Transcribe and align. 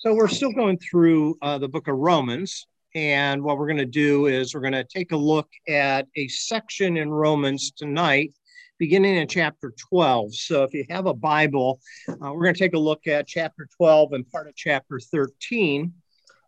So 0.00 0.14
we're 0.14 0.28
still 0.28 0.52
going 0.52 0.78
through 0.78 1.36
uh, 1.42 1.58
the 1.58 1.66
book 1.66 1.88
of 1.88 1.96
Romans. 1.96 2.68
And 2.94 3.42
what 3.42 3.58
we're 3.58 3.66
going 3.66 3.78
to 3.78 3.84
do 3.84 4.26
is 4.26 4.54
we're 4.54 4.60
going 4.60 4.72
to 4.72 4.84
take 4.84 5.10
a 5.10 5.16
look 5.16 5.48
at 5.68 6.06
a 6.14 6.28
section 6.28 6.96
in 6.96 7.10
Romans 7.10 7.72
tonight, 7.72 8.32
beginning 8.78 9.16
in 9.16 9.26
chapter 9.26 9.74
12. 9.76 10.36
So 10.36 10.62
if 10.62 10.72
you 10.72 10.84
have 10.88 11.06
a 11.06 11.14
Bible, 11.14 11.80
uh, 12.08 12.14
we're 12.32 12.44
going 12.44 12.54
to 12.54 12.60
take 12.60 12.74
a 12.74 12.78
look 12.78 13.08
at 13.08 13.26
chapter 13.26 13.68
12 13.76 14.12
and 14.12 14.30
part 14.30 14.46
of 14.46 14.54
chapter 14.54 15.00
13. 15.00 15.92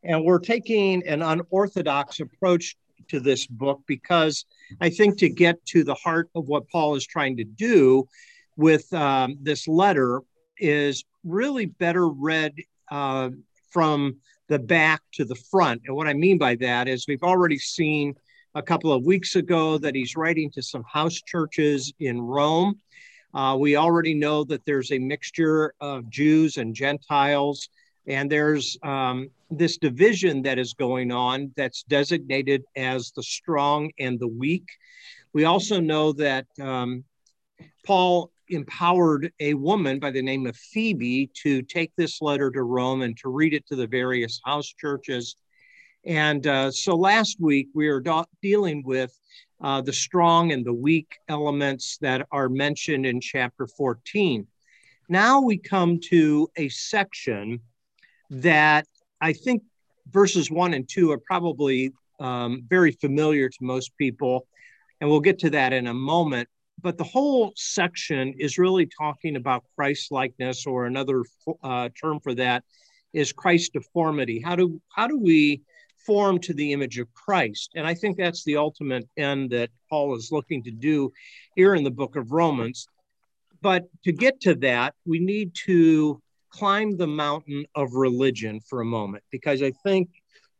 And 0.04 0.24
we're 0.24 0.38
taking 0.38 1.04
an 1.08 1.20
unorthodox 1.20 2.20
approach 2.20 2.76
to 3.08 3.18
this 3.18 3.48
book 3.48 3.80
because 3.88 4.44
I 4.80 4.90
think 4.90 5.18
to 5.18 5.28
get 5.28 5.66
to 5.66 5.82
the 5.82 5.94
heart 5.94 6.30
of 6.36 6.46
what 6.46 6.68
Paul 6.68 6.94
is 6.94 7.04
trying 7.04 7.36
to 7.38 7.44
do 7.44 8.06
with 8.56 8.92
um, 8.92 9.38
this 9.42 9.66
letter 9.66 10.22
is 10.56 11.04
really 11.24 11.66
better 11.66 12.08
read 12.08 12.54
uh, 12.90 13.30
from 13.70 14.16
the 14.48 14.58
back 14.58 15.00
to 15.12 15.24
the 15.24 15.36
front. 15.36 15.82
And 15.86 15.96
what 15.96 16.08
I 16.08 16.12
mean 16.12 16.38
by 16.38 16.56
that 16.56 16.88
is 16.88 17.06
we've 17.06 17.22
already 17.22 17.58
seen 17.58 18.14
a 18.54 18.62
couple 18.62 18.92
of 18.92 19.04
weeks 19.04 19.36
ago 19.36 19.78
that 19.78 19.94
he's 19.94 20.16
writing 20.16 20.50
to 20.50 20.62
some 20.62 20.82
house 20.82 21.20
churches 21.22 21.92
in 22.00 22.20
Rome. 22.20 22.80
Uh, 23.32 23.56
we 23.58 23.76
already 23.76 24.12
know 24.12 24.42
that 24.44 24.64
there's 24.66 24.90
a 24.90 24.98
mixture 24.98 25.72
of 25.80 26.10
Jews 26.10 26.56
and 26.56 26.74
Gentiles, 26.74 27.68
and 28.08 28.30
there's 28.30 28.76
um, 28.82 29.30
this 29.50 29.78
division 29.78 30.42
that 30.42 30.58
is 30.58 30.74
going 30.74 31.12
on 31.12 31.52
that's 31.56 31.84
designated 31.84 32.64
as 32.76 33.12
the 33.12 33.22
strong 33.22 33.92
and 34.00 34.18
the 34.18 34.26
weak. 34.26 34.66
We 35.32 35.44
also 35.44 35.78
know 35.78 36.12
that 36.14 36.46
um, 36.60 37.04
Paul 37.86 38.32
empowered 38.50 39.32
a 39.40 39.54
woman 39.54 39.98
by 39.98 40.10
the 40.10 40.22
name 40.22 40.46
of 40.46 40.56
Phoebe 40.56 41.30
to 41.42 41.62
take 41.62 41.92
this 41.96 42.20
letter 42.20 42.50
to 42.50 42.62
Rome 42.62 43.02
and 43.02 43.16
to 43.18 43.28
read 43.28 43.54
it 43.54 43.66
to 43.68 43.76
the 43.76 43.86
various 43.86 44.40
house 44.44 44.68
churches. 44.68 45.36
And 46.04 46.46
uh, 46.46 46.70
so 46.70 46.96
last 46.96 47.38
week 47.40 47.68
we 47.74 47.88
were 47.88 48.00
do- 48.00 48.24
dealing 48.42 48.82
with 48.84 49.16
uh, 49.60 49.82
the 49.82 49.92
strong 49.92 50.52
and 50.52 50.64
the 50.64 50.72
weak 50.72 51.16
elements 51.28 51.98
that 52.00 52.26
are 52.32 52.48
mentioned 52.48 53.06
in 53.06 53.20
chapter 53.20 53.66
14. 53.66 54.46
Now 55.08 55.40
we 55.40 55.58
come 55.58 55.98
to 56.10 56.48
a 56.56 56.68
section 56.68 57.60
that 58.30 58.86
I 59.20 59.32
think 59.32 59.62
verses 60.08 60.50
one 60.50 60.74
and 60.74 60.88
two 60.88 61.10
are 61.10 61.18
probably 61.18 61.92
um, 62.20 62.64
very 62.68 62.92
familiar 62.92 63.48
to 63.48 63.58
most 63.60 63.96
people. 63.96 64.46
And 65.00 65.10
we'll 65.10 65.20
get 65.20 65.38
to 65.40 65.50
that 65.50 65.72
in 65.72 65.86
a 65.86 65.94
moment 65.94 66.48
but 66.82 66.98
the 66.98 67.04
whole 67.04 67.52
section 67.56 68.34
is 68.38 68.58
really 68.58 68.86
talking 68.86 69.36
about 69.36 69.64
Christ 69.76 70.10
likeness, 70.10 70.66
or 70.66 70.86
another 70.86 71.24
uh, 71.62 71.88
term 72.00 72.20
for 72.20 72.34
that 72.34 72.64
is 73.12 73.32
Christ 73.32 73.72
deformity. 73.72 74.40
How 74.40 74.56
do 74.56 74.80
how 74.96 75.06
do 75.06 75.18
we 75.18 75.62
form 76.06 76.38
to 76.40 76.54
the 76.54 76.72
image 76.72 76.98
of 76.98 77.12
Christ? 77.12 77.72
And 77.76 77.86
I 77.86 77.94
think 77.94 78.16
that's 78.16 78.44
the 78.44 78.56
ultimate 78.56 79.06
end 79.16 79.50
that 79.50 79.70
Paul 79.88 80.14
is 80.16 80.32
looking 80.32 80.62
to 80.64 80.70
do 80.70 81.12
here 81.56 81.74
in 81.74 81.84
the 81.84 81.90
book 81.90 82.16
of 82.16 82.32
Romans. 82.32 82.86
But 83.60 83.84
to 84.04 84.12
get 84.12 84.40
to 84.42 84.54
that, 84.56 84.94
we 85.04 85.18
need 85.18 85.54
to 85.66 86.20
climb 86.50 86.96
the 86.96 87.06
mountain 87.06 87.66
of 87.74 87.92
religion 87.92 88.60
for 88.68 88.80
a 88.80 88.84
moment, 88.84 89.22
because 89.30 89.62
I 89.62 89.72
think 89.84 90.08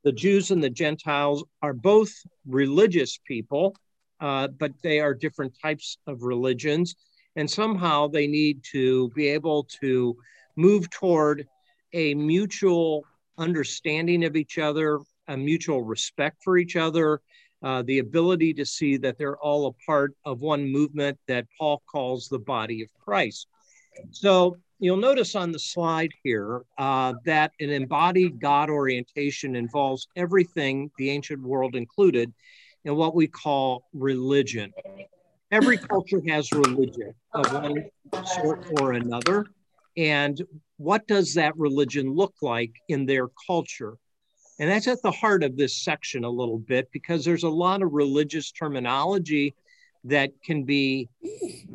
the 0.05 0.13
Jews 0.13 0.51
and 0.51 0.63
the 0.63 0.71
Gentiles 0.71 1.45
are 1.63 1.73
both 1.73 2.13
religious 2.47 3.19
people 3.27 3.75
uh, 4.21 4.49
but 4.49 4.73
they 4.83 5.01
are 5.01 5.15
different 5.15 5.53
types 5.61 5.97
of 6.07 6.23
religions. 6.23 6.95
And 7.37 7.51
somehow 7.51 8.09
they 8.09 8.27
need 8.27 8.63
to 8.73 9.11
be 9.11 9.29
able 9.29 9.65
to 9.81 10.17
move 10.57 10.91
toward 10.91 11.47
a 11.93 12.15
mutual 12.15 13.05
understanding 13.39 14.25
of 14.25 14.37
each 14.37 14.59
other, 14.59 15.01
a 15.29 15.37
mutual 15.37 15.83
respect 15.83 16.39
for 16.43 16.59
each 16.59 16.77
other, 16.77 17.21
uh, 17.63 17.83
the 17.83 17.99
ability 17.99 18.55
to 18.55 18.65
see 18.65 18.97
that 18.97 19.19
they're 19.19 19.39
all 19.39 19.67
a 19.67 19.85
part 19.85 20.15
of 20.25 20.41
one 20.41 20.71
movement 20.71 21.19
that 21.29 21.47
Paul 21.59 21.83
calls 21.91 22.29
the 22.29 22.39
body 22.39 22.83
of 22.83 22.89
Christ. 22.99 23.47
So 24.11 24.57
you'll 24.79 24.97
notice 24.97 25.35
on 25.35 25.53
the 25.53 25.59
slide 25.59 26.13
here 26.23 26.63
uh, 26.79 27.15
that 27.25 27.53
an 27.61 27.71
embodied 27.71 28.41
God 28.41 28.71
orientation 28.71 29.57
involves 29.57 30.09
everything, 30.17 30.91
the 30.97 31.11
ancient 31.11 31.43
world 31.43 31.77
included, 31.77 32.33
and 32.85 32.97
what 32.97 33.15
we 33.15 33.27
call 33.27 33.85
religion. 33.93 34.73
Every 35.51 35.79
culture 35.93 36.23
has 36.29 36.53
religion 36.53 37.15
of 37.35 37.53
one 37.53 37.85
sort 38.25 38.67
or 38.81 38.93
another. 38.93 39.47
And 39.97 40.41
what 40.77 41.07
does 41.07 41.35
that 41.35 41.57
religion 41.57 42.15
look 42.15 42.35
like 42.43 42.73
in 42.89 43.07
their 43.07 43.29
culture? 43.47 43.97
And 44.59 44.71
that's 44.71 44.89
at 44.89 45.03
the 45.03 45.11
heart 45.11 45.43
of 45.43 45.57
this 45.57 45.83
section 45.83 46.25
a 46.25 46.31
little 46.31 46.59
bit 46.59 46.89
because 46.93 47.25
there's 47.25 47.45
a 47.45 47.49
lot 47.49 47.83
of 47.83 47.93
religious 47.93 48.53
terminology 48.53 49.55
that 50.05 50.31
can 50.45 50.65
be 50.65 51.09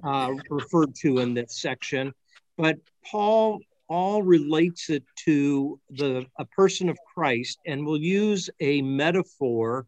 uh, 0.03 0.31
referred 0.49 0.95
to 0.95 1.19
in 1.19 1.33
this 1.33 1.59
section. 1.59 2.13
But 2.57 2.77
Paul 3.09 3.59
all 3.87 4.23
relates 4.23 4.89
it 4.89 5.03
to 5.25 5.79
the 5.91 6.25
a 6.39 6.45
person 6.45 6.89
of 6.89 6.97
Christ 7.13 7.59
and 7.65 7.85
will 7.85 7.99
use 7.99 8.49
a 8.59 8.81
metaphor 8.81 9.85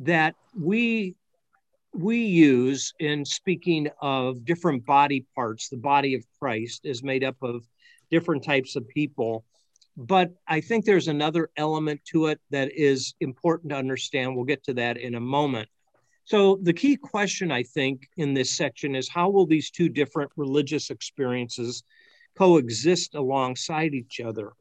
that 0.00 0.34
we 0.58 1.16
we 1.92 2.18
use 2.24 2.92
in 2.98 3.24
speaking 3.24 3.88
of 4.02 4.44
different 4.44 4.84
body 4.84 5.24
parts. 5.34 5.68
The 5.68 5.76
body 5.76 6.14
of 6.14 6.24
christ 6.38 6.80
is 6.84 7.02
made 7.04 7.22
up 7.22 7.36
of 7.42 7.64
different 8.10 8.42
types 8.42 8.76
of 8.76 8.88
people. 8.88 9.44
But 9.96 10.32
i 10.48 10.60
think 10.60 10.84
there's 10.84 11.08
another 11.08 11.50
element 11.56 12.00
to 12.06 12.26
it 12.26 12.40
that 12.50 12.72
is 12.72 13.14
important 13.20 13.70
to 13.70 13.76
understand. 13.76 14.34
We'll 14.34 14.44
get 14.44 14.64
to 14.64 14.74
that 14.74 14.96
in 14.96 15.14
a 15.14 15.20
moment. 15.20 15.68
So 16.24 16.58
the 16.62 16.72
key 16.72 16.96
question 16.96 17.52
i 17.52 17.62
think 17.62 18.08
in 18.16 18.34
this 18.34 18.56
section 18.56 18.94
is 18.94 19.08
how 19.08 19.30
will 19.30 19.46
these 19.46 19.70
two 19.70 19.88
different 19.88 20.32
religious 20.36 20.90
experiences 20.90 21.84
coexist 22.36 23.14
alongside 23.14 23.94
each 23.94 24.20
other? 24.20 24.52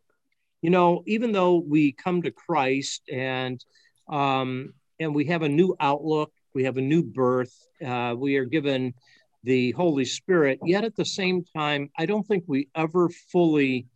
You 0.61 0.69
know 0.69 1.03
even 1.07 1.31
though 1.31 1.57
we 1.57 1.93
come 1.93 2.21
to 2.21 2.31
christ 2.31 3.01
and 3.11 3.63
um, 4.07 4.73
and 4.99 5.13
we 5.13 5.25
have 5.25 5.41
a 5.41 5.49
new 5.49 5.75
outlook, 5.79 6.31
we 6.53 6.63
have 6.63 6.77
a 6.77 6.81
new 6.81 7.03
birth, 7.03 7.53
uh, 7.85 8.13
we 8.17 8.37
are 8.37 8.45
given 8.45 8.93
the 9.43 9.71
Holy 9.71 10.05
Spirit. 10.05 10.59
Yet 10.63 10.83
at 10.83 10.95
the 10.95 11.05
same 11.05 11.43
time, 11.55 11.89
I 11.97 12.05
don't 12.05 12.25
think 12.25 12.45
we 12.47 12.69
ever 12.75 13.09
fully 13.31 13.87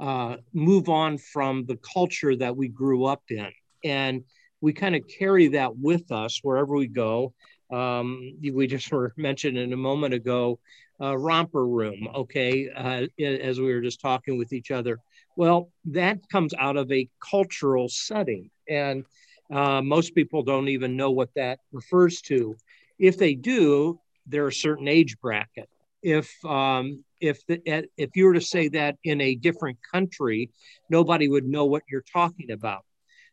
uh, 0.00 0.36
move 0.52 0.88
on 0.88 1.18
from 1.18 1.64
the 1.66 1.76
culture 1.76 2.36
that 2.36 2.56
we 2.56 2.68
grew 2.68 3.04
up 3.04 3.22
in. 3.28 3.48
And 3.84 4.24
we 4.60 4.72
kind 4.72 4.94
of 4.94 5.02
carry 5.18 5.48
that 5.48 5.76
with 5.76 6.10
us 6.12 6.40
wherever 6.42 6.74
we 6.74 6.86
go. 6.86 7.32
Um, 7.72 8.34
we 8.42 8.66
just 8.66 8.90
were 8.92 9.12
mentioned 9.16 9.58
in 9.58 9.72
a 9.72 9.76
moment 9.76 10.14
ago, 10.14 10.58
uh, 11.00 11.16
romper 11.16 11.66
room, 11.66 12.08
okay, 12.14 12.68
uh, 12.70 13.06
as 13.20 13.60
we 13.60 13.72
were 13.72 13.80
just 13.80 14.00
talking 14.00 14.38
with 14.38 14.52
each 14.52 14.70
other. 14.70 14.98
Well, 15.36 15.70
that 15.86 16.18
comes 16.30 16.52
out 16.58 16.76
of 16.76 16.92
a 16.92 17.08
cultural 17.30 17.88
setting. 17.88 18.50
And 18.68 19.04
uh, 19.52 19.82
most 19.82 20.14
people 20.14 20.42
don't 20.42 20.68
even 20.68 20.96
know 20.96 21.10
what 21.10 21.30
that 21.34 21.58
refers 21.72 22.20
to. 22.22 22.56
If 22.98 23.18
they 23.18 23.34
do, 23.34 24.00
they're 24.26 24.48
a 24.48 24.52
certain 24.52 24.88
age 24.88 25.18
bracket. 25.20 25.68
If 26.02 26.32
um, 26.44 27.04
if 27.20 27.46
the, 27.46 27.88
if 27.96 28.10
you 28.16 28.26
were 28.26 28.34
to 28.34 28.40
say 28.40 28.68
that 28.68 28.96
in 29.04 29.20
a 29.20 29.34
different 29.34 29.78
country, 29.92 30.50
nobody 30.90 31.28
would 31.28 31.44
know 31.44 31.66
what 31.66 31.82
you're 31.90 32.04
talking 32.12 32.50
about. 32.50 32.84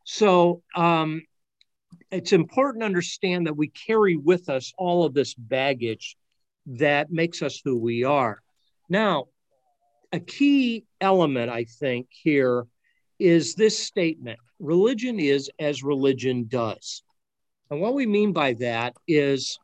So 0.03 0.62
um, 0.75 1.24
it's 2.12 2.34
important 2.34 2.81
to 2.81 2.85
understand 2.85 3.47
that 3.47 3.58
we 3.58 3.69
carry 3.69 4.16
with 4.16 4.50
us 4.50 4.74
all 4.78 5.06
of 5.06 5.13
this 5.13 5.34
baggage 5.34 6.18
that 6.67 7.11
makes 7.11 7.41
us 7.41 7.61
who 7.64 7.78
we 7.78 8.03
are. 8.03 8.41
Now, 8.90 9.26
a 10.11 10.20
key 10.20 10.85
element, 11.02 11.49
I 11.52 11.66
think, 11.66 12.08
here 12.09 12.66
is 13.19 13.55
this 13.55 13.77
statement 13.77 14.39
religion 14.59 15.19
is 15.19 15.49
as 15.59 15.83
religion 15.83 16.45
does. 16.47 17.03
And 17.69 17.79
what 17.79 17.93
we 17.93 18.05
mean 18.05 18.33
by 18.33 18.53
that 18.53 18.93
is 19.07 19.57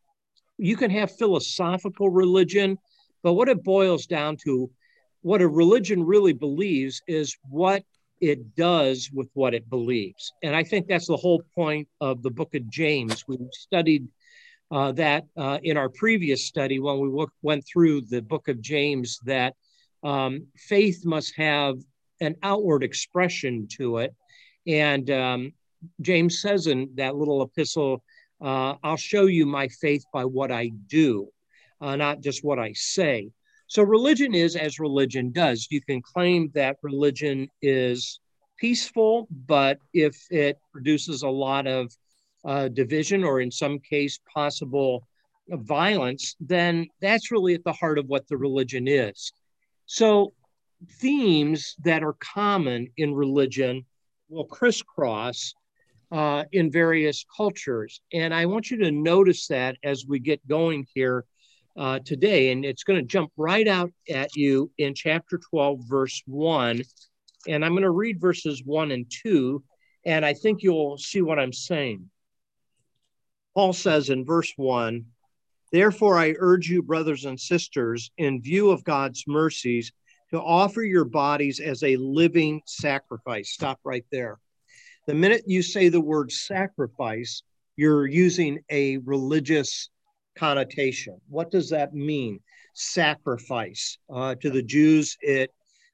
you 0.58 0.78
can 0.78 0.92
have 0.92 1.18
philosophical 1.18 2.10
religion, 2.10 2.78
but 3.24 3.34
what 3.34 3.50
it 3.50 3.64
boils 3.64 4.06
down 4.06 4.38
to, 4.46 4.70
what 5.22 5.42
a 5.42 5.48
religion 5.48 6.04
really 6.04 6.34
believes 6.34 7.02
is 7.08 7.36
what 7.50 7.84
it 8.22 8.56
does 8.56 9.10
with 9.12 9.28
what 9.34 9.54
it 9.54 9.70
believes. 9.70 10.32
And 10.44 10.56
I 10.56 10.64
think 10.64 10.88
that's 10.88 11.08
the 11.08 11.18
whole 11.18 11.42
point 11.56 11.88
of 12.00 12.22
the 12.24 12.30
book 12.30 12.56
of 12.56 12.70
James. 12.70 13.26
We 13.28 13.38
studied 13.52 14.08
uh, 14.72 14.92
that 14.94 15.26
uh, 15.36 15.60
in 15.64 15.78
our 15.78 15.90
previous 15.90 16.46
study 16.46 16.80
when 16.80 17.00
we 17.00 17.10
w- 17.10 17.28
went 17.42 17.66
through 17.66 18.02
the 18.02 18.22
book 18.22 18.48
of 18.48 18.62
James, 18.62 19.20
that 19.26 19.56
um, 20.04 20.48
faith 20.56 21.06
must 21.06 21.36
have 21.36 21.78
an 22.22 22.36
outward 22.44 22.84
expression 22.84 23.68
to 23.78 23.98
it. 23.98 24.14
And 24.68 25.10
um, 25.12 25.54
James 26.02 26.42
says 26.42 26.68
in 26.68 26.90
that 26.96 27.16
little 27.16 27.42
epistle, 27.44 28.04
uh, 28.42 28.76
I'll 28.84 28.98
show 28.98 29.26
you 29.26 29.46
my 29.46 29.68
faith 29.68 30.04
by 30.14 30.26
what 30.26 30.52
I 30.52 30.72
do, 30.88 31.30
uh, 31.82 31.96
not 31.96 32.22
just 32.22 32.44
what 32.44 32.60
I 32.60 32.74
say. 32.74 33.30
So 33.68 33.82
religion 33.82 34.36
is 34.36 34.56
as 34.56 34.80
religion 34.80 35.32
does. 35.32 35.68
You 35.70 35.82
can 35.82 36.02
claim 36.02 36.52
that 36.54 36.78
religion 36.82 37.50
is 37.62 38.20
peaceful, 38.58 39.28
but 39.48 39.80
if 39.94 40.16
it 40.30 40.58
produces 40.72 41.24
a 41.24 41.30
lot 41.30 41.68
of 41.68 41.92
uh, 42.46 42.68
division 42.68 43.24
or, 43.24 43.42
in 43.42 43.52
some 43.52 43.80
case, 43.80 44.20
possible 44.32 45.08
violence, 45.50 46.36
then 46.40 46.88
that's 47.02 47.32
really 47.32 47.56
at 47.56 47.64
the 47.64 47.74
heart 47.74 47.98
of 47.98 48.08
what 48.08 48.28
the 48.28 48.38
religion 48.38 48.88
is. 48.88 49.32
So, 49.88 50.34
themes 50.90 51.76
that 51.84 52.04
are 52.04 52.16
common 52.20 52.88
in 52.98 53.14
religion 53.14 53.86
will 54.30 54.46
crisscross 54.46 55.54
uh, 56.12 56.44
in 56.52 56.72
various 56.72 57.26
cultures. 57.36 58.02
And 58.14 58.34
I 58.34 58.46
want 58.46 58.72
you 58.72 58.78
to 58.78 58.92
notice 58.92 59.48
that 59.48 59.78
as 59.84 60.06
we 60.08 60.20
get 60.20 60.48
going 60.48 60.88
here 60.94 61.26
uh, 61.78 62.00
today. 62.06 62.52
And 62.52 62.64
it's 62.64 62.84
going 62.84 63.00
to 63.00 63.06
jump 63.06 63.32
right 63.38 63.68
out 63.68 63.92
at 64.10 64.36
you 64.36 64.72
in 64.78 64.94
chapter 64.94 65.38
12, 65.38 65.82
verse 65.88 66.22
1. 66.26 66.82
And 67.48 67.66
I'm 67.66 67.74
going 67.74 67.84
to 67.84 67.92
read 67.92 68.22
verses 68.22 68.64
1 68.64 68.92
and 68.92 69.06
2. 69.24 69.64
And 70.06 70.26
I 70.26 70.34
think 70.34 70.64
you'll 70.64 70.98
see 70.98 71.22
what 71.22 71.40
I'm 71.40 71.54
saying. 71.54 72.10
Paul 73.54 73.74
says 73.74 74.10
in 74.10 74.26
verse 74.26 74.54
1 74.56 75.06
Therefore, 75.72 76.18
I 76.18 76.36
urge 76.38 76.70
you, 76.70 76.82
brothers 76.82 77.26
and 77.26 77.40
sisters, 77.40 78.12
in 78.18 78.42
view 78.42 78.70
of 78.70 78.84
God's 78.84 79.26
mercies, 79.28 79.92
to 80.32 80.42
offer 80.42 80.84
your 80.84 81.06
bodies 81.06 81.60
as 81.60 81.84
a 81.84 81.96
living 81.98 82.62
sacrifice. 82.66 83.52
Stop 83.52 83.80
right 83.84 84.06
there. 84.12 84.40
The 85.08 85.14
minute 85.14 85.44
you 85.46 85.62
say 85.62 85.90
the 85.90 86.02
word 86.02 86.32
sacrifice, 86.32 87.44
you're 87.76 88.08
using 88.08 88.60
a 88.72 88.98
religious 88.98 89.90
connotation. 90.36 91.20
What 91.30 91.52
does 91.52 91.70
that 91.70 91.94
mean? 91.94 92.40
Sacrifice. 92.74 93.98
Uh, 94.14 94.36
to 94.36 94.50
the 94.50 94.64
Jews, 94.64 95.18
it 95.22 95.52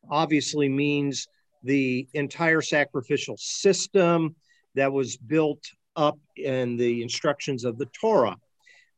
obviously 0.09 0.69
means 0.69 1.27
the 1.63 2.07
entire 2.13 2.61
sacrificial 2.61 3.35
system 3.37 4.35
that 4.75 4.91
was 4.91 5.17
built 5.17 5.63
up 5.95 6.17
in 6.37 6.77
the 6.77 7.01
instructions 7.01 7.65
of 7.65 7.77
the 7.77 7.87
Torah. 7.87 8.37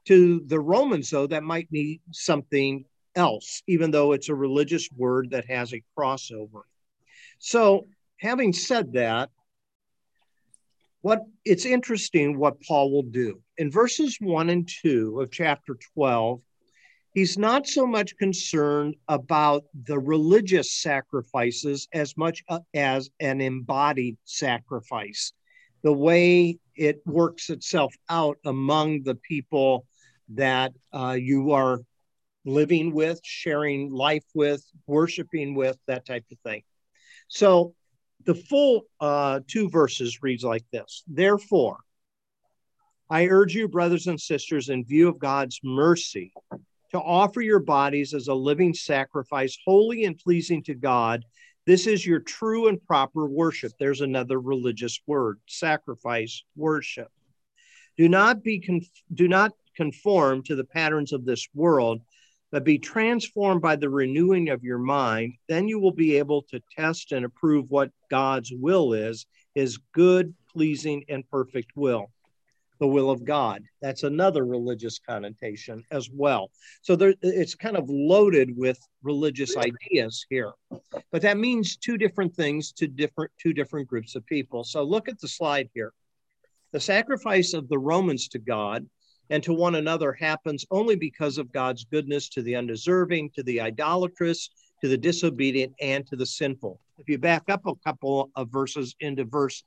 To 0.06 0.44
the 0.48 0.60
Romans, 0.60 1.10
though, 1.10 1.28
that 1.28 1.44
might 1.44 1.72
mean 1.72 2.00
something 2.12 2.86
else, 3.15 3.62
even 3.68 3.92
though 3.92 4.12
it's 4.12 4.30
a 4.30 4.36
religious 4.36 4.89
word 4.95 5.31
that 5.31 5.50
has 5.50 5.74
a 5.74 5.83
crossover. 5.98 6.62
So, 7.39 7.88
having 8.18 8.54
said 8.54 8.94
that, 8.94 9.30
what 11.01 11.19
it's 11.44 11.65
interesting 11.65 12.38
what 12.38 12.62
Paul 12.62 12.92
will 12.92 13.04
do. 13.04 13.42
In 13.57 13.69
verses 13.69 14.18
1 14.21 14.50
and 14.50 14.69
2 14.81 15.19
of 15.19 15.31
chapter 15.31 15.77
12, 15.95 16.39
he's 17.13 17.38
not 17.38 17.68
so 17.68 17.86
much 17.86 18.15
concerned 18.18 18.95
about 19.10 19.65
the 19.83 20.00
religious 20.00 20.71
sacrifices 20.71 21.89
as 21.94 22.15
much 22.15 22.42
uh, 22.48 22.60
as 22.74 23.10
an 23.19 23.42
embodied 23.42 24.18
sacrifice, 24.24 25.33
the 25.83 25.92
way 25.92 26.57
it 26.75 27.01
works 27.06 27.50
itself 27.50 27.94
out 28.10 28.38
among 28.45 29.04
the 29.04 29.15
people 29.15 29.86
that 30.30 30.71
uh, 30.94 31.18
you 31.19 31.51
are 31.51 31.81
living 32.45 32.94
with, 32.94 33.19
sharing 33.24 33.92
life 33.92 34.25
with, 34.34 34.63
worshiping 34.88 35.56
with, 35.56 35.78
that 35.88 36.06
type 36.06 36.25
of 36.31 36.38
thing. 36.40 36.63
So 37.28 37.74
the 38.25 38.36
full 38.36 38.84
uh, 39.00 39.42
two 39.48 39.69
verses 39.69 40.22
reads 40.22 40.44
like 40.44 40.66
this 40.72 41.04
Therefore, 41.07 41.78
I 43.10 43.28
urge 43.28 43.54
you, 43.54 43.68
brothers 43.68 44.07
and 44.07 44.19
sisters, 44.19 44.69
in 44.69 44.86
view 44.86 45.07
of 45.07 45.19
God's 45.19 45.60
mercy, 45.63 46.34
to 46.92 47.00
offer 47.00 47.42
your 47.42 47.60
bodies 47.60 48.13
as 48.13 48.28
a 48.28 48.34
living 48.34 48.74
sacrifice, 48.74 49.57
holy 49.66 50.06
and 50.06 50.18
pleasing 50.18 50.63
to 50.63 50.74
God. 50.74 51.24
This 51.66 51.88
is 51.88 52.06
your 52.06 52.19
true 52.19 52.68
and 52.68 52.84
proper 52.86 53.25
worship. 53.25 53.72
There's 53.80 54.01
another 54.01 54.39
religious 54.39 55.00
word 55.07 55.39
sacrifice, 55.48 56.44
worship. 56.56 57.10
Do 57.98 58.10
not 58.10 58.44
be 58.44 58.60
conf- 58.60 59.04
do 59.13 59.28
not 59.28 59.54
conform 59.75 60.44
to 60.44 60.56
the 60.56 60.63
patterns 60.63 61.13
of 61.13 61.25
this 61.25 61.48
world, 61.54 62.01
but 62.54 62.64
be 62.64 62.78
transformed 62.78 63.64
by 63.64 63.76
the 63.76 63.90
renewing 63.90 64.50
of 64.50 64.64
your 64.64 64.78
mind. 64.78 65.34
Then 65.50 65.68
you 65.68 65.80
will 65.80 65.92
be 65.92 66.20
able 66.20 66.44
to 66.44 66.62
test 66.78 67.12
and 67.12 67.26
approve 67.26 67.66
what 67.72 67.90
God's 68.12 68.54
will 68.54 68.94
is, 68.94 69.26
his 69.56 69.80
good, 69.92 70.36
pleasing, 70.52 71.04
and 71.10 71.28
perfect 71.32 71.72
will. 71.76 72.12
The 72.80 72.86
will 72.86 73.10
of 73.10 73.26
God. 73.26 73.64
That's 73.82 74.04
another 74.04 74.46
religious 74.46 75.00
connotation 75.00 75.84
as 75.90 76.12
well. 76.12 76.52
So 76.84 76.96
there, 76.96 77.16
it's 77.24 77.56
kind 77.56 77.76
of 77.76 77.90
loaded 77.90 78.56
with 78.56 78.78
religious 79.02 79.58
ideas 79.58 80.24
here, 80.30 80.52
but 81.12 81.24
that 81.24 81.40
means 81.40 81.78
two 81.78 81.98
different 81.98 82.36
things 82.36 82.72
to 82.74 82.88
different 82.88 83.32
two 83.42 83.54
different 83.54 83.88
groups 83.88 84.14
of 84.14 84.28
people. 84.28 84.64
So 84.64 84.84
look 84.84 85.10
at 85.10 85.20
the 85.20 85.28
slide 85.28 85.70
here. 85.74 85.92
The 86.72 86.80
sacrifice 86.80 87.54
of 87.54 87.68
the 87.68 87.80
Romans 87.80 88.28
to 88.30 88.40
God 88.40 88.86
and 89.34 89.42
to 89.42 89.52
one 89.52 89.74
another 89.74 90.14
happens 90.14 90.64
only 90.70 90.96
because 90.96 91.40
of 91.40 91.52
God's 91.52 91.86
goodness 91.86 92.30
to 92.30 92.44
the 92.44 92.56
undeserving, 92.56 93.32
to 93.32 93.42
the 93.42 93.62
idolatrous, 93.62 94.52
to 94.80 94.88
the 94.88 94.98
disobedient, 94.98 95.74
and 95.82 96.06
to 96.06 96.16
the 96.16 96.26
sinful. 96.26 96.80
If 97.00 97.10
you 97.10 97.18
back 97.18 97.46
up 97.50 97.66
a 97.66 97.74
couple 97.84 98.30
of 98.36 98.52
verses 98.52 98.96
into 99.00 99.26
verse 99.26 99.64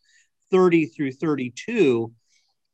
30 0.53 0.87
through 0.87 1.11
32, 1.15 2.13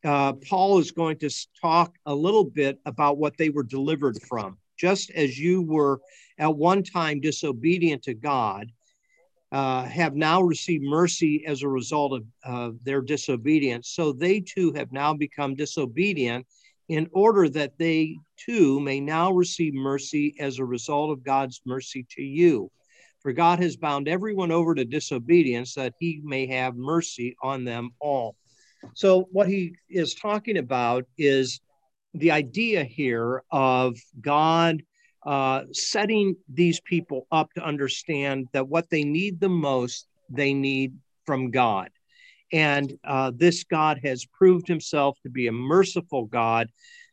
uh, 0.05 0.35
Paul 0.35 0.81
is 0.81 0.91
going 0.91 1.19
to 1.21 1.31
talk 1.59 1.95
a 2.05 2.15
little 2.15 2.45
bit 2.45 2.79
about 2.85 3.17
what 3.17 3.39
they 3.39 3.49
were 3.49 3.63
delivered 3.63 4.21
from. 4.29 4.59
Just 4.79 5.11
as 5.13 5.39
you 5.39 5.63
were 5.63 5.99
at 6.39 6.55
one 6.55 6.83
time 6.83 7.21
disobedient 7.21 8.03
to 8.03 8.13
God, 8.13 8.71
uh, 9.51 9.85
have 9.85 10.15
now 10.15 10.43
received 10.43 10.85
mercy 10.85 11.45
as 11.47 11.63
a 11.63 11.69
result 11.69 12.13
of 12.13 12.25
uh, 12.45 12.77
their 12.83 13.01
disobedience, 13.01 13.89
so 13.89 14.13
they 14.13 14.41
too 14.41 14.73
have 14.73 14.93
now 14.93 15.15
become 15.15 15.55
disobedient 15.55 16.47
in 16.89 17.09
order 17.13 17.49
that 17.49 17.79
they 17.79 18.19
too 18.37 18.81
may 18.81 19.01
now 19.01 19.33
receive 19.33 19.75
mercy 19.75 20.35
as 20.39 20.59
a 20.59 20.65
result 20.65 21.11
of 21.11 21.25
God's 21.25 21.61
mercy 21.65 22.07
to 22.11 22.23
you. 22.23 22.71
For 23.21 23.33
God 23.33 23.61
has 23.61 23.77
bound 23.77 24.09
everyone 24.09 24.51
over 24.51 24.75
to 24.75 24.85
disobedience 24.85 25.75
that 25.75 25.95
he 26.01 26.21
may 26.25 26.47
have 26.47 26.75
mercy 26.75 27.37
on 27.43 27.65
them 27.65 27.91
all. 28.01 28.35
So, 28.95 29.29
what 29.31 29.49
he 29.49 29.77
is 29.89 30.15
talking 30.15 30.59
about 30.59 31.05
is 31.17 31.61
the 32.15 32.33
idea 32.33 32.83
here 32.83 33.43
of 33.51 33.97
God 34.21 34.83
uh, 35.25 35.63
setting 35.73 36.37
these 36.53 36.81
people 36.81 37.27
up 37.31 37.53
to 37.55 37.65
understand 37.65 38.49
that 38.53 38.69
what 38.69 38.91
they 38.91 39.05
need 39.05 39.39
the 39.39 39.49
most, 39.49 40.09
they 40.29 40.53
need 40.53 40.95
from 41.25 41.51
God. 41.53 41.91
And 42.53 42.99
uh, 43.03 43.33
this 43.35 43.65
God 43.65 44.01
has 44.05 44.27
proved 44.27 44.69
himself 44.69 45.19
to 45.23 45.31
be 45.31 45.47
a 45.47 45.53
merciful 45.53 46.27
God 46.27 46.69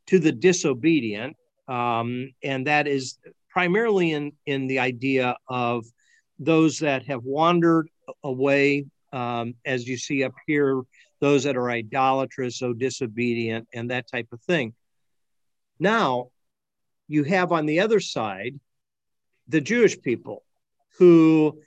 to 0.07 0.19
the 0.19 0.31
disobedient. 0.31 1.37
Um, 1.67 2.33
and 2.43 2.67
that 2.67 2.87
is 2.87 3.17
primarily 3.49 4.11
in, 4.11 4.33
in 4.45 4.67
the 4.67 4.79
idea 4.79 5.37
of 5.47 5.85
those 6.39 6.79
that 6.79 7.05
have 7.05 7.23
wandered 7.23 7.89
away, 8.23 8.85
um, 9.13 9.55
as 9.65 9.87
you 9.87 9.97
see 9.97 10.23
up 10.23 10.33
here, 10.47 10.81
those 11.19 11.43
that 11.43 11.57
are 11.57 11.69
idolatrous, 11.69 12.57
so 12.57 12.73
disobedient, 12.73 13.67
and 13.73 13.91
that 13.91 14.09
type 14.09 14.27
of 14.31 14.41
thing. 14.41 14.73
Now, 15.79 16.29
you 17.07 17.23
have 17.23 17.51
on 17.51 17.65
the 17.65 17.79
other 17.81 17.99
side 17.99 18.59
the 19.47 19.61
Jewish 19.61 19.99
people 20.01 20.43
who 20.97 21.61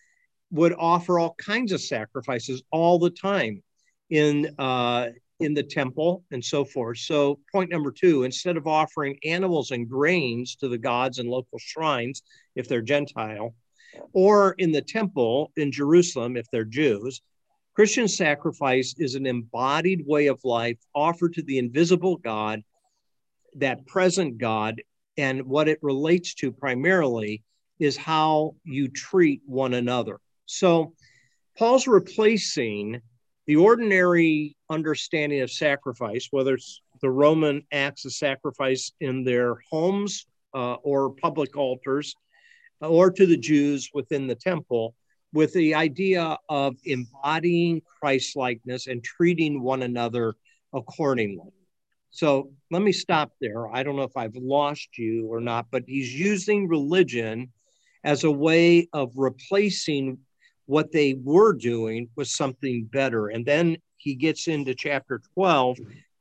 would 0.52 0.74
offer 0.78 1.18
all 1.18 1.34
kinds 1.38 1.72
of 1.72 1.80
sacrifices 1.80 2.62
all 2.70 2.98
the 2.98 3.10
time 3.10 3.62
in 4.10 4.54
uh, 4.58 5.08
in 5.40 5.54
the 5.54 5.62
temple 5.62 6.22
and 6.30 6.44
so 6.44 6.64
forth. 6.64 6.98
So, 6.98 7.40
point 7.50 7.70
number 7.70 7.90
two 7.90 8.22
instead 8.22 8.56
of 8.56 8.66
offering 8.66 9.18
animals 9.24 9.70
and 9.72 9.88
grains 9.88 10.54
to 10.56 10.68
the 10.68 10.78
gods 10.78 11.18
and 11.18 11.28
local 11.28 11.58
shrines, 11.58 12.22
if 12.54 12.68
they're 12.68 12.82
Gentile, 12.82 13.54
or 14.12 14.54
in 14.58 14.70
the 14.70 14.82
temple 14.82 15.50
in 15.56 15.72
Jerusalem, 15.72 16.36
if 16.36 16.46
they're 16.52 16.64
Jews, 16.64 17.22
Christian 17.74 18.06
sacrifice 18.06 18.94
is 18.98 19.14
an 19.14 19.26
embodied 19.26 20.06
way 20.06 20.26
of 20.26 20.38
life 20.44 20.78
offered 20.94 21.34
to 21.34 21.42
the 21.42 21.58
invisible 21.58 22.18
God, 22.18 22.62
that 23.56 23.86
present 23.86 24.38
God, 24.38 24.82
and 25.16 25.46
what 25.46 25.68
it 25.68 25.78
relates 25.82 26.34
to 26.34 26.52
primarily 26.52 27.42
is 27.78 27.96
how 27.96 28.54
you 28.64 28.88
treat 28.88 29.42
one 29.46 29.74
another. 29.74 30.20
So, 30.46 30.94
Paul's 31.58 31.86
replacing 31.86 33.00
the 33.46 33.56
ordinary 33.56 34.56
understanding 34.70 35.40
of 35.40 35.50
sacrifice, 35.50 36.28
whether 36.30 36.54
it's 36.54 36.80
the 37.00 37.10
Roman 37.10 37.62
acts 37.72 38.04
of 38.04 38.12
sacrifice 38.12 38.92
in 39.00 39.24
their 39.24 39.56
homes 39.70 40.26
uh, 40.54 40.74
or 40.74 41.10
public 41.10 41.56
altars, 41.56 42.14
or 42.80 43.10
to 43.10 43.26
the 43.26 43.36
Jews 43.36 43.90
within 43.92 44.26
the 44.26 44.34
temple, 44.34 44.94
with 45.32 45.52
the 45.52 45.74
idea 45.74 46.36
of 46.48 46.76
embodying 46.84 47.82
Christ 48.00 48.36
likeness 48.36 48.86
and 48.86 49.02
treating 49.02 49.62
one 49.62 49.82
another 49.82 50.34
accordingly. 50.72 51.52
So 52.10 52.50
let 52.70 52.82
me 52.82 52.92
stop 52.92 53.32
there. 53.40 53.68
I 53.68 53.82
don't 53.82 53.96
know 53.96 54.02
if 54.02 54.16
I've 54.16 54.36
lost 54.36 54.98
you 54.98 55.26
or 55.26 55.40
not, 55.40 55.66
but 55.70 55.84
he's 55.86 56.14
using 56.14 56.68
religion 56.68 57.50
as 58.04 58.24
a 58.24 58.30
way 58.30 58.88
of 58.92 59.12
replacing 59.16 60.18
what 60.66 60.92
they 60.92 61.14
were 61.14 61.52
doing 61.52 62.08
was 62.16 62.34
something 62.34 62.84
better. 62.84 63.28
And 63.28 63.44
then 63.44 63.76
he 63.96 64.14
gets 64.14 64.48
into 64.48 64.74
chapter 64.74 65.20
12 65.34 65.78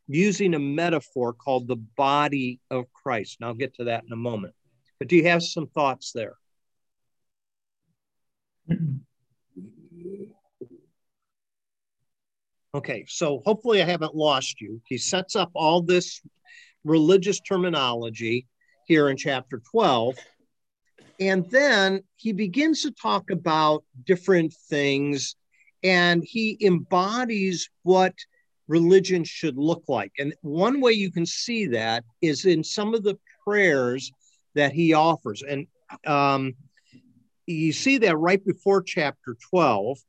using 0.07 0.53
a 0.53 0.59
metaphor 0.59 1.33
called 1.33 1.67
the 1.67 1.75
body 1.75 2.59
of 2.69 2.91
Christ. 2.93 3.37
And 3.39 3.47
I'll 3.47 3.53
get 3.53 3.75
to 3.75 3.85
that 3.85 4.03
in 4.05 4.11
a 4.11 4.17
moment. 4.17 4.53
But 4.99 5.07
do 5.07 5.15
you 5.15 5.23
have 5.27 5.43
some 5.43 5.67
thoughts 5.67 6.11
there? 6.11 6.35
Okay, 12.73 13.03
so 13.05 13.41
hopefully 13.45 13.81
I 13.81 13.85
haven't 13.85 14.15
lost 14.15 14.61
you. 14.61 14.81
He 14.85 14.97
sets 14.97 15.35
up 15.35 15.51
all 15.53 15.81
this 15.81 16.21
religious 16.85 17.41
terminology 17.41 18.47
here 18.87 19.09
in 19.09 19.17
chapter 19.17 19.61
12. 19.71 20.15
And 21.21 21.47
then 21.51 22.01
he 22.15 22.33
begins 22.33 22.81
to 22.81 22.91
talk 22.91 23.29
about 23.29 23.83
different 24.05 24.53
things 24.69 25.35
and 25.83 26.23
he 26.23 26.57
embodies 26.61 27.69
what 27.83 28.15
religion 28.67 29.23
should 29.23 29.55
look 29.55 29.83
like. 29.87 30.11
And 30.17 30.33
one 30.41 30.81
way 30.81 30.93
you 30.93 31.11
can 31.11 31.27
see 31.27 31.67
that 31.67 32.03
is 32.23 32.45
in 32.45 32.63
some 32.63 32.95
of 32.95 33.03
the 33.03 33.19
prayers 33.43 34.11
that 34.55 34.73
he 34.73 34.93
offers. 34.93 35.43
And 35.43 35.67
um, 36.07 36.53
you 37.45 37.71
see 37.71 37.99
that 37.99 38.17
right 38.17 38.43
before 38.43 38.81
chapter 38.81 39.37
12 39.51 39.99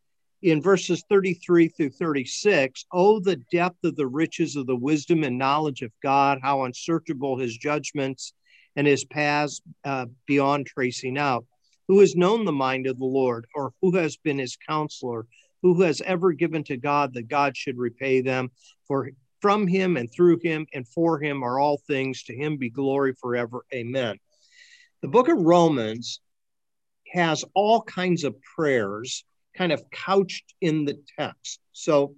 in 0.41 0.63
verses 0.63 1.05
33 1.09 1.69
through 1.69 1.91
36 1.91 2.85
oh 2.91 3.21
the 3.21 3.37
depth 3.53 3.85
of 3.85 3.95
the 3.95 4.07
riches 4.07 4.57
of 4.57 4.67
the 4.67 4.75
wisdom 4.75 5.23
and 5.23 5.39
knowledge 5.39 5.83
of 5.83 5.93
god 6.03 6.41
how 6.43 6.65
unsearchable 6.65 7.39
his 7.39 7.57
judgments 7.57 8.33
and 8.77 8.87
his 8.87 9.05
paths 9.05 9.61
uh, 9.85 10.07
beyond 10.27 10.67
tracing 10.67 11.19
out 11.19 11.45
who 11.89 12.01
has 12.01 12.17
known 12.17 12.45
the 12.45 12.53
mind 12.53 12.87
of 12.87 12.99
the 12.99 13.05
lord 13.05 13.47
or 13.55 13.73
who 13.81 13.97
has 13.97 14.17
been 14.17 14.39
his 14.39 14.57
counselor 14.69 15.27
who 15.63 15.81
has 15.83 16.01
ever 16.03 16.33
given 16.33 16.65
to 16.65 16.77
god 16.77 17.13
that 17.15 17.29
god 17.29 17.57
should 17.57 17.77
repay 17.77 18.21
them 18.21 18.51
for 18.87 19.11
from 19.41 19.67
him 19.67 19.97
and 19.97 20.11
through 20.13 20.39
him 20.43 20.67
and 20.73 20.87
for 20.89 21.21
him 21.21 21.43
are 21.43 21.59
all 21.59 21.81
things 21.87 22.23
to 22.23 22.35
him 22.35 22.57
be 22.57 22.71
glory 22.71 23.15
forever 23.21 23.65
amen 23.75 24.17
the 25.03 25.09
book 25.09 25.29
of 25.29 25.39
romans 25.39 26.21
has 27.13 27.45
all 27.55 27.83
kinds 27.83 28.25
of 28.25 28.35
prayers 28.57 29.25
kind 29.55 29.73
of 29.73 29.83
couched 29.91 30.55
in 30.61 30.85
the 30.85 30.99
text. 31.19 31.61
So 31.73 32.17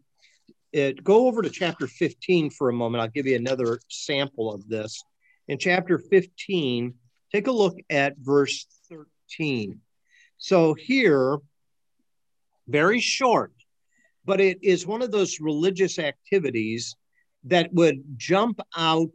it, 0.73 1.03
go 1.03 1.27
over 1.27 1.43
to 1.43 1.51
chapter 1.51 1.87
15 1.87 2.51
for 2.51 2.69
a 2.69 2.73
moment. 2.73 3.03
I'll 3.03 3.09
give 3.09 3.27
you 3.27 3.37
another 3.37 3.81
sample 3.89 4.53
of 4.53 4.69
this. 4.69 5.03
In 5.47 5.59
chapter 5.59 5.99
15, 5.99 6.95
take 7.31 7.47
a 7.47 7.53
look 7.53 7.77
at 7.91 8.17
verse 8.19 8.67
13. 8.89 9.81
So 10.39 10.73
here, 10.73 11.39
very 12.67 13.01
short, 13.01 13.53
but 14.25 14.41
it 14.41 14.59
is 14.63 14.87
one 14.87 15.03
of 15.03 15.11
those 15.11 15.41
religious 15.41 15.99
activities 15.99 16.97
that 17.45 17.73
would 17.75 18.03
jump 18.17 18.61
out 18.75 19.15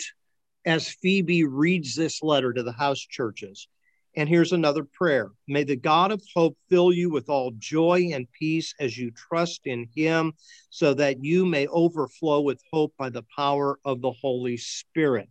as 0.65 0.87
Phoebe 0.87 1.45
reads 1.45 1.95
this 1.95 2.21
letter 2.21 2.53
to 2.53 2.61
the 2.61 2.71
house 2.71 2.99
churches. 2.99 3.67
And 4.15 4.29
here's 4.29 4.51
another 4.51 4.83
prayer 4.83 5.31
May 5.47 5.63
the 5.63 5.75
God 5.75 6.11
of 6.11 6.21
hope 6.35 6.57
fill 6.69 6.93
you 6.93 7.09
with 7.09 7.27
all 7.29 7.51
joy 7.57 8.09
and 8.13 8.27
peace 8.37 8.75
as 8.79 8.95
you 8.95 9.09
trust 9.11 9.61
in 9.65 9.87
him, 9.95 10.33
so 10.69 10.93
that 10.93 11.23
you 11.23 11.45
may 11.45 11.65
overflow 11.67 12.41
with 12.41 12.61
hope 12.71 12.93
by 12.99 13.09
the 13.09 13.25
power 13.35 13.79
of 13.83 14.01
the 14.01 14.11
Holy 14.11 14.57
Spirit. 14.57 15.29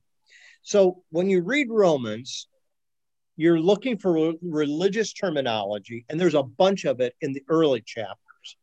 So 0.63 1.03
when 1.11 1.29
you 1.29 1.43
read 1.43 1.69
Romans, 1.71 2.49
you're 3.37 3.61
looking 3.61 3.97
for 3.97 4.35
religious 4.43 5.13
terminology, 5.13 6.05
and 6.09 6.21
there's 6.21 6.35
a 6.35 6.43
bunch 6.43 6.85
of 6.85 7.01
it 7.01 7.15
in 7.21 7.33
the 7.33 7.43
early 7.49 7.81
chapters. 7.81 8.57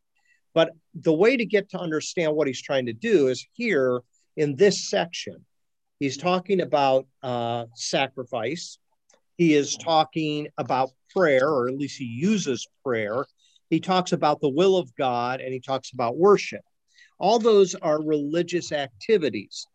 But 0.54 0.72
the 0.94 1.14
way 1.14 1.38
to 1.38 1.46
get 1.46 1.70
to 1.72 1.80
understand 1.80 2.36
what 2.36 2.48
he's 2.48 2.62
trying 2.62 2.86
to 2.88 2.94
do 2.94 3.28
is 3.28 3.46
here 3.54 4.02
in 4.36 4.56
this 4.56 4.90
section. 4.90 5.46
He's 6.00 6.18
talking 6.18 6.62
about 6.62 7.08
uh, 7.24 7.66
sacrifice, 7.76 8.78
he 9.38 9.54
is 9.54 9.76
talking 9.76 10.48
about 10.58 10.92
prayer, 11.10 11.48
or 11.48 11.68
at 11.68 11.78
least 11.78 11.98
he 11.98 12.06
uses 12.06 12.68
prayer. 12.84 13.26
He 13.70 13.80
talks 13.80 14.12
about 14.12 14.42
the 14.42 14.50
will 14.50 14.78
of 14.78 14.96
God 14.96 15.42
and 15.42 15.54
he 15.54 15.60
talks 15.60 15.92
about 15.92 16.18
worship. 16.18 16.62
All 17.20 17.40
those 17.40 17.76
are 17.76 18.02
religious 18.02 18.72
activities. 18.72 19.68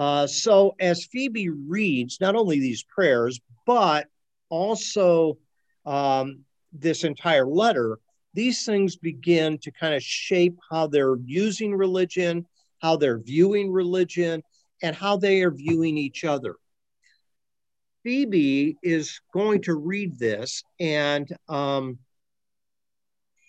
Uh, 0.00 0.26
so 0.26 0.74
as 0.80 1.04
Phoebe 1.04 1.50
reads 1.50 2.22
not 2.22 2.34
only 2.34 2.58
these 2.58 2.82
prayers, 2.82 3.38
but 3.66 4.06
also 4.48 5.36
um, 5.84 6.38
this 6.72 7.04
entire 7.04 7.44
letter, 7.44 7.98
these 8.32 8.64
things 8.64 8.96
begin 8.96 9.58
to 9.58 9.70
kind 9.70 9.94
of 9.94 10.02
shape 10.02 10.56
how 10.70 10.86
they're 10.86 11.18
using 11.26 11.74
religion, 11.74 12.46
how 12.80 12.96
they're 12.96 13.18
viewing 13.18 13.70
religion, 13.70 14.42
and 14.82 14.96
how 14.96 15.18
they 15.18 15.42
are 15.42 15.50
viewing 15.50 15.98
each 15.98 16.24
other. 16.24 16.56
Phoebe 18.02 18.78
is 18.82 19.20
going 19.34 19.60
to 19.64 19.74
read 19.74 20.18
this, 20.18 20.62
and 20.80 21.30
um, 21.46 21.98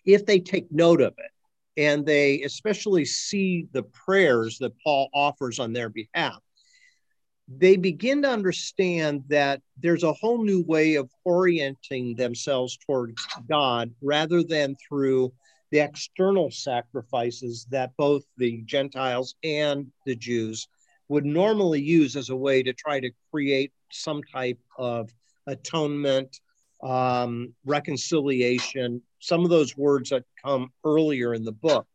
if 0.04 0.26
they 0.26 0.42
take 0.42 0.70
note 0.70 1.00
of 1.00 1.14
it, 1.18 1.32
and 1.78 2.06
they 2.06 2.42
especially 2.42 3.06
see 3.06 3.68
the 3.72 3.84
prayers 3.84 4.58
that 4.60 4.74
Paul 4.84 5.10
offers 5.14 5.60
on 5.60 5.74
their 5.74 5.90
behalf, 5.90 6.40
they 7.48 7.76
begin 7.76 8.22
to 8.22 8.30
understand 8.30 9.24
that 9.28 9.62
there's 9.78 10.04
a 10.04 10.14
whole 10.14 10.44
new 10.44 10.64
way 10.64 10.96
of 10.96 11.10
orienting 11.26 12.16
themselves 12.16 12.78
towards 12.78 13.26
God 13.50 13.92
rather 14.02 14.44
than 14.44 14.76
through 14.88 15.34
the 15.72 15.80
external 15.80 16.52
sacrifices 16.52 17.66
that 17.72 17.96
both 17.98 18.24
the 18.38 18.62
Gentiles 18.66 19.36
and 19.44 19.92
the 20.06 20.16
Jews 20.16 20.68
would 21.08 21.26
normally 21.26 21.82
use 21.82 22.16
as 22.16 22.30
a 22.30 22.36
way 22.36 22.64
to 22.64 22.74
try 22.74 23.00
to 23.00 23.12
create 23.32 23.72
some 23.92 24.22
type 24.24 24.60
of 24.78 25.10
atonement, 25.48 26.40
um, 26.84 27.54
reconciliation, 27.66 29.02
some 29.22 29.44
of 29.46 29.50
those 29.50 29.78
words 29.78 30.10
that 30.10 30.26
come 30.44 30.74
earlier 30.84 31.34
in 31.34 31.46
the 31.46 31.52
book. 31.54 31.88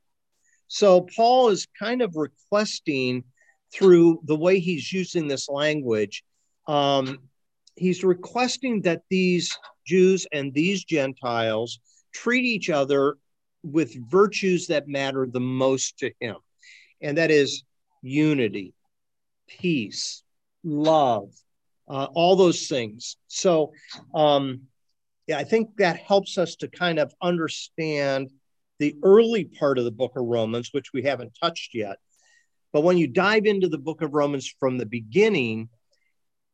So 0.68 1.02
Paul 1.14 1.49
is 1.49 1.66
kind 1.78 2.00
of 2.00 2.16
requesting 2.16 3.25
through 3.73 4.21
the 4.25 4.37
way 4.37 4.59
he's 4.59 4.92
using 4.92 5.28
this 5.28 5.49
language, 5.49 6.25
um, 6.66 7.18
he's 7.75 8.02
requesting 8.02 8.80
that 8.83 9.02
these 9.11 9.56
Jews 9.87 10.26
and 10.33 10.54
these 10.54 10.85
Gentiles 10.85 11.78
treat 12.12 12.45
each 12.45 12.71
other 12.71 13.16
with 13.62 13.95
virtues 14.11 14.68
that 14.68 14.88
matter 14.88 15.26
the 15.26 15.40
most 15.40 15.99
to 15.99 16.12
him, 16.21 16.37
and 17.00 17.18
that 17.18 17.30
is 17.30 17.64
unity, 18.02 18.73
peace, 19.49 20.23
love, 20.64 21.33
uh, 21.88 22.06
all 22.14 22.37
those 22.37 22.68
things. 22.68 23.16
So, 23.26 23.73
um, 24.14 24.62
I 25.35 25.45
think 25.45 25.76
that 25.78 25.99
helps 25.99 26.38
us 26.38 26.56
to 26.56 26.68
kind 26.68 26.99
of 26.99 27.12
understand 27.21 28.30
the 28.78 28.95
early 29.02 29.45
part 29.45 29.78
of 29.78 29.85
the 29.85 29.90
book 29.90 30.12
of 30.16 30.25
Romans, 30.25 30.71
which 30.73 30.92
we 30.92 31.02
haven't 31.02 31.37
touched 31.40 31.75
yet. 31.75 31.97
But 32.73 32.83
when 32.83 32.99
you 32.99 33.09
dive 33.09 33.47
into 33.47 33.68
the 33.68 33.78
book 33.78 34.02
of 34.02 34.14
Romans 34.14 34.52
from 34.61 34.78
the 34.78 34.87
beginning, 34.87 35.68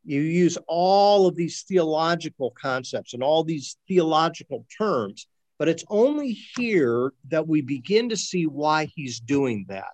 you 0.05 0.21
use 0.21 0.57
all 0.69 1.27
of 1.27 1.37
these 1.37 1.65
theological 1.69 2.53
concepts 2.61 3.15
and 3.15 3.23
all 3.23 3.45
these 3.45 3.77
theological 3.89 4.67
terms. 4.79 5.27
But 5.59 5.69
it's 5.69 5.85
only 5.89 6.33
here 6.57 7.13
that 7.29 7.47
we 7.47 7.61
begin 7.61 8.09
to 8.09 8.17
see 8.17 8.47
why 8.47 8.87
he's 8.95 9.21
doing 9.21 9.67
that. 9.69 9.91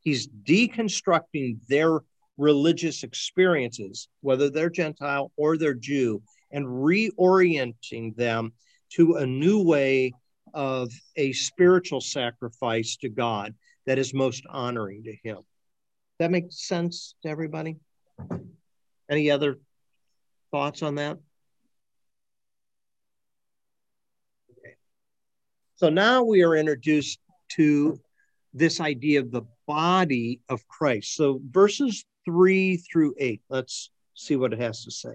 He's 0.00 0.28
deconstructing 0.28 1.58
their 1.68 2.00
religious 2.38 3.02
experiences, 3.02 4.08
whether 4.22 4.48
they're 4.48 4.70
Gentile 4.70 5.30
or 5.36 5.56
they're 5.56 5.74
Jew, 5.74 6.22
and 6.50 6.66
reorienting 6.66 8.14
them 8.16 8.52
to 8.90 9.16
a 9.16 9.26
new 9.26 9.62
way 9.62 10.12
of 10.52 10.92
a 11.16 11.32
spiritual 11.32 12.00
sacrifice 12.00 12.96
to 12.96 13.08
God 13.08 13.54
that 13.86 13.98
is 13.98 14.12
most 14.12 14.44
honoring 14.48 15.04
to 15.04 15.16
Him. 15.22 15.38
That 16.18 16.30
makes 16.30 16.66
sense 16.66 17.14
to 17.22 17.28
everybody? 17.28 17.76
Any 19.08 19.30
other 19.30 19.58
thoughts 20.50 20.82
on 20.82 20.96
that? 20.96 21.18
Okay. 24.58 24.74
So 25.76 25.88
now 25.88 26.22
we 26.22 26.42
are 26.42 26.56
introduced 26.56 27.20
to 27.52 28.00
this 28.52 28.80
idea 28.80 29.20
of 29.20 29.30
the 29.30 29.42
body 29.66 30.40
of 30.48 30.66
Christ. 30.68 31.14
So 31.14 31.40
verses 31.50 32.04
3 32.24 32.76
through 32.76 33.14
8. 33.18 33.40
Let's 33.48 33.90
see 34.14 34.36
what 34.36 34.52
it 34.52 34.60
has 34.60 34.84
to 34.84 34.90
say. 34.90 35.14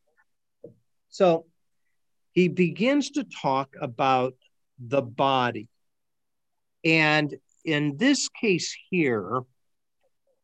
So 1.11 1.45
he 2.31 2.47
begins 2.47 3.11
to 3.11 3.25
talk 3.25 3.75
about 3.79 4.33
the 4.79 5.01
body. 5.01 5.67
And 6.83 7.35
in 7.63 7.97
this 7.97 8.29
case 8.29 8.75
here, 8.89 9.41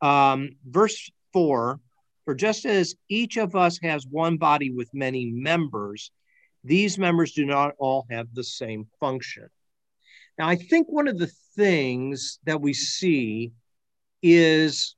um, 0.01 0.51
verse 0.67 1.09
4 1.33 1.79
For 2.25 2.35
just 2.35 2.65
as 2.65 2.95
each 3.09 3.37
of 3.37 3.55
us 3.55 3.79
has 3.81 4.05
one 4.05 4.37
body 4.37 4.71
with 4.71 4.93
many 4.93 5.25
members, 5.25 6.11
these 6.63 6.97
members 6.97 7.31
do 7.31 7.45
not 7.45 7.73
all 7.79 8.05
have 8.11 8.27
the 8.33 8.43
same 8.43 8.87
function. 8.99 9.47
Now, 10.37 10.49
I 10.49 10.57
think 10.57 10.87
one 10.89 11.07
of 11.07 11.17
the 11.17 11.31
things 11.55 12.39
that 12.43 12.61
we 12.61 12.73
see 12.73 13.53
is 14.21 14.95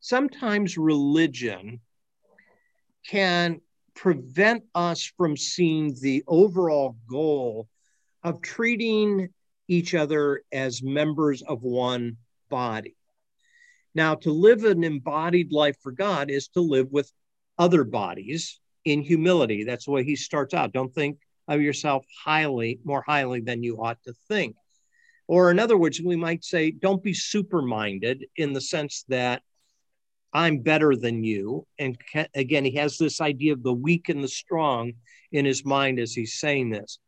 sometimes 0.00 0.76
religion 0.76 1.80
can 3.08 3.60
prevent 3.96 4.62
us 4.74 5.10
from 5.16 5.36
seeing 5.36 5.96
the 6.00 6.22
overall 6.28 6.96
goal 7.10 7.66
of 8.22 8.40
treating 8.42 9.28
each 9.66 9.94
other 9.94 10.42
as 10.52 10.82
members 10.82 11.42
of 11.42 11.62
one 11.62 12.16
body. 12.48 12.94
Now, 13.94 14.14
to 14.16 14.30
live 14.30 14.64
an 14.64 14.84
embodied 14.84 15.50
life 15.50 15.76
for 15.82 15.90
God 15.90 16.30
is 16.30 16.48
to 16.48 16.60
live 16.60 16.92
with 16.92 17.10
other 17.58 17.82
bodies 17.82 18.60
in 18.84 19.00
humility. 19.00 19.64
That's 19.64 19.86
the 19.86 19.90
way 19.90 20.04
he 20.04 20.14
starts 20.14 20.52
out. 20.54 20.72
Don't 20.72 20.94
think 20.94 21.18
of 21.48 21.62
yourself 21.62 22.04
highly, 22.24 22.78
more 22.84 23.02
highly 23.06 23.40
than 23.40 23.62
you 23.62 23.82
ought 23.82 24.02
to 24.04 24.12
think. 24.28 24.54
Or, 25.26 25.50
in 25.50 25.58
other 25.58 25.78
words, 25.78 26.00
we 26.00 26.14
might 26.14 26.44
say, 26.44 26.70
don't 26.70 27.02
be 27.02 27.14
super 27.14 27.62
minded 27.62 28.26
in 28.36 28.52
the 28.52 28.60
sense 28.60 29.04
that 29.08 29.42
I'm 30.36 30.58
better 30.58 30.94
than 30.94 31.24
you. 31.24 31.66
And 31.78 31.96
again, 32.34 32.66
he 32.66 32.72
has 32.72 32.98
this 32.98 33.22
idea 33.22 33.54
of 33.54 33.62
the 33.62 33.72
weak 33.72 34.10
and 34.10 34.22
the 34.22 34.28
strong 34.28 34.92
in 35.32 35.46
his 35.46 35.64
mind 35.64 35.98
as 35.98 36.12
he's 36.12 36.34
saying 36.34 36.68
this. 36.68 36.98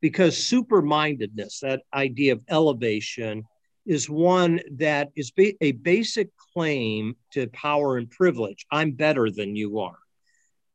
Because 0.00 0.46
super 0.46 0.80
mindedness, 0.80 1.58
that 1.60 1.82
idea 1.92 2.34
of 2.34 2.42
elevation, 2.48 3.42
is 3.86 4.08
one 4.08 4.60
that 4.76 5.08
is 5.16 5.32
ba- 5.32 5.60
a 5.60 5.72
basic 5.72 6.28
claim 6.54 7.16
to 7.32 7.48
power 7.48 7.96
and 7.96 8.08
privilege. 8.08 8.64
I'm 8.70 8.92
better 8.92 9.32
than 9.32 9.56
you 9.56 9.80
are. 9.80 9.98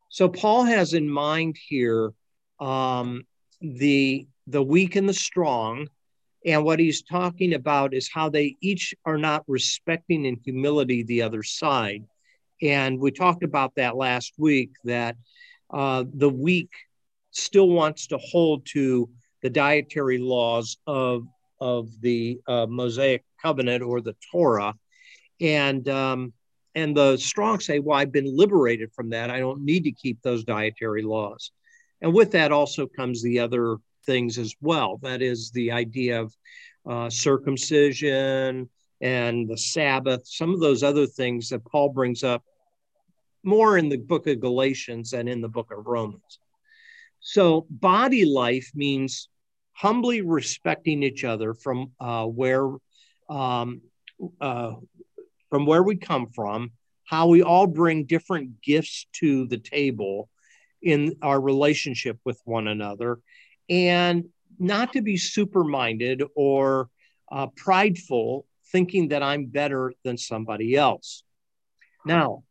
So 0.10 0.28
Paul 0.28 0.66
has 0.66 0.94
in 0.94 1.10
mind 1.10 1.56
here 1.70 2.12
um, 2.60 3.24
the 3.62 4.28
the 4.48 4.62
weak 4.62 4.98
and 4.98 5.08
the 5.08 5.14
strong, 5.14 5.88
and 6.46 6.64
what 6.64 6.80
he's 6.80 7.02
talking 7.02 7.56
about 7.56 7.94
is 7.94 8.10
how 8.14 8.30
they 8.30 8.56
each 8.62 8.94
are 9.04 9.18
not 9.18 9.44
respecting 9.48 10.26
in 10.26 10.40
humility 10.46 11.04
the 11.04 11.24
other 11.24 11.42
side. 11.42 12.04
And 12.62 13.00
we 13.00 13.12
talked 13.12 13.44
about 13.44 13.76
that 13.76 13.98
last 13.98 14.34
week 14.38 14.72
that 14.84 15.18
uh, 15.72 16.06
the 16.14 16.30
weak 16.30 16.70
still 17.32 17.70
wants 17.70 18.08
to 18.08 18.18
hold 18.20 18.66
to 18.68 19.10
the 19.42 19.50
dietary 19.50 20.20
laws 20.20 20.78
of 20.88 21.28
of 21.60 21.90
the 22.02 22.40
uh, 22.48 22.66
Mosaic 22.68 23.24
covenant 23.42 23.82
or 23.82 24.02
the 24.02 24.16
Torah. 24.32 24.76
And 25.42 25.88
um, 25.90 26.34
and 26.76 26.96
the 26.96 27.18
strong 27.18 27.60
say, 27.60 27.80
well, 27.80 27.98
I've 27.98 28.12
been 28.12 28.38
liberated 28.38 28.92
from 28.94 29.10
that. 29.10 29.30
I 29.30 29.40
don't 29.40 29.64
need 29.64 29.86
to 29.86 29.92
keep 29.92 30.22
those 30.22 30.44
dietary 30.44 31.02
laws. 31.02 31.52
And 32.02 32.14
with 32.14 32.32
that 32.32 32.52
also 32.52 32.86
comes 32.86 33.24
the 33.24 33.40
other 33.40 33.78
things 34.06 34.38
as 34.38 34.56
well. 34.62 34.98
That 35.02 35.22
is 35.22 35.52
the 35.52 35.72
idea 35.72 36.22
of 36.22 36.36
uh, 36.90 37.10
circumcision 37.10 38.70
and 39.02 39.50
the 39.50 39.58
Sabbath, 39.58 40.26
some 40.26 40.54
of 40.54 40.60
those 40.60 40.84
other 40.84 41.06
things 41.06 41.50
that 41.50 41.66
Paul 41.66 41.90
brings 41.90 42.24
up 42.24 42.44
more 43.44 43.78
in 43.78 43.90
the 43.90 43.98
book 43.98 44.28
of 44.28 44.40
Galatians 44.40 45.12
than 45.12 45.28
in 45.28 45.42
the 45.42 45.50
book 45.50 45.72
of 45.72 45.86
Romans. 45.86 46.40
So, 47.20 47.66
body 47.70 48.26
life 48.26 48.72
means 48.74 49.30
humbly 49.74 50.22
respecting 50.22 51.04
each 51.04 51.24
other 51.24 51.54
from 51.54 51.92
uh, 52.00 52.26
where 52.26 52.70
um, 53.30 53.82
uh, 54.40 54.74
from 55.50 55.66
where 55.66 55.84
we 55.84 55.96
come 55.96 56.28
from, 56.28 56.72
how 57.06 57.28
we 57.28 57.42
all 57.42 57.68
bring 57.68 58.06
different 58.06 58.62
gifts 58.62 59.08
to 59.14 59.48
the 59.48 59.58
table 59.58 60.30
in 60.82 61.16
our 61.22 61.40
relationship 61.40 62.20
with 62.26 62.40
one 62.46 62.68
another, 62.68 63.20
and 63.70 64.26
not 64.60 64.94
to 64.94 65.02
be 65.02 65.18
super 65.18 65.64
minded 65.64 66.24
or 66.36 66.90
uh, 67.32 67.48
prideful, 67.56 68.46
thinking 68.72 69.10
that 69.10 69.24
I'm 69.24 69.46
better 69.46 69.94
than 70.04 70.18
somebody 70.18 70.76
else. 70.76 71.24
Now, 72.06 72.44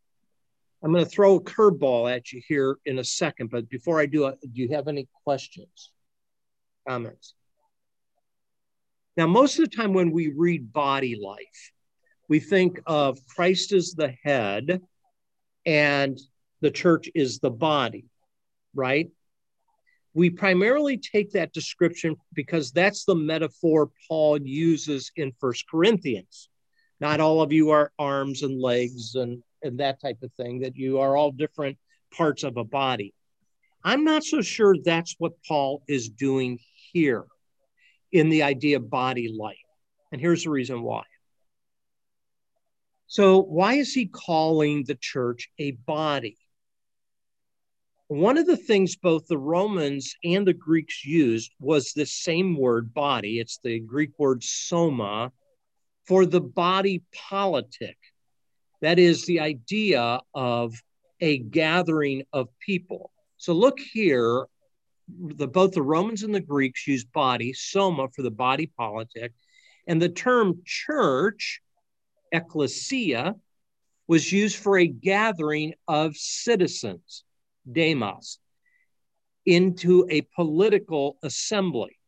I'm 0.83 0.93
going 0.93 1.05
to 1.05 1.11
throw 1.11 1.37
a 1.37 1.41
curveball 1.41 2.15
at 2.15 2.33
you 2.33 2.43
here 2.47 2.79
in 2.85 2.99
a 2.99 3.05
second, 3.05 3.51
but 3.51 3.69
before 3.69 4.01
I 4.01 4.07
do, 4.07 4.25
uh, 4.25 4.33
do 4.43 4.61
you 4.61 4.69
have 4.75 4.89
any 4.89 5.09
questions? 5.25 5.91
comments. 6.87 7.35
Now, 9.17 9.27
most 9.27 9.59
of 9.59 9.69
the 9.69 9.77
time 9.77 9.93
when 9.93 10.11
we 10.11 10.29
read 10.29 10.73
body 10.73 11.19
life, 11.21 11.73
we 12.29 12.41
think 12.41 12.81
of 12.87 13.19
Christ 13.27 13.73
as 13.73 13.93
the 13.93 14.15
head 14.23 14.83
and 15.65 16.19
the 16.61 16.71
church 16.71 17.09
is 17.15 17.39
the 17.39 17.51
body, 17.51 18.07
right? 18.75 19.11
We 20.15 20.31
primarily 20.31 20.97
take 20.97 21.33
that 21.33 21.53
description 21.53 22.17
because 22.33 22.71
that's 22.71 23.05
the 23.05 23.17
metaphor 23.17 23.91
Paul 24.09 24.41
uses 24.41 25.11
in 25.17 25.33
First 25.41 25.69
Corinthians. 25.69 26.49
Not 27.01 27.21
all 27.21 27.43
of 27.43 27.53
you 27.53 27.71
are 27.71 27.93
arms 27.99 28.43
and 28.43 28.61
legs 28.61 29.17
and, 29.17 29.43
and 29.63 29.79
that 29.79 30.01
type 30.01 30.23
of 30.23 30.33
thing, 30.35 30.61
that 30.61 30.77
you 30.77 31.01
are 31.01 31.17
all 31.17 31.33
different 31.33 31.77
parts 32.13 32.45
of 32.45 32.57
a 32.57 32.65
body. 32.65 33.13
I'm 33.83 34.05
not 34.05 34.23
so 34.25 34.41
sure 34.41 34.77
that's 34.83 35.17
what 35.19 35.33
Paul 35.47 35.83
is 35.89 36.09
doing 36.09 36.61
here 36.93 37.25
in 38.13 38.29
the 38.29 38.45
idea 38.45 38.77
of 38.77 38.89
body 38.89 39.29
life. 39.29 39.57
And 40.13 40.21
here's 40.21 40.45
the 40.45 40.51
reason 40.51 40.83
why. 40.83 41.03
So, 43.09 43.43
why 43.43 43.75
is 43.75 43.93
he 43.93 44.07
calling 44.07 44.85
the 44.85 44.95
church 44.95 45.51
a 45.59 45.73
body? 45.73 46.39
One 48.09 48.37
of 48.37 48.47
the 48.47 48.57
things 48.57 48.97
both 48.97 49.27
the 49.27 49.39
Romans 49.39 50.15
and 50.23 50.47
the 50.47 50.53
Greeks 50.53 51.05
used 51.05 51.53
was 51.59 51.93
the 51.93 52.05
same 52.05 52.57
word 52.57 52.93
body. 52.93 53.41
It's 53.41 53.59
the 53.63 53.81
Greek 53.81 54.11
word 54.19 54.45
soma 54.45 55.33
for 56.07 56.27
the 56.27 56.41
body 56.41 57.03
politic. 57.15 57.97
That 58.83 58.99
is 58.99 59.25
the 59.25 59.41
idea 59.41 60.21
of 60.35 60.75
a 61.21 61.39
gathering 61.39 62.25
of 62.33 62.49
people. 62.61 63.11
So 63.39 63.55
look 63.55 63.81
here 63.81 64.47
the 65.09 65.49
both 65.49 65.73
the 65.73 65.83
Romans 65.83 66.23
and 66.23 66.35
the 66.35 66.41
Greeks 66.41 66.87
used 66.87 67.11
body, 67.13 67.53
soma, 67.53 68.09
for 68.15 68.23
the 68.23 68.31
body 68.31 68.67
politic, 68.67 69.33
and 69.87 70.01
the 70.01 70.09
term 70.09 70.63
church, 70.65 71.61
ecclesia, 72.33 73.35
was 74.07 74.33
used 74.33 74.57
for 74.57 74.79
a 74.79 74.87
gathering 74.87 75.75
of 75.89 76.17
citizens, 76.17 77.25
demos, 77.71 78.39
into 79.47 80.07
a 80.11 80.23
political 80.37 81.19
assembly. 81.23 81.99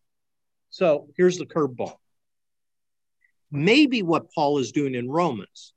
So 0.71 1.09
here's 1.17 1.39
the 1.39 1.47
curveball. 1.47 1.97
Maybe 3.51 4.03
what 4.03 4.33
Paul 4.35 4.59
is 4.59 4.73
doing 4.73 4.95
in 4.95 5.11
Romans, 5.11 5.73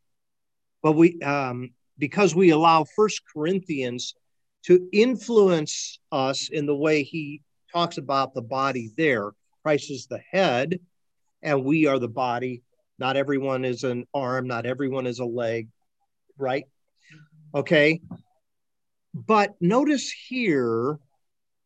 but 0.81 0.93
we 0.93 1.21
um, 1.21 1.69
because 1.97 2.33
we 2.33 2.49
allow 2.49 2.83
First 2.83 3.21
Corinthians 3.31 4.15
to 4.63 4.87
influence 4.91 5.99
us 6.11 6.49
in 6.49 6.65
the 6.65 6.75
way 6.75 7.03
he 7.03 7.41
talks 7.71 7.97
about 7.97 8.33
the 8.33 8.41
body 8.41 8.91
there. 8.97 9.31
Christ 9.63 9.91
is 9.91 10.07
the 10.07 10.19
head, 10.31 10.79
and 11.41 11.63
we 11.63 11.85
are 11.85 11.99
the 11.99 12.07
body. 12.07 12.63
Not 12.97 13.15
everyone 13.15 13.63
is 13.63 13.83
an 13.83 14.05
arm, 14.13 14.47
not 14.47 14.65
everyone 14.65 15.07
is 15.07 15.19
a 15.19 15.25
leg, 15.25 15.69
right? 16.37 16.65
Okay. 17.53 18.01
But 19.25 19.55
notice 19.59 20.11
here, 20.11 20.97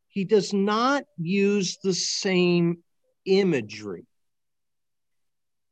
he 0.07 0.25
does 0.25 0.53
not 0.53 1.03
use 1.17 1.77
the 1.83 1.93
same 1.93 2.79
imagery. 3.25 4.05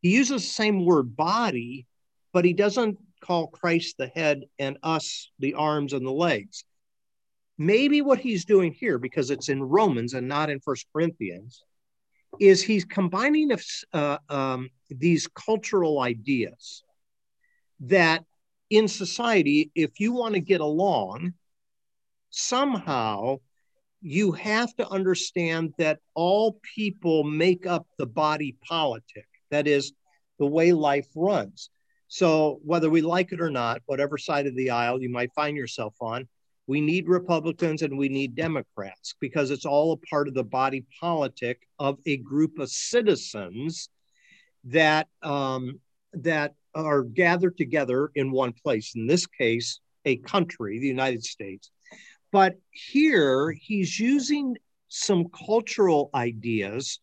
He 0.02 0.12
uses 0.12 0.44
the 0.44 0.48
same 0.48 0.86
word 0.86 1.16
body, 1.16 1.88
but 2.34 2.46
he 2.46 2.54
doesn't 2.54 2.98
call 3.22 3.48
Christ 3.48 3.98
the 3.98 4.08
head 4.08 4.44
and 4.60 4.78
us 4.84 5.32
the 5.40 5.56
arms 5.56 5.94
and 5.94 6.06
the 6.06 6.12
legs. 6.12 6.66
Maybe 7.58 8.02
what 8.02 8.20
he's 8.20 8.46
doing 8.46 8.74
here, 8.74 8.98
because 8.98 9.32
it's 9.32 9.50
in 9.50 9.62
Romans 9.62 10.14
and 10.14 10.28
not 10.28 10.50
in 10.50 10.60
First 10.60 10.88
Corinthians, 10.94 11.64
is 12.40 12.62
he's 12.62 12.86
combining 12.86 13.52
uh, 13.94 14.18
um, 14.30 14.70
these 14.90 15.28
cultural 15.28 16.00
ideas 16.00 16.84
that 17.82 18.24
in 18.70 18.88
society, 18.88 19.72
if 19.76 20.00
you 20.00 20.14
want 20.14 20.34
to 20.36 20.40
get 20.40 20.62
along, 20.62 21.34
somehow 22.32 23.38
you 24.02 24.32
have 24.32 24.76
to 24.76 24.90
understand 24.90 25.74
that 25.78 26.00
all 26.16 26.60
people 26.76 27.24
make 27.24 27.68
up 27.68 27.86
the 27.98 28.08
body 28.08 28.58
politic. 28.68 29.28
That 29.52 29.68
is 29.68 29.94
the 30.40 30.48
way 30.48 30.74
life 30.74 31.08
runs. 31.16 31.70
So, 32.08 32.60
whether 32.66 32.90
we 32.90 33.02
like 33.02 33.32
it 33.32 33.40
or 33.40 33.52
not, 33.52 33.82
whatever 33.86 34.18
side 34.18 34.48
of 34.48 34.56
the 34.56 34.72
aisle 34.72 35.02
you 35.02 35.10
might 35.10 35.32
find 35.34 35.56
yourself 35.56 35.94
on, 36.02 36.28
we 36.68 36.82
need 36.82 37.08
Republicans 37.08 37.84
and 37.84 37.98
we 37.98 38.10
need 38.10 38.36
Democrats 38.36 39.16
because 39.20 39.52
it's 39.52 39.66
all 39.66 39.94
a 39.94 40.08
part 40.08 40.28
of 40.28 40.34
the 40.34 40.44
body 40.44 40.86
politic 41.00 41.60
of 41.80 42.00
a 42.06 42.18
group 42.18 42.60
of 42.60 42.70
citizens 42.70 43.90
that 44.66 45.08
um, 45.22 45.80
that 46.14 46.56
are 46.74 47.04
gathered 47.04 47.58
together 47.58 48.12
in 48.16 48.32
one 48.32 48.54
place. 48.54 48.94
In 48.96 49.08
this 49.08 49.26
case, 49.26 49.80
a 50.06 50.18
country, 50.18 50.80
the 50.80 50.88
United 50.88 51.24
States. 51.24 51.72
But 52.32 52.56
here 52.72 53.52
he's 53.52 54.00
using 54.00 54.58
some 54.88 55.28
cultural 55.30 56.10
ideas 56.14 57.00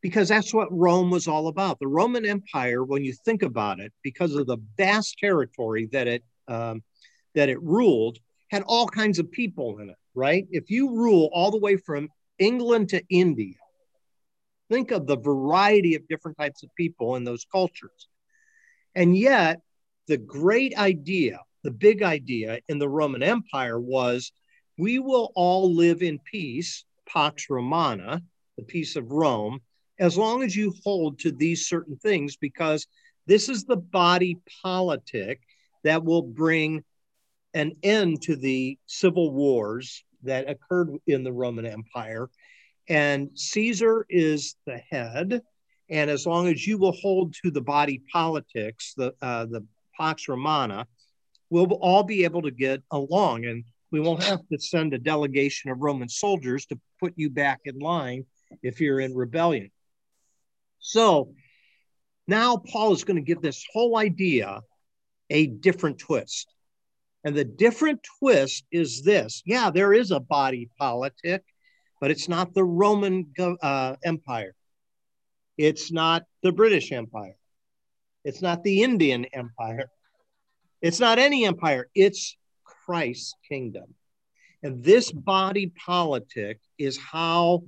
because 0.00 0.28
that's 0.28 0.54
what 0.54 0.68
Rome 0.70 1.10
was 1.10 1.26
all 1.26 1.48
about. 1.48 1.78
The 1.78 1.86
Roman 1.88 2.26
Empire, 2.26 2.84
when 2.84 3.04
you 3.04 3.12
think 3.12 3.42
about 3.42 3.80
it, 3.80 3.92
because 4.02 4.34
of 4.34 4.46
the 4.46 4.58
vast 4.76 5.18
territory 5.18 5.88
that 5.92 6.06
it 6.06 6.24
um, 6.48 6.82
that 7.34 7.48
it 7.48 7.60
ruled, 7.62 8.18
had 8.50 8.62
all 8.62 8.86
kinds 8.86 9.18
of 9.18 9.30
people 9.30 9.78
in 9.78 9.90
it. 9.90 9.96
Right? 10.14 10.46
If 10.50 10.70
you 10.70 10.96
rule 10.96 11.28
all 11.32 11.50
the 11.50 11.58
way 11.58 11.76
from 11.76 12.08
England 12.38 12.88
to 12.90 13.02
India, 13.08 13.54
think 14.70 14.90
of 14.90 15.06
the 15.06 15.18
variety 15.18 15.94
of 15.94 16.08
different 16.08 16.38
types 16.38 16.62
of 16.62 16.70
people 16.76 17.16
in 17.16 17.24
those 17.24 17.44
cultures. 17.50 18.08
And 18.94 19.16
yet, 19.16 19.60
the 20.06 20.16
great 20.16 20.76
idea, 20.78 21.40
the 21.62 21.70
big 21.70 22.02
idea 22.02 22.60
in 22.68 22.78
the 22.78 22.88
Roman 22.88 23.22
Empire 23.22 23.78
was 23.78 24.32
we 24.78 24.98
will 24.98 25.32
all 25.34 25.74
live 25.74 26.02
in 26.02 26.18
peace, 26.18 26.84
Pax 27.06 27.48
Romana, 27.48 28.22
the 28.56 28.64
peace 28.64 28.96
of 28.96 29.10
Rome, 29.10 29.60
as 29.98 30.16
long 30.16 30.42
as 30.42 30.54
you 30.54 30.74
hold 30.84 31.18
to 31.20 31.32
these 31.32 31.66
certain 31.66 31.96
things, 31.96 32.36
because 32.36 32.86
this 33.26 33.48
is 33.48 33.64
the 33.64 33.76
body 33.76 34.38
politic 34.62 35.40
that 35.84 36.04
will 36.04 36.22
bring 36.22 36.84
an 37.54 37.72
end 37.82 38.22
to 38.22 38.36
the 38.36 38.78
civil 38.86 39.32
wars 39.32 40.04
that 40.22 40.48
occurred 40.48 40.90
in 41.06 41.24
the 41.24 41.32
Roman 41.32 41.64
Empire. 41.64 42.28
And 42.88 43.30
Caesar 43.34 44.06
is 44.08 44.56
the 44.66 44.78
head. 44.78 45.42
And 45.88 46.10
as 46.10 46.26
long 46.26 46.48
as 46.48 46.66
you 46.66 46.78
will 46.78 46.92
hold 46.92 47.34
to 47.42 47.50
the 47.50 47.60
body 47.60 48.02
politics, 48.12 48.94
the, 48.96 49.14
uh, 49.22 49.46
the 49.46 49.64
Pax 49.98 50.28
Romana, 50.28 50.86
we'll 51.48 51.72
all 51.72 52.02
be 52.02 52.24
able 52.24 52.42
to 52.42 52.50
get 52.50 52.82
along. 52.90 53.46
And 53.46 53.64
we 53.90 54.00
won't 54.00 54.22
have 54.24 54.40
to 54.52 54.58
send 54.58 54.94
a 54.94 54.98
delegation 54.98 55.70
of 55.70 55.80
Roman 55.80 56.08
soldiers 56.08 56.66
to 56.66 56.78
put 57.00 57.14
you 57.16 57.30
back 57.30 57.60
in 57.64 57.78
line 57.78 58.24
if 58.62 58.80
you're 58.80 59.00
in 59.00 59.14
rebellion. 59.14 59.70
So 60.78 61.34
now 62.26 62.56
Paul 62.56 62.92
is 62.92 63.04
going 63.04 63.16
to 63.16 63.22
give 63.22 63.40
this 63.40 63.64
whole 63.72 63.96
idea 63.96 64.60
a 65.30 65.46
different 65.46 65.98
twist. 65.98 66.52
And 67.24 67.34
the 67.34 67.44
different 67.44 68.00
twist 68.20 68.64
is 68.70 69.02
this 69.02 69.42
yeah, 69.44 69.70
there 69.70 69.92
is 69.92 70.10
a 70.10 70.20
body 70.20 70.70
politic, 70.78 71.42
but 72.00 72.10
it's 72.10 72.28
not 72.28 72.54
the 72.54 72.64
Roman 72.64 73.32
uh, 73.38 73.96
Empire. 74.04 74.54
It's 75.58 75.90
not 75.90 76.24
the 76.42 76.52
British 76.52 76.92
Empire. 76.92 77.36
It's 78.24 78.42
not 78.42 78.62
the 78.62 78.82
Indian 78.82 79.24
Empire. 79.26 79.90
It's 80.82 81.00
not 81.00 81.18
any 81.18 81.46
empire. 81.46 81.88
It's 81.94 82.36
Christ's 82.86 83.34
kingdom. 83.48 83.94
And 84.62 84.82
this 84.82 85.12
body 85.12 85.72
politic 85.84 86.60
is 86.78 86.96
how 86.96 87.64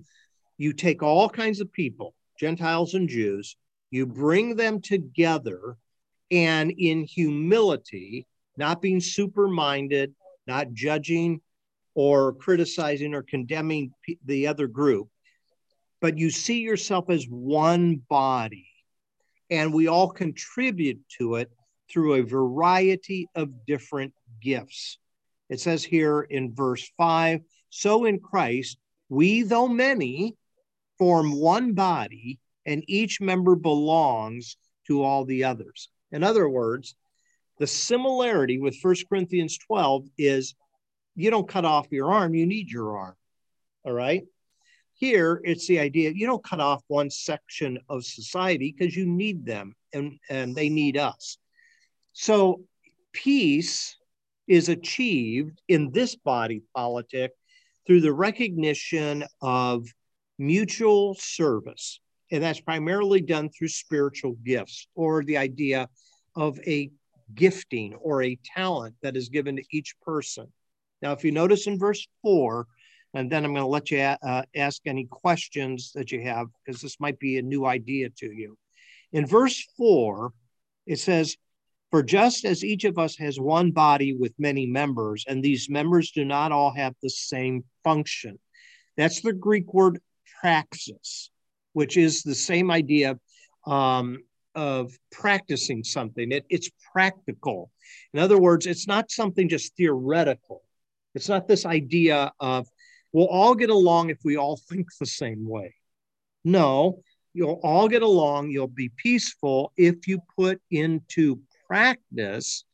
you 0.56 0.72
take 0.72 1.02
all 1.02 1.28
kinds 1.28 1.60
of 1.60 1.72
people 1.72 2.14
Gentiles 2.38 2.94
and 2.94 3.08
Jews, 3.08 3.56
you 3.90 4.06
bring 4.06 4.54
them 4.54 4.80
together 4.80 5.76
and 6.30 6.70
in 6.70 7.02
humility, 7.02 8.26
not 8.56 8.80
being 8.80 9.00
super 9.00 9.48
minded, 9.48 10.14
not 10.46 10.72
judging 10.72 11.40
or 11.94 12.32
criticizing 12.34 13.12
or 13.12 13.22
condemning 13.22 13.92
the 14.24 14.46
other 14.46 14.68
group, 14.68 15.08
but 16.00 16.16
you 16.16 16.30
see 16.30 16.60
yourself 16.60 17.10
as 17.10 17.24
one 17.24 18.00
body. 18.08 18.68
And 19.50 19.74
we 19.74 19.88
all 19.88 20.10
contribute 20.10 21.00
to 21.18 21.36
it 21.36 21.50
through 21.90 22.14
a 22.14 22.22
variety 22.22 23.28
of 23.34 23.66
different 23.66 24.12
gifts. 24.40 24.98
It 25.48 25.60
says 25.60 25.84
here 25.84 26.20
in 26.22 26.54
verse 26.54 26.90
5 26.96 27.40
So 27.70 28.04
in 28.04 28.20
Christ, 28.20 28.78
we, 29.08 29.42
though 29.42 29.68
many, 29.68 30.36
form 30.98 31.32
one 31.32 31.72
body, 31.72 32.38
and 32.66 32.84
each 32.86 33.20
member 33.20 33.56
belongs 33.56 34.56
to 34.86 35.02
all 35.02 35.24
the 35.24 35.44
others. 35.44 35.88
In 36.12 36.22
other 36.22 36.48
words, 36.48 36.94
the 37.58 37.66
similarity 37.66 38.58
with 38.58 38.76
1 38.80 38.94
Corinthians 39.08 39.58
12 39.58 40.04
is 40.18 40.54
you 41.16 41.30
don't 41.30 41.48
cut 41.48 41.64
off 41.64 41.90
your 41.90 42.12
arm, 42.12 42.34
you 42.34 42.46
need 42.46 42.70
your 42.70 42.96
arm. 42.96 43.14
All 43.84 43.92
right. 43.92 44.24
Here, 44.94 45.40
it's 45.44 45.66
the 45.66 45.78
idea 45.78 46.10
you 46.10 46.26
don't 46.26 46.42
cut 46.42 46.60
off 46.60 46.82
one 46.88 47.10
section 47.10 47.78
of 47.88 48.04
society 48.04 48.74
because 48.76 48.96
you 48.96 49.06
need 49.06 49.46
them 49.46 49.74
and, 49.92 50.18
and 50.28 50.54
they 50.54 50.68
need 50.68 50.96
us. 50.96 51.38
So, 52.12 52.62
peace 53.12 53.96
is 54.48 54.68
achieved 54.68 55.60
in 55.68 55.92
this 55.92 56.16
body 56.16 56.62
politic 56.74 57.32
through 57.86 58.00
the 58.00 58.12
recognition 58.12 59.24
of 59.40 59.86
mutual 60.38 61.14
service. 61.14 62.00
And 62.30 62.42
that's 62.42 62.60
primarily 62.60 63.20
done 63.20 63.50
through 63.50 63.68
spiritual 63.68 64.36
gifts 64.44 64.88
or 64.94 65.24
the 65.24 65.38
idea 65.38 65.88
of 66.34 66.58
a 66.66 66.90
gifting 67.34 67.94
or 67.94 68.22
a 68.22 68.38
talent 68.56 68.94
that 69.02 69.16
is 69.16 69.28
given 69.28 69.56
to 69.56 69.62
each 69.70 69.94
person. 70.00 70.52
Now, 71.02 71.12
if 71.12 71.24
you 71.24 71.32
notice 71.32 71.66
in 71.66 71.78
verse 71.78 72.06
four, 72.22 72.66
and 73.14 73.30
then 73.30 73.44
I'm 73.44 73.52
going 73.52 73.62
to 73.62 73.68
let 73.68 73.90
you 73.90 74.00
uh, 74.00 74.42
ask 74.54 74.82
any 74.86 75.06
questions 75.06 75.92
that 75.94 76.12
you 76.12 76.20
have 76.22 76.48
because 76.64 76.82
this 76.82 77.00
might 77.00 77.18
be 77.18 77.38
a 77.38 77.42
new 77.42 77.64
idea 77.64 78.10
to 78.10 78.26
you. 78.26 78.56
In 79.12 79.26
verse 79.26 79.66
four, 79.76 80.32
it 80.86 80.98
says, 80.98 81.36
For 81.90 82.02
just 82.02 82.44
as 82.44 82.64
each 82.64 82.84
of 82.84 82.98
us 82.98 83.16
has 83.16 83.40
one 83.40 83.70
body 83.70 84.14
with 84.14 84.32
many 84.38 84.66
members, 84.66 85.24
and 85.26 85.42
these 85.42 85.70
members 85.70 86.10
do 86.10 86.24
not 86.24 86.52
all 86.52 86.72
have 86.74 86.94
the 87.02 87.08
same 87.08 87.64
function. 87.82 88.38
That's 88.96 89.22
the 89.22 89.32
Greek 89.32 89.72
word 89.72 90.00
praxis, 90.40 91.30
which 91.72 91.96
is 91.96 92.22
the 92.22 92.34
same 92.34 92.70
idea 92.70 93.18
um, 93.66 94.18
of 94.54 94.92
practicing 95.10 95.82
something. 95.82 96.30
It, 96.32 96.44
it's 96.50 96.70
practical. 96.92 97.70
In 98.12 98.20
other 98.20 98.38
words, 98.38 98.66
it's 98.66 98.86
not 98.86 99.10
something 99.10 99.48
just 99.48 99.74
theoretical. 99.76 100.62
It's 101.14 101.28
not 101.28 101.48
this 101.48 101.64
idea 101.64 102.32
of 102.38 102.66
we'll 103.12 103.28
all 103.28 103.54
get 103.54 103.70
along 103.70 104.10
if 104.10 104.18
we 104.24 104.36
all 104.36 104.60
think 104.68 104.88
the 105.00 105.06
same 105.06 105.48
way. 105.48 105.74
No, 106.44 107.02
you'll 107.32 107.60
all 107.62 107.88
get 107.88 108.02
along. 108.02 108.50
You'll 108.50 108.66
be 108.68 108.90
peaceful 108.96 109.72
if 109.76 110.06
you 110.06 110.20
put 110.36 110.60
into 110.70 111.40
practice 111.68 112.64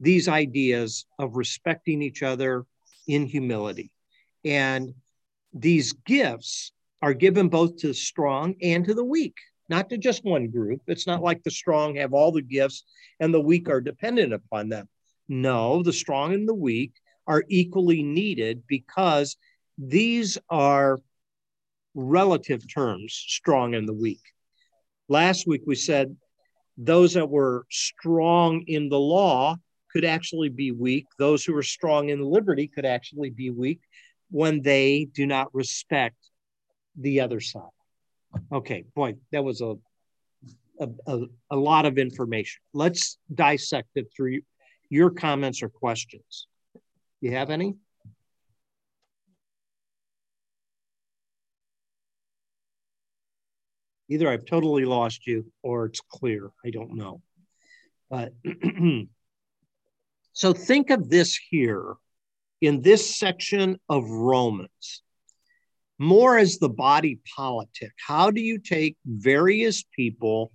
these 0.00 0.28
ideas 0.28 1.04
of 1.18 1.36
respecting 1.36 2.02
each 2.02 2.22
other 2.22 2.64
in 3.06 3.26
humility. 3.26 3.92
And 4.44 4.94
these 5.52 5.92
gifts 5.92 6.72
are 7.02 7.14
given 7.14 7.48
both 7.48 7.76
to 7.78 7.88
the 7.88 7.94
strong 7.94 8.54
and 8.62 8.84
to 8.86 8.94
the 8.94 9.04
weak, 9.04 9.36
not 9.68 9.90
to 9.90 9.98
just 9.98 10.24
one 10.24 10.48
group. 10.48 10.80
It's 10.86 11.06
not 11.06 11.22
like 11.22 11.42
the 11.42 11.50
strong 11.50 11.96
have 11.96 12.14
all 12.14 12.32
the 12.32 12.42
gifts 12.42 12.84
and 13.20 13.32
the 13.32 13.40
weak 13.40 13.68
are 13.68 13.80
dependent 13.80 14.32
upon 14.32 14.68
them. 14.68 14.88
No, 15.28 15.82
the 15.82 15.92
strong 15.92 16.32
and 16.34 16.48
the 16.48 16.54
weak 16.54 16.92
are 17.26 17.44
equally 17.48 18.02
needed 18.02 18.62
because 18.66 19.36
these 19.78 20.38
are 20.48 20.98
relative 21.94 22.62
terms, 22.72 23.12
strong 23.12 23.74
and 23.74 23.88
the 23.88 23.94
weak. 23.94 24.20
Last 25.08 25.46
week 25.46 25.62
we 25.66 25.74
said 25.74 26.16
those 26.82 27.14
that 27.14 27.28
were 27.28 27.66
strong 27.70 28.62
in 28.66 28.88
the 28.88 28.98
law 28.98 29.56
could 29.92 30.04
actually 30.04 30.48
be 30.48 30.72
weak. 30.72 31.06
Those 31.18 31.44
who 31.44 31.54
are 31.56 31.62
strong 31.62 32.08
in 32.08 32.20
liberty 32.22 32.68
could 32.68 32.86
actually 32.86 33.30
be 33.30 33.50
weak 33.50 33.80
when 34.30 34.62
they 34.62 35.08
do 35.12 35.26
not 35.26 35.54
respect 35.54 36.16
the 36.96 37.20
other 37.20 37.40
side. 37.40 37.62
Okay, 38.52 38.84
boy, 38.94 39.16
that 39.32 39.44
was 39.44 39.60
a 39.60 39.74
a, 40.80 40.88
a, 41.06 41.20
a 41.50 41.56
lot 41.56 41.84
of 41.84 41.98
information. 41.98 42.62
Let's 42.72 43.18
dissect 43.34 43.88
it 43.96 44.06
through 44.16 44.40
your 44.88 45.10
comments 45.10 45.62
or 45.62 45.68
questions. 45.68 46.46
Do 46.72 46.80
you 47.28 47.32
have 47.32 47.50
any? 47.50 47.76
Either 54.10 54.28
I've 54.28 54.44
totally 54.44 54.84
lost 54.84 55.26
you 55.26 55.50
or 55.62 55.86
it's 55.86 56.00
clear. 56.00 56.50
I 56.64 56.70
don't 56.70 56.94
know. 56.94 57.22
But 58.10 58.34
so 60.32 60.52
think 60.52 60.90
of 60.90 61.08
this 61.08 61.38
here 61.48 61.94
in 62.60 62.82
this 62.82 63.16
section 63.16 63.78
of 63.88 64.10
Romans 64.10 65.02
more 66.00 66.38
as 66.38 66.58
the 66.58 66.68
body 66.68 67.20
politic. 67.36 67.92
How 68.04 68.30
do 68.30 68.40
you 68.40 68.58
take 68.58 68.96
various 69.04 69.84
people 69.94 70.50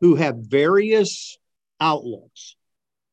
who 0.00 0.14
have 0.14 0.36
various 0.38 1.36
outlooks 1.80 2.56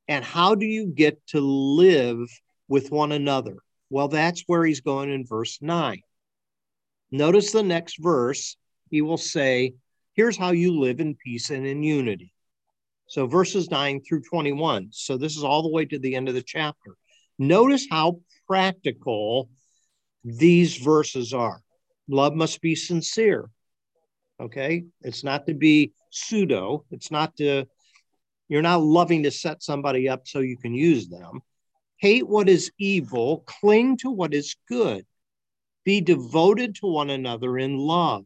and 0.08 0.24
how 0.24 0.54
do 0.56 0.66
you 0.66 0.86
get 0.86 1.26
to 1.28 1.42
live 1.42 2.30
with 2.68 2.92
one 2.92 3.12
another? 3.12 3.58
Well, 3.90 4.08
that's 4.08 4.44
where 4.48 4.64
he's 4.64 4.82
going 4.82 5.12
in 5.12 5.26
verse 5.26 5.58
9. 5.60 6.02
Notice 7.12 7.52
the 7.52 7.64
next 7.64 7.98
verse 8.00 8.56
he 8.94 9.02
will 9.02 9.18
say, 9.18 9.74
Here's 10.14 10.38
how 10.38 10.52
you 10.52 10.80
live 10.80 11.00
in 11.00 11.16
peace 11.16 11.50
and 11.50 11.66
in 11.66 11.82
unity. 11.82 12.32
So, 13.08 13.26
verses 13.26 13.72
9 13.72 14.02
through 14.08 14.22
21. 14.22 14.90
So, 14.92 15.18
this 15.18 15.36
is 15.36 15.44
all 15.44 15.64
the 15.64 15.72
way 15.72 15.84
to 15.86 15.98
the 15.98 16.16
end 16.16 16.30
of 16.30 16.36
the 16.36 16.44
chapter. 16.44 16.96
Notice 17.40 17.88
how 17.90 18.20
practical 18.46 19.50
these 20.24 20.78
verses 20.78 21.34
are. 21.34 21.64
Love 22.08 22.36
must 22.36 22.62
be 22.62 22.76
sincere. 22.76 23.50
Okay. 24.40 24.84
It's 25.02 25.24
not 25.24 25.48
to 25.48 25.56
be 25.56 25.94
pseudo, 26.12 26.86
it's 26.92 27.10
not 27.10 27.36
to, 27.38 27.66
you're 28.48 28.62
not 28.62 28.84
loving 28.84 29.24
to 29.24 29.32
set 29.32 29.64
somebody 29.64 30.08
up 30.08 30.28
so 30.28 30.40
you 30.42 30.58
can 30.58 30.76
use 30.76 31.10
them. 31.10 31.42
Hate 31.98 32.28
what 32.28 32.48
is 32.48 32.72
evil, 32.78 33.44
cling 33.48 33.98
to 33.98 34.12
what 34.12 34.36
is 34.36 34.56
good. 34.70 35.04
Be 35.84 36.00
devoted 36.00 36.76
to 36.76 36.86
one 36.86 37.10
another 37.10 37.58
in 37.58 37.76
love 37.76 38.26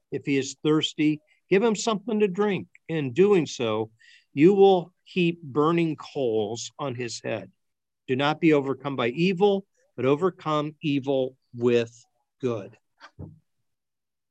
If 0.11 0.25
he 0.25 0.37
is 0.37 0.57
thirsty, 0.63 1.21
give 1.49 1.63
him 1.63 1.75
something 1.75 2.19
to 2.19 2.27
drink. 2.27 2.67
In 2.87 3.13
doing 3.13 3.45
so, 3.45 3.91
you 4.33 4.53
will 4.53 4.93
heap 5.03 5.41
burning 5.41 5.95
coals 5.95 6.71
on 6.77 6.95
his 6.95 7.21
head. 7.23 7.49
Do 8.07 8.15
not 8.15 8.41
be 8.41 8.53
overcome 8.53 8.95
by 8.95 9.09
evil, 9.09 9.65
but 9.95 10.05
overcome 10.05 10.75
evil 10.81 11.35
with 11.55 12.05
good. 12.41 12.77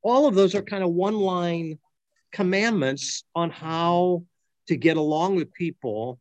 All 0.03 0.27
of 0.27 0.35
those 0.35 0.55
are 0.55 0.62
kind 0.62 0.83
of 0.83 0.90
one 0.90 1.16
line 1.16 1.79
commandments 2.33 3.25
on 3.35 3.51
how 3.51 4.25
to 4.69 4.77
get 4.77 4.97
along 4.97 5.37
with 5.37 5.53
people 5.53 6.21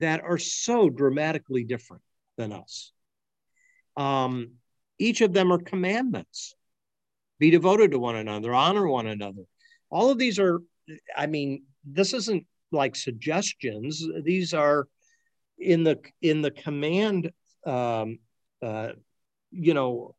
that 0.00 0.22
are 0.22 0.38
so 0.38 0.88
dramatically 0.88 1.64
different 1.64 2.02
than 2.36 2.52
us. 2.52 2.92
Um, 3.96 4.52
each 4.98 5.20
of 5.20 5.32
them 5.32 5.52
are 5.52 5.58
commandments 5.58 6.54
be 7.38 7.50
devoted 7.50 7.90
to 7.92 7.98
one 7.98 8.16
another, 8.16 8.54
honor 8.54 8.88
one 8.88 9.06
another. 9.06 9.42
All 9.90 10.10
of 10.10 10.18
these 10.18 10.38
are, 10.38 10.60
I 11.16 11.26
mean, 11.26 11.62
this 11.84 12.12
isn't 12.12 12.46
like 12.72 12.96
suggestions. 12.96 14.04
These 14.24 14.54
are 14.54 14.86
in 15.58 15.84
the 15.84 15.98
in 16.22 16.42
the 16.42 16.50
command, 16.50 17.30
um, 17.66 18.18
uh, 18.62 18.90
you 19.50 19.74
know, 19.74 20.14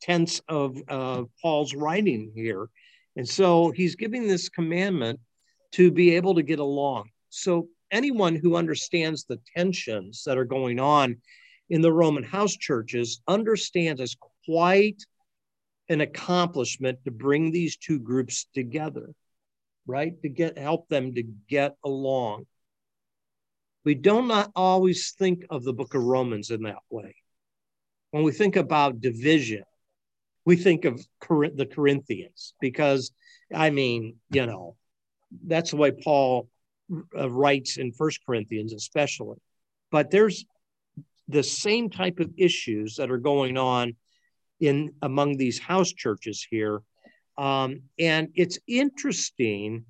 tense 0.00 0.40
of 0.48 0.76
uh, 0.88 1.24
Paul's 1.40 1.74
writing 1.74 2.32
here, 2.34 2.68
and 3.16 3.28
so 3.28 3.70
he's 3.70 3.96
giving 3.96 4.26
this 4.26 4.48
commandment 4.48 5.20
to 5.72 5.90
be 5.90 6.16
able 6.16 6.34
to 6.34 6.42
get 6.42 6.58
along. 6.58 7.10
So 7.30 7.68
anyone 7.90 8.34
who 8.34 8.56
understands 8.56 9.24
the 9.24 9.40
tensions 9.56 10.22
that 10.26 10.38
are 10.38 10.44
going 10.44 10.80
on 10.80 11.16
in 11.70 11.80
the 11.80 11.92
Roman 11.92 12.22
house 12.22 12.56
churches 12.56 13.20
understands 13.28 14.00
as 14.00 14.16
quite 14.44 15.02
an 15.88 16.00
accomplishment 16.00 16.98
to 17.04 17.10
bring 17.10 17.50
these 17.50 17.76
two 17.76 17.98
groups 17.98 18.46
together, 18.54 19.14
right? 19.86 20.20
To 20.22 20.28
get 20.28 20.58
help 20.58 20.88
them 20.88 21.14
to 21.14 21.22
get 21.48 21.76
along. 21.84 22.46
We 23.84 23.94
do 23.94 24.22
not 24.22 24.50
always 24.56 25.12
think 25.12 25.44
of 25.48 25.62
the 25.62 25.72
book 25.72 25.94
of 25.94 26.02
Romans 26.02 26.50
in 26.50 26.62
that 26.62 26.82
way. 26.90 27.14
When 28.10 28.24
we 28.24 28.32
think 28.32 28.56
about 28.56 29.00
division, 29.00 29.62
we 30.44 30.56
think 30.56 30.84
of 30.84 31.00
the 31.20 31.68
Corinthians 31.70 32.54
because, 32.60 33.12
I 33.54 33.70
mean, 33.70 34.16
you 34.30 34.46
know, 34.46 34.76
that's 35.44 35.70
the 35.70 35.76
way 35.76 35.92
Paul 35.92 36.48
uh, 37.16 37.30
writes 37.30 37.78
in 37.78 37.92
First 37.92 38.20
Corinthians, 38.24 38.72
especially. 38.72 39.38
But 39.90 40.10
there's 40.10 40.44
the 41.28 41.42
same 41.42 41.90
type 41.90 42.20
of 42.20 42.32
issues 42.36 42.96
that 42.96 43.10
are 43.10 43.18
going 43.18 43.56
on 43.56 43.96
in 44.60 44.92
among 45.02 45.36
these 45.36 45.58
house 45.58 45.92
churches 45.92 46.46
here. 46.48 46.80
Um, 47.38 47.82
and 47.98 48.28
it's 48.34 48.58
interesting 48.66 49.84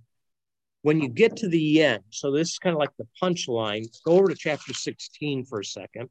when 0.83 1.01
you 1.01 1.09
get 1.09 1.37
to 1.37 1.49
the 1.49 1.83
end. 1.83 2.03
So 2.11 2.31
this 2.31 2.51
is 2.51 2.59
kind 2.59 2.75
of 2.75 2.79
like 2.79 2.97
the 2.99 3.09
punchline. 3.23 3.87
Go 4.05 4.13
over 4.13 4.29
to 4.29 4.35
chapter 4.35 4.73
16 4.73 5.45
for 5.45 5.61
a 5.61 5.65
second. 5.65 6.09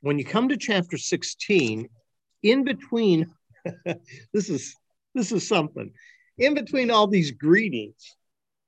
When 0.00 0.18
you 0.18 0.24
come 0.24 0.48
to 0.50 0.56
chapter 0.56 0.98
16, 0.98 1.88
in 2.42 2.64
between, 2.64 3.26
this 4.32 4.50
is 4.50 4.74
this 5.14 5.32
is 5.32 5.48
something. 5.48 5.90
In 6.38 6.54
between 6.54 6.90
all 6.90 7.06
these 7.06 7.30
greetings 7.30 8.14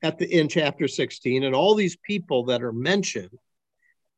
at 0.02 0.18
the 0.18 0.26
in 0.26 0.48
chapter 0.48 0.88
16 0.88 1.44
and 1.44 1.54
all 1.54 1.74
these 1.74 1.96
people 1.96 2.46
that 2.46 2.62
are 2.62 2.72
mentioned, 2.72 3.38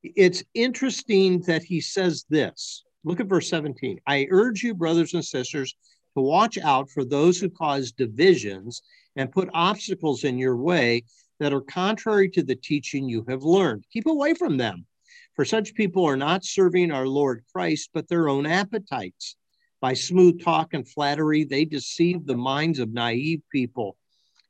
it's 0.03 0.43
interesting 0.55 1.41
that 1.43 1.63
he 1.63 1.81
says 1.81 2.25
this. 2.29 2.85
Look 3.05 3.21
at 3.21 3.27
verse 3.27 3.49
17. 3.49 4.01
I 4.07 4.27
urge 4.31 4.63
you, 4.63 4.75
brothers 4.75 5.15
and 5.15 5.25
sisters, 5.25 5.75
to 6.17 6.23
watch 6.23 6.59
out 6.59 6.91
for 6.91 7.05
those 7.05 7.39
who 7.39 7.49
cause 7.49 7.93
divisions 7.93 8.83
and 9.17 9.33
put 9.33 9.49
obstacles 9.55 10.25
in 10.25 10.39
your 10.39 10.57
way 10.57 11.05
that 11.39 11.53
are 11.53 11.63
contrary 11.63 12.29
to 12.31 12.43
the 12.43 12.57
teaching 12.57 13.09
you 13.09 13.25
have 13.29 13.43
learned. 13.43 13.85
Keep 13.93 14.07
away 14.07 14.35
from 14.35 14.57
them. 14.57 14.87
For 15.35 15.45
such 15.45 15.75
people 15.75 16.05
are 16.05 16.17
not 16.17 16.45
serving 16.45 16.91
our 16.91 17.07
Lord 17.07 17.43
Christ, 17.53 17.91
but 17.95 18.09
their 18.09 18.29
own 18.29 18.47
appetites. 18.47 19.37
By 19.81 19.95
smooth 19.95 20.43
talk 20.43 20.75
and 20.75 20.87
flattery, 20.87 21.45
they 21.45 21.65
deceive 21.65 22.27
the 22.27 22.37
minds 22.37 22.79
of 22.79 22.93
naive 22.93 23.41
people. 23.51 23.97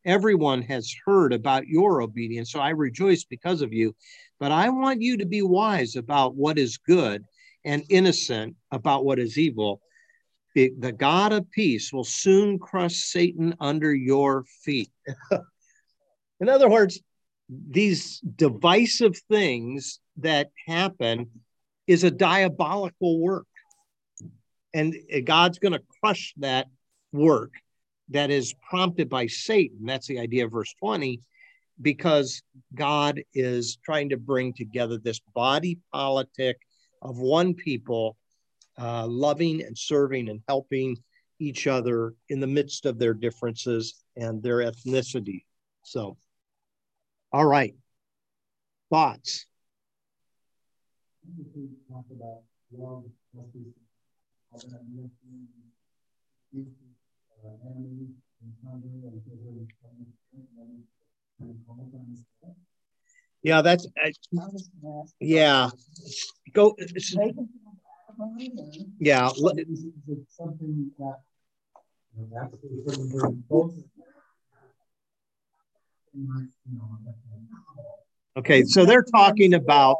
Everyone 0.05 0.63
has 0.63 0.95
heard 1.05 1.33
about 1.33 1.67
your 1.67 2.01
obedience, 2.03 2.53
so 2.53 2.61
I 2.61 2.71
rejoice 2.71 3.25
because 3.25 3.61
of 3.61 3.73
you. 3.73 3.95
But 4.39 4.53
I 4.53 4.71
want 4.71 5.03
you 5.03 5.19
to 5.19 5.27
be 5.27 5.43
wise 5.43 5.97
about 5.97 6.35
what 6.35 6.59
is 6.59 6.79
good 6.79 7.25
and 7.65 7.85
innocent 7.91 8.57
about 8.71 9.05
what 9.05 9.19
is 9.19 9.37
evil. 9.37 9.81
The, 10.55 10.71
God 10.97 11.33
of 11.33 11.51
peace 11.51 11.93
will 11.93 12.05
soon 12.05 12.59
crush 12.59 12.97
Satan 12.97 13.55
under 13.61 13.95
your 13.95 14.45
feet. 14.65 14.91
In 16.41 16.49
other 16.49 16.69
words, 16.69 17.01
these 17.49 18.21
divisive 18.21 19.17
things 19.29 20.01
that 20.17 20.51
happen 20.67 21.31
is 21.87 22.05
a 22.05 22.11
diabolical 22.11 23.21
work. 23.21 23.47
And 24.73 24.97
eh, 25.11 25.21
God's 25.21 25.59
going 25.59 25.73
to 25.73 25.83
crush 26.01 26.33
that 26.39 26.69
work 27.13 27.53
that 28.11 28.31
is 28.31 28.55
prompted 28.68 29.09
by 29.09 29.27
Satan. 29.27 29.79
That's 29.85 30.07
the 30.07 30.18
idea 30.18 30.44
of 30.44 30.53
verse 30.53 30.75
20, 30.81 31.20
because 31.81 32.42
God 32.75 33.23
is 33.35 33.79
trying 33.85 34.09
to 34.11 34.16
bring 34.16 34.53
together 34.53 34.99
this 34.99 35.20
body 35.35 35.79
politic 35.92 36.59
of 37.03 37.18
one 37.18 37.55
people, 37.55 38.16
uh, 38.79 39.07
loving 39.07 39.62
and 39.62 39.77
serving 39.77 40.29
and 40.29 40.40
helping 40.49 40.96
each 41.38 41.66
other 41.66 42.14
in 42.29 42.40
the 42.40 42.46
midst 42.46 42.85
of 42.85 42.99
their 42.99 43.14
differences 43.14 44.05
and 44.16 44.42
their 44.42 44.59
ethnicity. 44.59 45.44
So, 45.85 46.16
all 47.33 47.46
right. 47.46 47.75
Thoughts? 48.90 49.46
Yeah, 63.42 63.62
that's 63.62 63.87
uh, 63.87 64.11
yeah. 65.18 65.70
Go. 66.53 66.76
Yeah. 68.98 69.31
Okay, 78.37 78.64
so 78.64 78.85
they're 78.85 79.03
talking 79.03 79.55
about. 79.55 79.96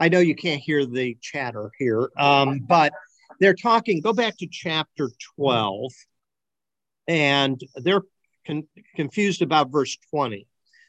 I 0.00 0.08
know 0.08 0.20
you 0.20 0.34
can't 0.36 0.60
hear 0.60 0.86
the 0.86 1.16
chatter 1.20 1.70
here, 1.78 2.10
um, 2.16 2.60
but 2.60 2.92
they're 3.40 3.54
talking. 3.54 4.00
Go 4.00 4.12
back 4.12 4.36
to 4.38 4.48
chapter 4.50 5.10
twelve, 5.36 5.92
and 7.06 7.60
they're 7.76 8.02
con- 8.46 8.68
confused 8.94 9.42
about 9.42 9.70
verse 9.70 9.96
twenty. 10.10 10.46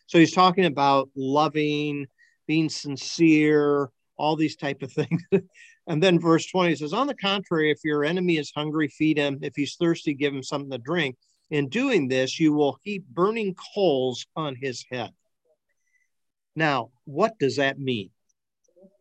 So 0.08 0.18
he's 0.18 0.34
talking 0.34 0.66
about 0.66 1.10
loving, 1.16 2.08
being 2.48 2.68
sincere, 2.68 3.92
all 4.18 4.36
these 4.36 4.56
type 4.56 4.82
of 4.82 4.92
things. 4.94 5.22
and 5.88 6.02
then 6.04 6.20
verse 6.20 6.48
20 6.48 6.76
says, 6.76 6.94
On 6.94 7.08
the 7.08 7.16
contrary, 7.16 7.72
if 7.72 7.80
your 7.84 8.04
enemy 8.04 8.38
is 8.38 8.52
hungry, 8.56 8.88
feed 8.88 9.18
him. 9.18 9.40
If 9.42 9.54
he's 9.56 9.76
thirsty, 9.76 10.16
give 10.16 10.34
him 10.34 10.44
something 10.44 10.72
to 10.72 10.80
drink. 10.80 11.16
In 11.52 11.70
doing 11.70 12.08
this, 12.08 12.40
you 12.40 12.54
will 12.54 12.80
heap 12.84 13.06
burning 13.08 13.56
coals 13.74 14.26
on 14.36 14.56
his 14.56 14.84
head. 14.92 15.12
Now, 16.56 16.90
what 17.06 17.38
does 17.40 17.56
that 17.56 17.80
mean? 17.80 18.10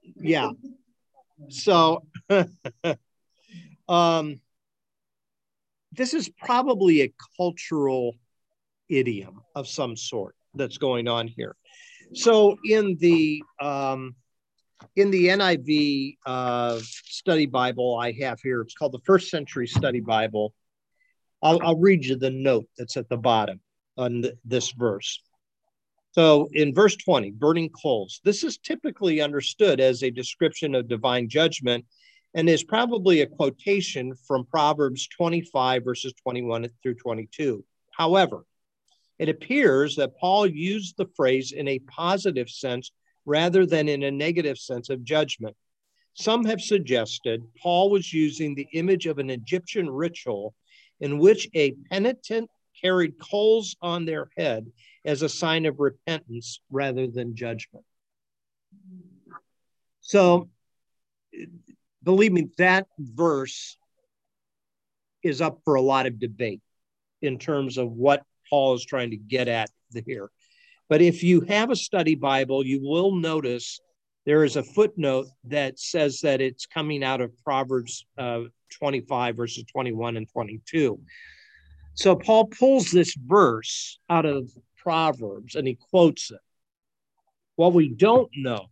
Yeah. 0.02 0.50
So, 1.48 2.04
um, 3.88 4.40
this 5.92 6.14
is 6.14 6.28
probably 6.28 7.02
a 7.02 7.12
cultural 7.36 8.14
idiom 8.88 9.40
of 9.54 9.66
some 9.66 9.96
sort 9.96 10.34
that's 10.54 10.78
going 10.78 11.08
on 11.08 11.28
here. 11.28 11.56
So, 12.14 12.56
in 12.64 12.96
the 12.98 13.42
um, 13.60 14.14
in 14.96 15.10
the 15.10 15.28
NIV 15.28 16.16
uh, 16.24 16.78
study 16.82 17.46
Bible 17.46 17.96
I 17.96 18.12
have 18.20 18.40
here, 18.40 18.60
it's 18.60 18.74
called 18.74 18.92
the 18.92 19.00
First 19.04 19.30
Century 19.30 19.66
Study 19.66 20.00
Bible. 20.00 20.54
I'll, 21.42 21.60
I'll 21.62 21.78
read 21.78 22.04
you 22.04 22.16
the 22.16 22.30
note 22.30 22.66
that's 22.76 22.96
at 22.96 23.08
the 23.08 23.16
bottom 23.16 23.60
on 23.96 24.22
the, 24.22 24.36
this 24.44 24.70
verse. 24.72 25.20
So 26.12 26.48
in 26.52 26.74
verse 26.74 26.96
20, 26.96 27.32
burning 27.32 27.70
coals, 27.70 28.20
this 28.24 28.42
is 28.42 28.58
typically 28.58 29.20
understood 29.20 29.80
as 29.80 30.02
a 30.02 30.10
description 30.10 30.74
of 30.74 30.88
divine 30.88 31.28
judgment 31.28 31.84
and 32.34 32.48
is 32.48 32.64
probably 32.64 33.20
a 33.20 33.26
quotation 33.26 34.14
from 34.26 34.46
Proverbs 34.46 35.08
25, 35.08 35.84
verses 35.84 36.12
21 36.22 36.68
through 36.82 36.94
22. 36.94 37.64
However, 37.92 38.44
it 39.18 39.28
appears 39.28 39.96
that 39.96 40.16
Paul 40.18 40.46
used 40.46 40.96
the 40.96 41.08
phrase 41.16 41.52
in 41.52 41.66
a 41.68 41.80
positive 41.80 42.48
sense 42.48 42.92
rather 43.24 43.66
than 43.66 43.88
in 43.88 44.02
a 44.04 44.10
negative 44.10 44.58
sense 44.58 44.90
of 44.90 45.04
judgment. 45.04 45.56
Some 46.14 46.44
have 46.44 46.60
suggested 46.60 47.44
Paul 47.60 47.90
was 47.90 48.12
using 48.12 48.54
the 48.54 48.68
image 48.72 49.06
of 49.06 49.18
an 49.18 49.30
Egyptian 49.30 49.88
ritual 49.88 50.54
in 51.00 51.18
which 51.18 51.48
a 51.54 51.72
penitent 51.90 52.50
carried 52.80 53.14
coals 53.18 53.76
on 53.82 54.04
their 54.04 54.30
head 54.36 54.70
as 55.04 55.22
a 55.22 55.28
sign 55.28 55.66
of 55.66 55.80
repentance 55.80 56.60
rather 56.70 57.06
than 57.06 57.36
judgment. 57.36 57.84
So, 60.00 60.48
believe 62.08 62.32
me, 62.32 62.48
that 62.56 62.86
verse 62.98 63.76
is 65.22 65.42
up 65.42 65.60
for 65.62 65.74
a 65.74 65.82
lot 65.82 66.06
of 66.06 66.18
debate 66.18 66.62
in 67.20 67.38
terms 67.38 67.76
of 67.76 67.92
what 67.92 68.22
Paul 68.48 68.72
is 68.72 68.82
trying 68.82 69.10
to 69.10 69.18
get 69.18 69.46
at 69.46 69.68
here. 70.06 70.30
But 70.88 71.02
if 71.02 71.22
you 71.22 71.42
have 71.42 71.70
a 71.70 71.76
study 71.76 72.14
Bible, 72.14 72.64
you 72.64 72.80
will 72.82 73.14
notice 73.14 73.78
there 74.24 74.42
is 74.42 74.56
a 74.56 74.62
footnote 74.62 75.26
that 75.44 75.78
says 75.78 76.22
that 76.22 76.40
it's 76.40 76.64
coming 76.64 77.04
out 77.04 77.20
of 77.20 77.30
Proverbs 77.44 78.06
uh, 78.16 78.44
25, 78.78 79.36
verses 79.36 79.64
21 79.70 80.16
and 80.16 80.26
22. 80.32 80.98
So 81.92 82.16
Paul 82.16 82.46
pulls 82.46 82.90
this 82.90 83.14
verse 83.14 83.98
out 84.08 84.24
of 84.24 84.50
Proverbs 84.78 85.56
and 85.56 85.68
he 85.68 85.76
quotes 85.90 86.30
it. 86.30 86.40
What 87.56 87.74
we 87.74 87.90
don't 87.90 88.30
know 88.34 88.68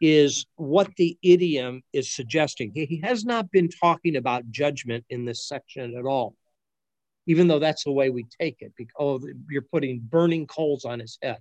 is 0.00 0.46
what 0.56 0.94
the 0.96 1.18
idiom 1.22 1.82
is 1.92 2.14
suggesting. 2.14 2.72
He 2.74 3.00
has 3.02 3.24
not 3.24 3.50
been 3.50 3.68
talking 3.68 4.16
about 4.16 4.50
judgment 4.50 5.04
in 5.10 5.24
this 5.24 5.46
section 5.46 5.96
at 5.96 6.04
all 6.04 6.34
even 7.28 7.46
though 7.46 7.58
that's 7.58 7.84
the 7.84 7.92
way 7.92 8.08
we 8.08 8.24
take 8.40 8.56
it 8.60 8.72
because 8.76 8.94
oh, 8.98 9.20
you're 9.50 9.62
putting 9.62 10.00
burning 10.00 10.46
coals 10.46 10.86
on 10.86 10.98
his 10.98 11.18
head. 11.22 11.38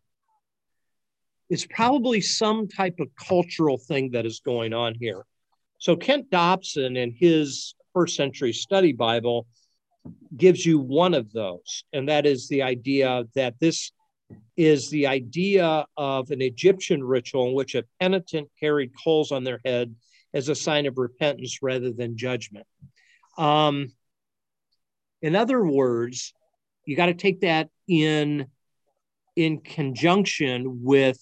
It's 1.49 1.65
probably 1.65 2.19
some 2.19 2.67
type 2.67 2.99
of 2.99 3.07
cultural 3.15 3.77
thing 3.77 4.11
that 4.11 4.25
is 4.25 4.41
going 4.41 4.73
on 4.73 4.95
here. 4.99 5.23
So 5.79 5.95
Kent 5.95 6.29
Dobson 6.29 6.97
in 6.97 7.15
his 7.17 7.73
first 7.93 8.17
century 8.17 8.51
study 8.51 8.91
Bible 8.91 9.47
gives 10.35 10.65
you 10.65 10.77
one 10.77 11.13
of 11.13 11.31
those, 11.31 11.85
and 11.93 12.09
that 12.09 12.25
is 12.25 12.49
the 12.49 12.63
idea 12.63 13.23
that 13.35 13.55
this 13.61 13.93
is 14.55 14.89
the 14.89 15.07
idea 15.07 15.85
of 15.95 16.31
an 16.31 16.41
Egyptian 16.41 17.03
ritual 17.03 17.49
in 17.49 17.53
which 17.53 17.75
a 17.75 17.83
penitent 17.99 18.49
carried 18.59 18.91
coals 19.03 19.31
on 19.31 19.43
their 19.43 19.61
head 19.63 19.95
as 20.33 20.49
a 20.49 20.55
sign 20.55 20.85
of 20.85 20.97
repentance 20.97 21.59
rather 21.61 21.91
than 21.91 22.17
judgment. 22.17 22.65
Um, 23.37 23.93
in 25.21 25.35
other 25.35 25.63
words, 25.63 26.33
you 26.85 26.95
got 26.95 27.07
to 27.07 27.13
take 27.13 27.41
that 27.41 27.69
in 27.87 28.47
in 29.35 29.59
conjunction 29.59 30.83
with 30.83 31.19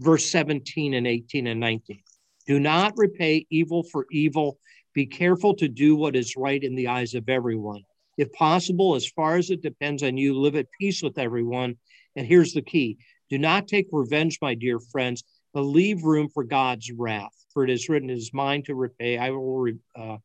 verse 0.00 0.30
17 0.30 0.94
and 0.94 1.06
18 1.06 1.46
and 1.46 1.60
19. 1.60 2.00
Do 2.46 2.58
not 2.58 2.94
repay 2.96 3.46
evil 3.50 3.82
for 3.82 4.06
evil. 4.10 4.58
Be 4.94 5.06
careful 5.06 5.54
to 5.56 5.68
do 5.68 5.94
what 5.94 6.16
is 6.16 6.34
right 6.36 6.62
in 6.62 6.74
the 6.74 6.88
eyes 6.88 7.14
of 7.14 7.28
everyone. 7.28 7.82
If 8.16 8.32
possible, 8.32 8.94
as 8.94 9.06
far 9.06 9.36
as 9.36 9.50
it 9.50 9.62
depends 9.62 10.02
on 10.02 10.16
you, 10.16 10.38
live 10.38 10.56
at 10.56 10.66
peace 10.78 11.02
with 11.02 11.18
everyone. 11.18 11.76
And 12.16 12.26
here's 12.26 12.52
the 12.52 12.62
key 12.62 12.98
do 13.30 13.38
not 13.38 13.66
take 13.66 13.88
revenge, 13.92 14.38
my 14.42 14.54
dear 14.54 14.78
friends, 14.78 15.24
but 15.54 15.62
leave 15.62 16.04
room 16.04 16.28
for 16.28 16.44
God's 16.44 16.90
wrath. 16.92 17.32
For 17.52 17.64
it 17.64 17.70
is 17.70 17.88
written, 17.88 18.10
It 18.10 18.18
is 18.18 18.32
mine 18.32 18.62
to 18.64 18.74
repay. 18.74 19.18
I 19.18 19.30
will 19.30 19.58
re- 19.58 19.78
uh, 19.96 20.18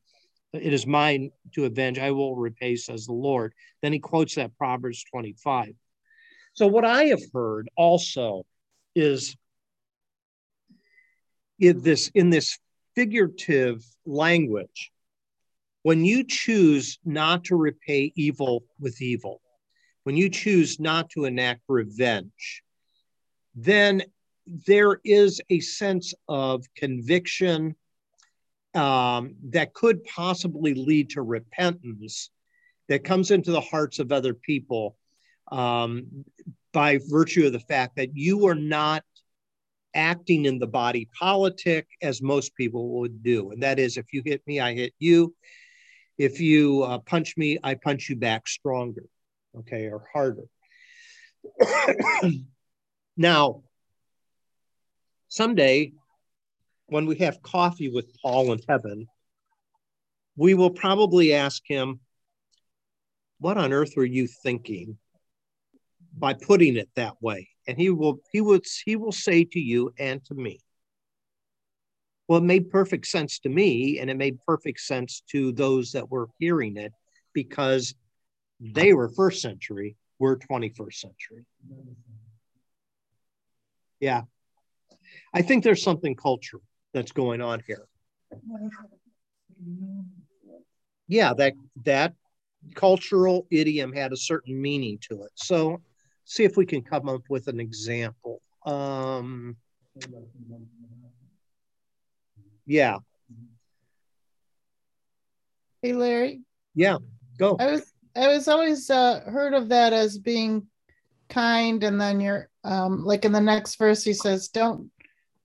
it 0.54 0.74
is 0.74 0.88
mine 0.88 1.32
to 1.56 1.66
avenge. 1.66 2.00
I 2.00 2.12
will 2.12 2.36
repay, 2.36 2.76
says 2.76 3.06
the 3.06 3.14
Lord. 3.14 3.54
Then 3.82 3.94
he 3.94 4.00
quotes 4.00 4.36
that 4.36 4.58
Proverbs 4.58 5.04
25. 5.12 5.74
So, 6.54 6.68
what 6.68 6.86
I 6.86 7.06
have 7.06 7.22
heard 7.34 7.70
also 7.76 8.46
is 8.96 9.36
in 11.60 11.82
this, 11.82 12.10
in 12.14 12.30
this 12.30 12.58
figurative 12.96 13.86
language, 14.06 14.92
when 15.84 16.04
you 16.04 16.24
choose 16.24 17.00
not 17.06 17.46
to 17.46 17.56
repay 17.56 18.12
evil 18.16 18.64
with 18.80 19.02
evil, 19.02 19.42
when 20.08 20.16
you 20.16 20.30
choose 20.30 20.80
not 20.80 21.10
to 21.10 21.26
enact 21.26 21.60
revenge, 21.68 22.64
then 23.56 24.02
there 24.66 25.02
is 25.04 25.42
a 25.50 25.60
sense 25.60 26.14
of 26.30 26.64
conviction 26.78 27.76
um, 28.74 29.36
that 29.50 29.74
could 29.74 30.02
possibly 30.06 30.74
lead 30.74 31.10
to 31.10 31.22
repentance 31.22 32.30
that 32.88 33.04
comes 33.04 33.32
into 33.32 33.52
the 33.52 33.60
hearts 33.60 34.00
of 34.00 34.14
other 34.14 34.34
people 34.34 34.96
um, 35.52 36.24
by 36.72 37.02
virtue 37.10 37.46
of 37.46 37.52
the 37.52 37.60
fact 37.60 37.98
that 37.98 38.16
you 38.16 38.48
are 38.48 38.56
not 38.56 39.04
acting 39.94 40.46
in 40.46 40.58
the 40.58 40.68
body 40.68 41.10
politic 41.20 41.86
as 42.02 42.22
most 42.22 42.56
people 42.56 43.00
would 43.00 43.22
do. 43.22 43.52
And 43.52 43.62
that 43.62 43.78
is 43.78 43.98
if 43.98 44.14
you 44.14 44.22
hit 44.24 44.42
me, 44.48 44.62
I 44.62 44.74
hit 44.74 44.94
you. 45.00 45.36
If 46.18 46.40
you 46.40 46.84
uh, 46.84 47.00
punch 47.00 47.36
me, 47.36 47.60
I 47.62 47.76
punch 47.76 48.08
you 48.08 48.16
back 48.16 48.48
stronger, 48.48 49.04
okay, 49.60 49.86
or 49.86 50.06
harder. 50.14 50.46
now, 53.18 53.64
someday 55.28 55.92
when 56.88 57.06
we 57.06 57.18
have 57.18 57.42
coffee 57.42 57.90
with 57.90 58.14
Paul 58.22 58.54
in 58.54 58.60
heaven, 58.68 59.08
we 60.36 60.54
will 60.54 60.70
probably 60.70 61.34
ask 61.34 61.62
him, 61.66 62.00
What 63.40 63.58
on 63.58 63.74
earth 63.74 63.94
were 63.96 64.06
you 64.06 64.28
thinking 64.28 64.98
by 66.18 66.34
putting 66.34 66.78
it 66.78 66.90
that 66.96 67.22
way? 67.22 67.50
And 67.68 67.78
he 67.78 67.90
will 67.90 68.20
he 68.32 68.42
would 68.42 68.66
he 68.86 68.96
will 68.96 69.12
say 69.12 69.44
to 69.44 69.60
you 69.60 69.94
and 70.00 70.24
to 70.26 70.36
me, 70.36 70.60
Well, 72.28 72.40
it 72.40 72.46
made 72.46 72.70
perfect 72.70 73.08
sense 73.08 73.40
to 73.40 73.50
me, 73.50 74.00
and 74.00 74.10
it 74.10 74.18
made 74.18 74.40
perfect 74.46 74.80
sense 74.80 75.22
to 75.32 75.52
those 75.52 75.92
that 75.92 76.10
were 76.10 76.30
hearing 76.40 76.78
it 76.78 76.94
because 77.34 77.94
they 78.60 78.94
were 78.94 79.10
first 79.10 79.42
century, 79.42 79.96
we're 80.20 80.38
21st 80.38 80.94
century. 80.94 81.46
Yeah. 84.00 84.24
I 85.34 85.42
think 85.42 85.64
there's 85.64 85.84
something 85.84 86.16
cultural 86.16 86.64
that's 86.94 87.12
going 87.12 87.42
on 87.42 87.62
here. 87.66 87.88
Yeah, 91.08 91.34
that 91.36 91.54
that 91.86 92.14
cultural 92.76 93.48
idiom 93.50 93.94
had 93.94 94.12
a 94.12 94.18
certain 94.18 94.60
meaning 94.62 95.00
to 95.10 95.24
it. 95.24 95.32
So 95.36 95.82
see 96.26 96.44
if 96.44 96.58
we 96.58 96.66
can 96.66 96.82
come 96.82 97.08
up 97.08 97.22
with 97.30 97.48
an 97.48 97.60
example. 97.60 98.42
Um, 98.66 99.56
yeah. 102.66 102.98
Hey 105.82 105.94
Larry. 105.94 106.42
Yeah, 106.76 106.98
go. 107.38 107.56
I 107.60 107.72
was 107.72 107.94
I 108.18 108.28
was 108.28 108.48
always 108.48 108.90
uh, 108.90 109.22
heard 109.22 109.54
of 109.54 109.70
that 109.70 109.94
as 109.94 110.18
being 110.18 110.68
kind, 111.30 111.84
and 111.84 112.02
then 112.02 112.20
you're 112.20 112.50
um, 112.64 113.06
like 113.06 113.26
in 113.26 113.32
the 113.32 113.42
next 113.42 113.76
verse 113.76 114.04
he 114.04 114.14
says, 114.14 114.48
"Don't 114.48 114.90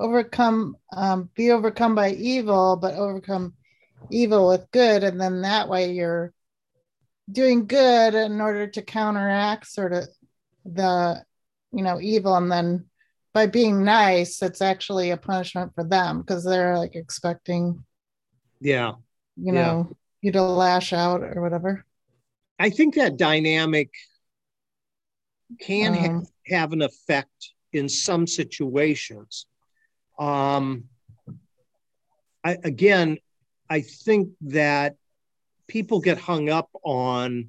overcome, 0.00 0.76
um, 0.92 1.28
be 1.34 1.50
overcome 1.50 1.94
by 1.94 2.12
evil, 2.12 2.76
but 2.76 2.94
overcome 2.94 3.54
evil 4.10 4.48
with 4.48 4.70
good," 4.70 5.04
and 5.04 5.20
then 5.20 5.42
that 5.42 5.68
way 5.68 5.92
you're 5.92 6.32
doing 7.30 7.66
good 7.66 8.14
in 8.14 8.40
order 8.40 8.66
to 8.66 8.82
counteract 8.82 9.66
sort 9.66 9.92
of 9.92 10.08
the 10.64 11.22
you 11.72 11.82
know 11.82 12.00
evil, 12.00 12.36
and 12.36 12.50
then 12.50 12.86
by 13.34 13.46
being 13.46 13.84
nice, 13.84 14.42
it's 14.42 14.62
actually 14.62 15.10
a 15.10 15.16
punishment 15.16 15.74
for 15.74 15.84
them 15.84 16.20
because 16.20 16.44
they're 16.44 16.78
like 16.78 16.94
expecting, 16.94 17.84
yeah, 18.60 18.92
you 19.36 19.52
know, 19.52 19.88
yeah. 19.88 19.94
you 20.22 20.32
to 20.32 20.42
lash 20.42 20.94
out 20.94 21.22
or 21.22 21.42
whatever. 21.42 21.84
I 22.62 22.70
think 22.70 22.94
that 22.94 23.16
dynamic 23.16 23.90
can 25.60 25.94
um, 25.94 25.98
have, 25.98 26.26
have 26.46 26.72
an 26.72 26.82
effect 26.82 27.50
in 27.72 27.88
some 27.88 28.24
situations. 28.24 29.46
Um, 30.16 30.84
I, 32.44 32.58
again, 32.62 33.18
I 33.68 33.80
think 33.80 34.28
that 34.42 34.94
people 35.66 35.98
get 35.98 36.18
hung 36.18 36.50
up 36.50 36.70
on 36.84 37.48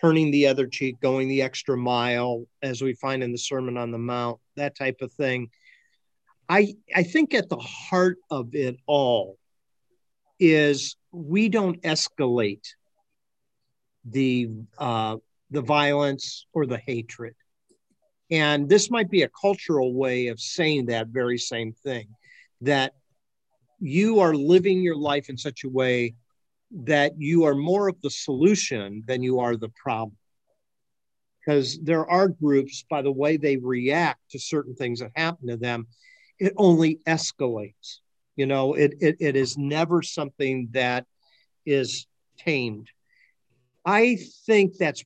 turning 0.00 0.30
the 0.30 0.46
other 0.46 0.68
cheek, 0.68 1.00
going 1.00 1.26
the 1.28 1.42
extra 1.42 1.76
mile, 1.76 2.46
as 2.62 2.82
we 2.82 2.94
find 2.94 3.24
in 3.24 3.32
the 3.32 3.38
Sermon 3.38 3.76
on 3.76 3.90
the 3.90 3.98
Mount, 3.98 4.38
that 4.54 4.76
type 4.76 4.98
of 5.00 5.12
thing. 5.14 5.50
I, 6.48 6.76
I 6.94 7.02
think 7.02 7.34
at 7.34 7.48
the 7.48 7.56
heart 7.56 8.18
of 8.30 8.54
it 8.54 8.76
all 8.86 9.36
is 10.38 10.94
we 11.10 11.48
don't 11.48 11.82
escalate 11.82 12.68
the 14.10 14.50
uh, 14.78 15.16
the 15.50 15.62
violence 15.62 16.46
or 16.52 16.66
the 16.66 16.78
hatred. 16.78 17.34
And 18.30 18.68
this 18.68 18.90
might 18.90 19.08
be 19.08 19.22
a 19.22 19.30
cultural 19.40 19.94
way 19.94 20.26
of 20.28 20.40
saying 20.40 20.86
that 20.86 21.08
very 21.08 21.38
same 21.38 21.72
thing 21.72 22.08
that 22.62 22.94
you 23.78 24.20
are 24.20 24.34
living 24.34 24.80
your 24.80 24.96
life 24.96 25.28
in 25.28 25.36
such 25.36 25.64
a 25.64 25.68
way 25.68 26.14
that 26.72 27.12
you 27.18 27.44
are 27.44 27.54
more 27.54 27.88
of 27.88 28.00
the 28.02 28.10
solution 28.10 29.04
than 29.06 29.22
you 29.22 29.38
are 29.38 29.56
the 29.56 29.68
problem. 29.68 30.16
Because 31.38 31.78
there 31.80 32.04
are 32.10 32.28
groups, 32.28 32.84
by 32.90 33.02
the 33.02 33.12
way 33.12 33.36
they 33.36 33.56
react 33.56 34.20
to 34.32 34.38
certain 34.40 34.74
things 34.74 34.98
that 34.98 35.12
happen 35.14 35.46
to 35.46 35.56
them, 35.56 35.86
it 36.40 36.52
only 36.56 36.98
escalates. 37.06 37.98
You 38.34 38.46
know, 38.46 38.74
it, 38.74 38.94
it, 39.00 39.16
it 39.20 39.36
is 39.36 39.56
never 39.56 40.02
something 40.02 40.68
that 40.72 41.06
is 41.64 42.06
tamed. 42.38 42.88
I 43.86 44.18
think 44.46 44.76
that's 44.76 45.04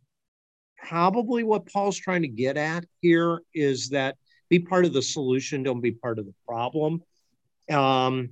probably 0.79 1.45
what 1.45 1.71
Paul's 1.71 1.99
trying 1.99 2.23
to 2.23 2.29
get 2.29 2.57
at 2.57 2.87
here 3.03 3.43
is 3.55 3.91
that 3.91 4.17
be 4.49 4.59
part 4.59 4.87
of 4.87 4.95
the 4.95 5.03
solution, 5.03 5.63
don't 5.63 5.83
be 5.83 5.93
part 5.93 6.19
of 6.19 6.25
the 6.25 6.35
problem. 6.49 7.03
Um, 7.71 8.31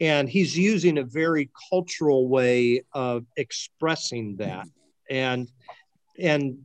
and 0.00 0.28
he's 0.28 0.56
using 0.56 0.96
a 0.96 1.04
very 1.04 1.50
cultural 1.68 2.28
way 2.28 2.84
of 2.94 3.26
expressing 3.36 4.36
that. 4.36 4.66
And 5.10 5.48
and 6.18 6.58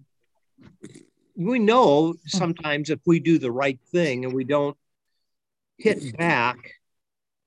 we 1.36 1.60
know 1.60 2.16
sometimes 2.28 2.90
if 2.90 3.00
we 3.06 3.20
do 3.20 3.38
the 3.40 3.52
right 3.52 3.80
thing 3.92 4.24
and 4.24 4.34
we 4.34 4.46
don't 4.46 4.78
hit 5.78 6.16
back, 6.16 6.58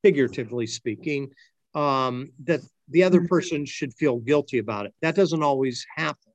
figuratively 0.03 0.67
speaking, 0.67 1.31
um, 1.75 2.33
that 2.45 2.61
the 2.91 3.05
other 3.05 3.19
mm-hmm. 3.19 3.27
person 3.27 3.65
should 3.65 3.95
feel 3.95 4.17
guilty 4.19 4.59
about 4.59 4.87
it. 4.87 4.95
That 5.03 5.15
doesn't 5.15 5.43
always 5.43 5.85
happen. 5.97 6.33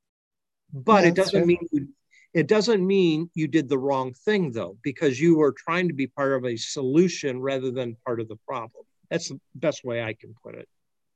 But 0.74 1.06
it 1.06 1.16
doesn't 1.16 1.46
mean 1.46 1.68
you, 1.72 1.88
it 2.34 2.48
doesn't 2.48 2.86
mean 2.86 3.30
you 3.36 3.48
did 3.48 3.70
the 3.70 3.78
wrong 3.78 4.14
thing 4.14 4.52
though, 4.52 4.78
because 4.84 5.20
you 5.20 5.38
were 5.38 5.54
trying 5.54 5.88
to 5.88 5.94
be 5.94 6.08
part 6.08 6.34
of 6.34 6.46
a 6.46 6.58
solution 6.58 7.40
rather 7.40 7.72
than 7.72 7.96
part 8.06 8.20
of 8.20 8.28
the 8.28 8.38
problem. 8.48 8.86
That's 9.10 9.30
the 9.30 9.40
best 9.56 9.84
way 9.84 10.04
I 10.04 10.14
can 10.14 10.34
put 10.44 10.56
it. 10.56 10.68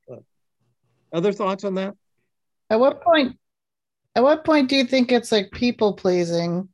But 0.06 0.22
other 1.12 1.32
thoughts 1.32 1.64
on 1.64 1.74
that? 1.74 1.94
At 2.70 2.78
what 2.78 3.02
point 3.02 3.36
at 4.14 4.22
what 4.22 4.44
point 4.44 4.68
do 4.68 4.76
you 4.76 4.84
think 4.84 5.12
it's 5.12 5.32
like 5.32 5.50
people 5.52 5.92
pleasing 5.94 6.68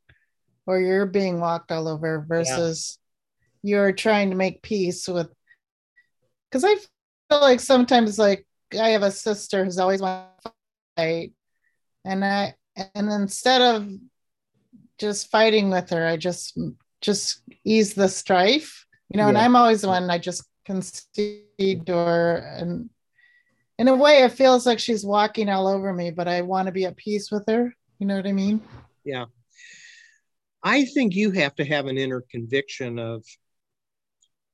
or 0.67 0.81
you're 0.81 1.07
being 1.07 1.41
walked 1.41 1.73
all 1.73 1.89
over 1.89 2.25
versus 2.27 2.99
yeah. 3.62 3.77
you're 3.77 3.93
trying 3.93 4.31
to 4.31 4.37
make 4.37 4.62
peace 4.62 5.07
with 5.09 5.29
because 6.51 6.65
I 6.65 6.77
feel 7.29 7.41
like 7.41 7.61
sometimes 7.61 8.19
like 8.19 8.47
I 8.73 8.91
have 8.91 9.03
a 9.03 9.11
sister 9.11 9.65
who's 9.65 9.79
always 9.79 10.01
wanted 10.01 10.29
to 10.45 10.53
fight, 10.97 11.33
and 12.05 12.25
I 12.25 12.55
and 12.95 13.11
instead 13.11 13.61
of 13.61 13.89
just 14.99 15.31
fighting 15.31 15.71
with 15.71 15.91
her, 15.91 16.07
I 16.07 16.17
just 16.17 16.59
just 17.01 17.43
ease 17.65 17.95
the 17.95 18.09
strife, 18.09 18.87
you 19.09 19.19
know. 19.19 19.25
Yeah. 19.25 19.31
And 19.31 19.39
I'm 19.39 19.57
always 19.57 19.83
the 19.83 19.89
one 19.89 20.11
I 20.11 20.19
just 20.19 20.45
concede 20.65 21.87
to 21.87 21.93
her, 21.93 22.37
and 22.59 22.91
in 23.79 23.89
a 23.89 23.97
way, 23.97 24.23
it 24.23 24.33
feels 24.33 24.67
like 24.67 24.79
she's 24.79 25.05
walking 25.05 25.49
all 25.49 25.67
over 25.67 25.93
me, 25.93 26.11
but 26.11 26.29
I 26.29 26.43
want 26.43 26.67
to 26.67 26.73
be 26.73 26.85
at 26.85 26.97
peace 26.97 27.31
with 27.31 27.45
her. 27.49 27.75
You 27.99 28.07
know 28.07 28.17
what 28.17 28.27
I 28.27 28.33
mean? 28.33 28.61
Yeah. 29.05 29.27
I 30.62 30.85
think 30.87 31.15
you 31.15 31.31
have 31.33 31.55
to 31.57 31.65
have 31.65 31.87
an 31.87 31.99
inner 31.99 32.25
conviction 32.31 32.99
of 32.99 33.25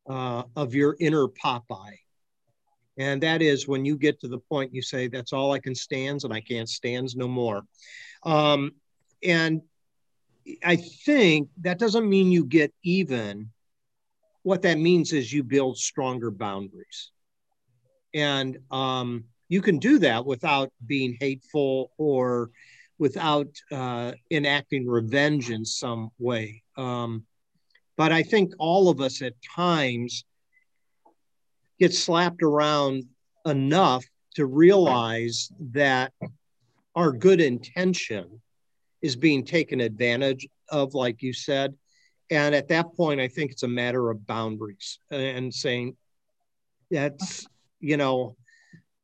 uh, 0.09 0.43
of 0.57 0.75
your 0.75 0.97
inner 0.99 1.29
Popeye 1.29 1.99
and 2.99 3.23
that 3.23 3.43
is 3.43 3.69
when 3.69 3.85
you 3.85 3.97
get 3.97 4.21
to 4.21 4.29
the 4.29 4.39
point 4.39 4.75
you 4.75 4.83
say, 4.83 5.09
that's 5.09 5.33
all 5.33 5.53
I 5.53 5.59
can 5.59 5.75
stands 5.75 6.25
and 6.25 6.33
I 6.33 6.41
can't 6.41 6.69
stands 6.69 7.17
no 7.17 7.29
more. 7.29 7.63
Um, 8.25 8.73
and 9.23 9.63
I 10.65 10.77
think 10.77 11.49
that 11.63 11.79
doesn't 11.79 12.09
mean 12.09 12.33
you 12.33 12.45
get 12.45 12.73
even. 12.83 13.51
What 14.43 14.63
that 14.63 14.79
means 14.79 15.13
is 15.13 15.33
you 15.33 15.43
build 15.43 15.77
stronger 15.79 16.31
boundaries. 16.31 17.11
And 18.15 18.59
um, 18.71 19.25
you 19.49 19.61
can 19.61 19.79
do 19.79 19.99
that 19.99 20.25
without 20.25 20.73
being 20.87 21.17
hateful 21.21 21.93
or 21.99 22.51
without 22.99 23.49
uh, 23.73 24.13
enacting 24.31 24.87
revenge 24.87 25.51
in 25.51 25.65
some 25.65 26.11
way. 26.19 26.63
Um, 26.77 27.25
but 27.97 28.13
I 28.13 28.23
think 28.23 28.53
all 28.59 28.89
of 28.89 29.01
us 29.01 29.23
at 29.23 29.35
times 29.43 30.25
get 31.81 31.95
slapped 31.95 32.43
around 32.43 33.05
enough 33.47 34.05
to 34.37 34.47
realize 34.47 35.51
that 35.73 36.13
our 36.95 37.11
good 37.11 37.41
intention 37.41 38.41
is 39.03 39.17
being 39.17 39.45
taken 39.45 39.81
advantage 39.81 40.47
of, 40.69 40.95
like 40.95 41.23
you 41.23 41.33
said. 41.33 41.75
And 42.31 42.55
at 42.55 42.69
that 42.69 42.95
point, 42.95 43.19
I 43.19 43.27
think 43.27 43.51
it's 43.51 43.65
a 43.65 43.69
matter 43.69 44.11
of 44.11 44.27
boundaries 44.27 45.01
and 45.11 45.53
saying, 45.53 45.97
that's, 46.91 47.49
you 47.81 47.97
know, 47.97 48.37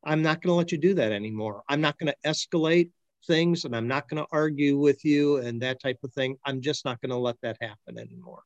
I'm 0.05 0.23
not 0.23 0.43
going 0.43 0.53
to 0.53 0.57
let 0.57 0.71
you 0.71 0.79
do 0.79 0.95
that 0.95 1.11
anymore. 1.11 1.63
I'm 1.69 1.81
not 1.81 1.99
going 1.99 2.13
to 2.13 2.31
escalate 2.31 2.91
things 3.27 3.65
and 3.65 3.75
I'm 3.75 3.89
not 3.89 4.09
going 4.09 4.23
to 4.23 4.29
argue 4.31 4.79
with 4.79 5.05
you 5.05 5.39
and 5.39 5.61
that 5.63 5.81
type 5.81 5.99
of 6.05 6.13
thing. 6.13 6.37
I'm 6.45 6.61
just 6.61 6.85
not 6.85 7.01
going 7.01 7.11
to 7.11 7.17
let 7.17 7.41
that 7.43 7.57
happen 7.61 7.99
anymore. 7.99 8.43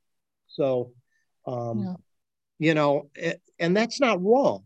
So, 0.47 0.93
um, 1.47 1.97
you 2.61 2.75
know 2.75 3.11
and 3.59 3.77
that's 3.77 3.99
not 3.99 4.23
wrong 4.23 4.63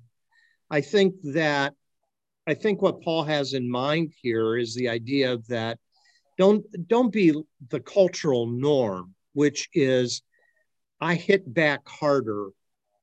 i 0.71 0.83
think 0.83 1.15
that 1.23 1.73
i 2.47 2.53
think 2.53 2.83
what 2.83 3.01
paul 3.01 3.25
has 3.25 3.55
in 3.55 3.71
mind 3.71 4.13
here 4.21 4.59
is 4.59 4.75
the 4.75 4.91
idea 4.91 5.39
that 5.49 5.79
don't 6.37 6.67
don't 6.89 7.13
be 7.13 7.33
the 7.71 7.81
cultural 7.81 8.47
norm 8.47 9.15
which 9.33 9.71
is 9.73 10.21
i 11.01 11.15
hit 11.15 11.43
back 11.55 11.89
harder 11.89 12.51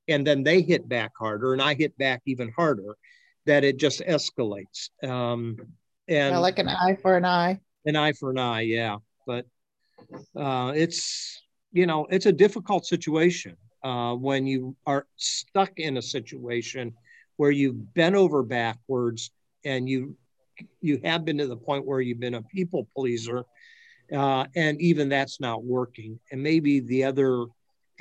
and 0.08 0.26
then 0.26 0.44
they 0.44 0.62
hit 0.62 0.88
back 0.88 1.12
harder 1.18 1.54
and 1.54 1.62
I 1.62 1.74
hit 1.74 1.98
back 1.98 2.22
even 2.26 2.52
harder, 2.52 2.96
that 3.46 3.64
it 3.64 3.78
just 3.78 4.02
escalates. 4.02 4.89
Um, 5.04 5.58
and 6.08 6.34
yeah, 6.34 6.38
like 6.38 6.60
an 6.60 6.68
eye 6.68 6.98
for 7.02 7.18
an 7.18 7.26
eye. 7.26 7.60
An 7.86 7.96
eye 7.96 8.14
for 8.14 8.32
an 8.32 8.38
eye, 8.38 8.62
yeah. 8.62 8.98
But 9.26 9.46
uh, 10.36 10.74
it's 10.76 11.42
you 11.72 11.86
know 11.86 12.06
it's 12.10 12.26
a 12.26 12.32
difficult 12.32 12.86
situation 12.86 13.56
uh, 13.84 14.13
when 14.15 14.45
you 14.45 14.75
are 14.86 15.07
stuck 15.15 15.71
in 15.77 15.97
a 15.97 16.01
situation 16.01 16.93
where 17.38 17.51
you've 17.51 17.93
bent 17.93 18.15
over 18.15 18.43
backwards 18.43 19.32
and 19.65 19.89
you 19.89 20.15
you 20.82 20.99
have 21.03 21.25
been 21.25 21.39
to 21.39 21.47
the 21.47 21.57
point 21.57 21.86
where 21.86 22.01
you've 22.01 22.19
been 22.19 22.36
a 22.36 22.43
people 22.43 22.88
pleaser 22.95 23.45
uh, 24.13 24.45
and 24.55 24.79
even 24.79 25.09
that's 25.09 25.39
not 25.39 25.63
working. 25.63 26.19
And 26.32 26.43
maybe 26.43 26.82
the 26.82 27.05
other 27.05 27.45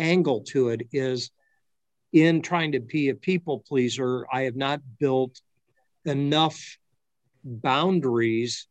angle 0.00 0.40
to 0.40 0.70
it 0.70 0.82
is 0.92 1.30
in 2.12 2.42
trying 2.42 2.72
to 2.72 2.80
be 2.80 3.10
a 3.10 3.14
people 3.14 3.62
pleaser 3.68 4.26
i 4.32 4.42
have 4.42 4.56
not 4.56 4.80
built 4.98 5.40
enough 6.06 6.78
boundaries 7.44 8.66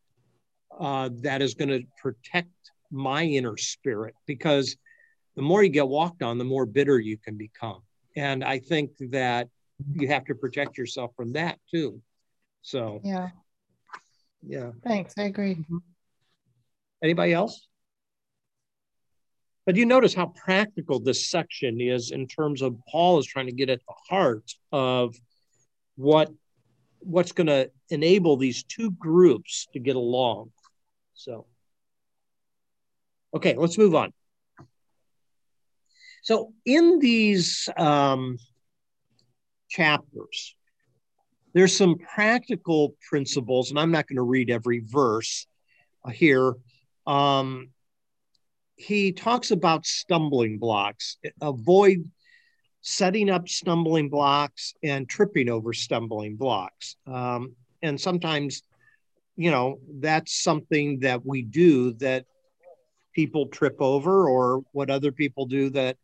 uh, 0.79 1.09
that 1.21 1.41
is 1.41 1.53
going 1.53 1.69
to 1.69 1.83
protect 2.01 2.49
my 2.91 3.23
inner 3.23 3.55
spirit 3.55 4.15
because 4.25 4.75
the 5.35 5.41
more 5.41 5.63
you 5.63 5.69
get 5.69 5.87
walked 5.87 6.21
on, 6.23 6.37
the 6.37 6.43
more 6.43 6.65
bitter 6.65 6.99
you 6.99 7.17
can 7.17 7.37
become. 7.37 7.81
And 8.15 8.43
I 8.43 8.59
think 8.59 8.91
that 9.11 9.47
you 9.93 10.07
have 10.09 10.25
to 10.25 10.35
protect 10.35 10.77
yourself 10.77 11.11
from 11.15 11.33
that 11.33 11.59
too. 11.71 12.01
So, 12.61 13.01
yeah. 13.03 13.29
Yeah. 14.45 14.71
Thanks. 14.83 15.13
I 15.17 15.23
agree. 15.23 15.55
Mm-hmm. 15.55 15.77
Anybody 17.03 17.33
else? 17.33 17.67
But 19.65 19.75
you 19.75 19.85
notice 19.85 20.13
how 20.13 20.27
practical 20.27 20.99
this 20.99 21.29
section 21.29 21.79
is 21.79 22.11
in 22.11 22.27
terms 22.27 22.61
of 22.61 22.75
Paul 22.89 23.19
is 23.19 23.25
trying 23.25 23.45
to 23.45 23.51
get 23.51 23.69
at 23.69 23.79
the 23.87 23.93
heart 24.09 24.51
of 24.71 25.15
what 25.95 26.31
what's 27.01 27.31
going 27.31 27.47
to 27.47 27.71
enable 27.89 28.35
these 28.35 28.63
two 28.63 28.91
groups 28.91 29.67
to 29.73 29.79
get 29.79 29.95
along. 29.95 30.51
So, 31.13 31.45
okay, 33.33 33.55
let's 33.55 33.77
move 33.77 33.95
on. 33.95 34.11
So, 36.21 36.53
in 36.65 36.99
these 36.99 37.69
um, 37.77 38.37
chapters, 39.69 40.55
there's 41.53 41.75
some 41.75 41.97
practical 41.97 42.95
principles, 43.09 43.69
and 43.69 43.79
I'm 43.79 43.91
not 43.91 44.07
going 44.07 44.17
to 44.17 44.23
read 44.23 44.49
every 44.49 44.79
verse 44.79 45.47
uh, 46.05 46.11
here. 46.11 46.53
Um, 47.07 47.69
he 48.75 49.11
talks 49.11 49.51
about 49.51 49.85
stumbling 49.85 50.57
blocks. 50.57 51.17
Avoid 51.41 52.09
setting 52.81 53.29
up 53.29 53.49
stumbling 53.49 54.09
blocks 54.09 54.73
and 54.83 55.09
tripping 55.09 55.49
over 55.49 55.73
stumbling 55.73 56.35
blocks. 56.35 56.95
Um, 57.05 57.55
and 57.81 57.99
sometimes, 57.99 58.63
you 59.35 59.51
know, 59.51 59.79
that's 59.99 60.41
something 60.41 60.99
that 60.99 61.25
we 61.25 61.41
do 61.41 61.93
that 61.93 62.25
people 63.13 63.47
trip 63.47 63.75
over, 63.79 64.29
or 64.29 64.63
what 64.71 64.89
other 64.89 65.11
people 65.11 65.45
do 65.45 65.69
that 65.71 65.97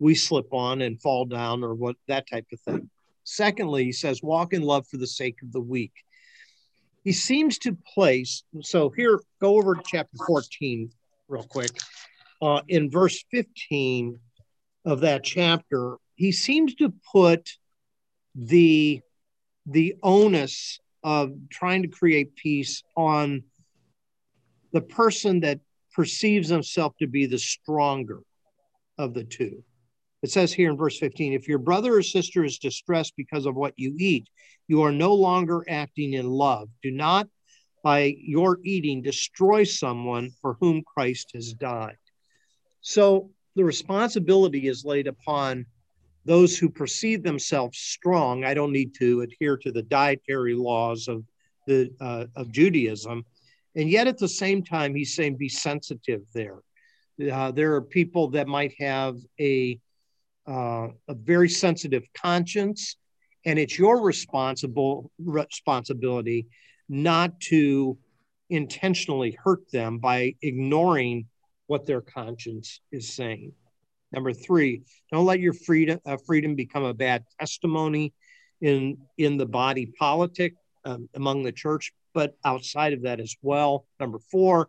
we 0.00 0.14
slip 0.14 0.52
on 0.52 0.80
and 0.80 1.00
fall 1.00 1.26
down, 1.26 1.62
or 1.62 1.74
what 1.74 1.94
that 2.08 2.28
type 2.28 2.46
of 2.52 2.60
thing. 2.60 2.90
Secondly, 3.22 3.84
he 3.84 3.92
says, 3.92 4.22
walk 4.22 4.52
in 4.52 4.62
love 4.62 4.86
for 4.88 4.96
the 4.96 5.06
sake 5.06 5.42
of 5.42 5.52
the 5.52 5.60
weak. 5.60 5.92
He 7.04 7.12
seems 7.12 7.58
to 7.58 7.76
place, 7.94 8.42
so 8.62 8.90
here, 8.90 9.20
go 9.40 9.56
over 9.56 9.74
to 9.76 9.82
chapter 9.86 10.16
14 10.26 10.90
real 11.28 11.44
quick. 11.44 11.70
Uh, 12.42 12.62
in 12.68 12.90
verse 12.90 13.22
15 13.30 14.18
of 14.86 15.00
that 15.00 15.22
chapter, 15.22 15.96
he 16.14 16.32
seems 16.32 16.74
to 16.76 16.92
put 17.12 17.50
the 18.34 19.00
the 19.66 19.94
onus 20.02 20.80
of 21.04 21.32
trying 21.50 21.82
to 21.82 21.88
create 21.88 22.34
peace 22.34 22.82
on 22.96 23.44
the 24.72 24.80
person 24.80 25.40
that 25.40 25.60
perceives 25.94 26.48
himself 26.48 26.96
to 26.98 27.06
be 27.06 27.26
the 27.26 27.38
stronger 27.38 28.20
of 28.98 29.14
the 29.14 29.24
two. 29.24 29.62
It 30.22 30.30
says 30.30 30.52
here 30.52 30.70
in 30.70 30.76
verse 30.76 30.98
15 30.98 31.32
if 31.32 31.48
your 31.48 31.58
brother 31.58 31.96
or 31.96 32.02
sister 32.02 32.44
is 32.44 32.58
distressed 32.58 33.14
because 33.16 33.46
of 33.46 33.56
what 33.56 33.74
you 33.76 33.94
eat, 33.98 34.28
you 34.68 34.82
are 34.82 34.92
no 34.92 35.14
longer 35.14 35.64
acting 35.68 36.12
in 36.14 36.28
love. 36.28 36.68
Do 36.82 36.90
not, 36.90 37.28
by 37.82 38.14
your 38.18 38.58
eating, 38.62 39.02
destroy 39.02 39.64
someone 39.64 40.30
for 40.40 40.56
whom 40.60 40.82
Christ 40.82 41.30
has 41.34 41.54
died. 41.54 41.96
So 42.82 43.30
the 43.56 43.64
responsibility 43.64 44.68
is 44.68 44.84
laid 44.84 45.06
upon 45.06 45.66
those 46.24 46.58
who 46.58 46.68
perceive 46.68 47.22
themselves 47.22 47.78
strong, 47.78 48.44
I 48.44 48.54
don't 48.54 48.72
need 48.72 48.94
to 48.96 49.22
adhere 49.22 49.56
to 49.56 49.72
the 49.72 49.82
dietary 49.82 50.54
laws 50.54 51.08
of 51.08 51.24
the 51.66 51.90
uh, 52.00 52.26
of 52.36 52.52
Judaism, 52.52 53.24
and 53.74 53.88
yet 53.88 54.06
at 54.06 54.18
the 54.18 54.28
same 54.28 54.62
time, 54.62 54.94
he's 54.94 55.14
saying 55.14 55.36
be 55.36 55.48
sensitive 55.48 56.22
there. 56.34 56.58
Uh, 57.32 57.50
there 57.50 57.74
are 57.74 57.82
people 57.82 58.28
that 58.30 58.48
might 58.48 58.74
have 58.78 59.16
a 59.40 59.78
uh, 60.50 60.88
a 61.08 61.14
very 61.14 61.48
sensitive 61.48 62.02
conscience, 62.14 62.96
and 63.46 63.58
it's 63.58 63.78
your 63.78 64.02
responsible 64.02 65.10
responsibility 65.18 66.48
not 66.88 67.38
to 67.40 67.96
intentionally 68.50 69.38
hurt 69.42 69.70
them 69.70 69.98
by 69.98 70.34
ignoring 70.42 71.26
what 71.68 71.86
their 71.86 72.00
conscience 72.00 72.80
is 72.90 73.14
saying. 73.14 73.52
Number 74.12 74.32
three, 74.32 74.82
don't 75.12 75.24
let 75.24 75.38
your 75.38 75.52
freedom 75.52 76.00
uh, 76.04 76.16
freedom 76.26 76.56
become 76.56 76.82
a 76.82 76.94
bad 76.94 77.24
testimony 77.38 78.12
in 78.60 78.98
in 79.18 79.36
the 79.36 79.46
body 79.46 79.86
politic 79.86 80.54
um, 80.84 81.08
among 81.14 81.44
the 81.44 81.52
church, 81.52 81.92
but 82.12 82.36
outside 82.44 82.92
of 82.92 83.02
that 83.02 83.20
as 83.20 83.36
well. 83.40 83.86
Number 84.00 84.18
four, 84.32 84.68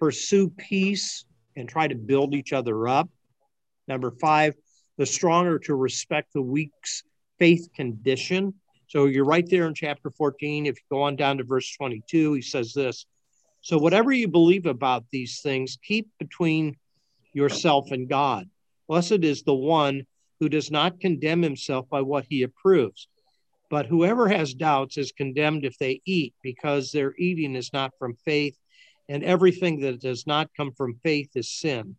pursue 0.00 0.50
peace 0.50 1.24
and 1.54 1.68
try 1.68 1.86
to 1.86 1.94
build 1.94 2.34
each 2.34 2.52
other 2.52 2.88
up. 2.88 3.08
Number 3.86 4.10
five, 4.10 4.54
the 4.98 5.06
stronger 5.06 5.58
to 5.60 5.74
respect 5.74 6.32
the 6.32 6.42
weak's 6.42 7.02
faith 7.38 7.68
condition. 7.74 8.54
So 8.88 9.06
you're 9.06 9.24
right 9.24 9.48
there 9.48 9.66
in 9.66 9.74
chapter 9.74 10.10
14. 10.10 10.66
If 10.66 10.76
you 10.76 10.96
go 10.96 11.02
on 11.02 11.16
down 11.16 11.38
to 11.38 11.44
verse 11.44 11.74
22, 11.76 12.34
he 12.34 12.42
says 12.42 12.72
this. 12.74 13.06
So 13.62 13.78
whatever 13.78 14.12
you 14.12 14.28
believe 14.28 14.66
about 14.66 15.04
these 15.10 15.40
things, 15.40 15.78
keep 15.82 16.08
between 16.18 16.76
yourself 17.32 17.90
and 17.90 18.08
God. 18.08 18.48
Blessed 18.88 19.24
is 19.24 19.42
the 19.42 19.54
one 19.54 20.04
who 20.40 20.48
does 20.48 20.70
not 20.70 21.00
condemn 21.00 21.40
himself 21.40 21.88
by 21.88 22.02
what 22.02 22.26
he 22.28 22.42
approves. 22.42 23.08
But 23.70 23.86
whoever 23.86 24.28
has 24.28 24.52
doubts 24.52 24.98
is 24.98 25.12
condemned 25.12 25.64
if 25.64 25.78
they 25.78 26.02
eat, 26.04 26.34
because 26.42 26.92
their 26.92 27.14
eating 27.16 27.54
is 27.54 27.72
not 27.72 27.92
from 27.98 28.16
faith, 28.16 28.58
and 29.08 29.24
everything 29.24 29.80
that 29.80 30.00
does 30.00 30.26
not 30.26 30.50
come 30.56 30.72
from 30.72 31.00
faith 31.02 31.30
is 31.34 31.48
sin. 31.48 31.96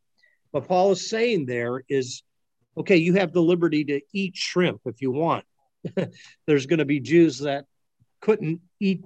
What 0.52 0.68
Paul 0.68 0.92
is 0.92 1.10
saying 1.10 1.48
there 1.48 1.84
is 1.90 2.22
okay, 2.78 2.98
you 2.98 3.16
have 3.16 3.34
the 3.34 3.42
liberty 3.42 3.84
to 3.86 4.02
eat 4.14 4.36
shrimp 4.36 4.82
if 4.86 5.02
you 5.02 5.12
want. 5.12 5.46
There's 6.48 6.66
going 6.66 6.80
to 6.80 6.86
be 6.86 7.00
Jews 7.00 7.40
that 7.40 7.66
couldn't 8.22 8.62
eat 8.80 9.02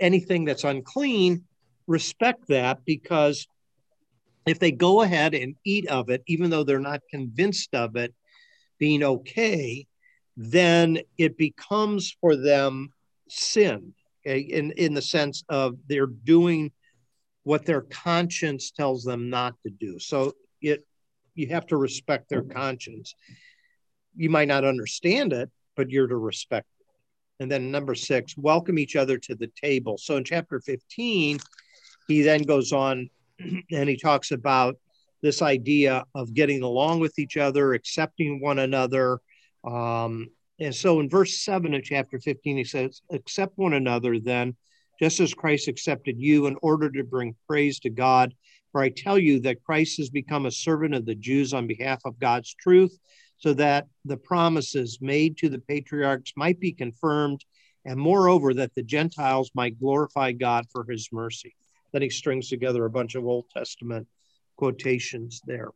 anything 0.00 0.44
that's 0.44 0.64
unclean. 0.64 1.44
Respect 1.86 2.48
that 2.48 2.84
because 2.84 3.46
if 4.46 4.58
they 4.58 4.72
go 4.72 5.02
ahead 5.02 5.34
and 5.34 5.56
eat 5.64 5.88
of 5.88 6.10
it, 6.10 6.22
even 6.26 6.50
though 6.50 6.64
they're 6.64 6.80
not 6.80 7.02
convinced 7.10 7.74
of 7.74 7.96
it 7.96 8.14
being 8.78 9.02
okay, 9.02 9.86
then 10.36 11.00
it 11.16 11.36
becomes 11.36 12.16
for 12.20 12.36
them 12.36 12.90
sin, 13.28 13.92
okay, 14.20 14.38
in, 14.38 14.72
in 14.72 14.94
the 14.94 15.02
sense 15.02 15.42
of 15.48 15.76
they're 15.88 16.06
doing 16.06 16.70
what 17.42 17.64
their 17.64 17.80
conscience 17.80 18.70
tells 18.70 19.02
them 19.02 19.30
not 19.30 19.54
to 19.64 19.70
do. 19.70 19.98
So 19.98 20.34
it 20.60 20.86
you 21.38 21.48
have 21.48 21.66
to 21.68 21.76
respect 21.76 22.28
their 22.28 22.42
conscience. 22.42 23.14
You 24.16 24.28
might 24.28 24.48
not 24.48 24.64
understand 24.64 25.32
it, 25.32 25.50
but 25.76 25.90
you're 25.90 26.08
to 26.08 26.16
respect 26.16 26.66
it. 26.80 26.86
And 27.40 27.50
then 27.50 27.70
number 27.70 27.94
six, 27.94 28.36
welcome 28.36 28.78
each 28.78 28.96
other 28.96 29.16
to 29.18 29.34
the 29.36 29.50
table. 29.62 29.96
So 29.98 30.16
in 30.16 30.24
chapter 30.24 30.60
15, 30.60 31.38
he 32.08 32.22
then 32.22 32.42
goes 32.42 32.72
on 32.72 33.08
and 33.38 33.88
he 33.88 33.96
talks 33.96 34.32
about 34.32 34.76
this 35.22 35.42
idea 35.42 36.04
of 36.14 36.34
getting 36.34 36.62
along 36.62 37.00
with 37.00 37.18
each 37.18 37.36
other, 37.36 37.74
accepting 37.74 38.40
one 38.40 38.58
another. 38.58 39.20
Um, 39.64 40.28
and 40.58 40.74
so 40.74 40.98
in 40.98 41.08
verse 41.08 41.40
7 41.40 41.72
of 41.74 41.82
chapter 41.84 42.18
15, 42.18 42.56
he 42.56 42.64
says, 42.64 43.02
Accept 43.12 43.52
one 43.56 43.74
another 43.74 44.18
then, 44.18 44.56
just 45.00 45.20
as 45.20 45.34
Christ 45.34 45.68
accepted 45.68 46.16
you 46.18 46.46
in 46.46 46.56
order 46.62 46.90
to 46.90 47.04
bring 47.04 47.36
praise 47.46 47.78
to 47.80 47.90
God. 47.90 48.34
For 48.78 48.84
I 48.84 48.90
tell 48.90 49.18
you 49.18 49.40
that 49.40 49.64
Christ 49.64 49.96
has 49.96 50.08
become 50.08 50.46
a 50.46 50.52
servant 50.52 50.94
of 50.94 51.04
the 51.04 51.16
Jews 51.16 51.52
on 51.52 51.66
behalf 51.66 52.00
of 52.04 52.20
God's 52.20 52.54
truth, 52.54 52.96
so 53.36 53.52
that 53.54 53.88
the 54.04 54.16
promises 54.16 54.98
made 55.00 55.36
to 55.38 55.48
the 55.48 55.58
patriarchs 55.58 56.32
might 56.36 56.60
be 56.60 56.70
confirmed, 56.70 57.44
and 57.84 57.98
moreover, 57.98 58.54
that 58.54 58.76
the 58.76 58.84
Gentiles 58.84 59.50
might 59.52 59.80
glorify 59.80 60.30
God 60.30 60.64
for 60.70 60.86
his 60.88 61.08
mercy. 61.10 61.56
Then 61.90 62.02
he 62.02 62.08
strings 62.08 62.48
together 62.48 62.84
a 62.84 62.90
bunch 62.90 63.16
of 63.16 63.26
Old 63.26 63.46
Testament 63.50 64.06
quotations 64.54 65.42
there. 65.44 65.70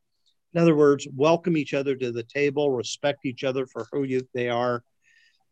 In 0.55 0.61
other 0.61 0.77
words, 0.77 1.09
welcome 1.13 1.57
each 1.57 1.75
other 1.75 1.97
to 1.97 2.13
the 2.13 2.23
table, 2.23 2.71
respect 2.71 3.27
each 3.27 3.43
other 3.43 3.67
for 3.67 3.89
who 3.91 4.05
you, 4.05 4.29
they 4.33 4.49
are, 4.49 4.85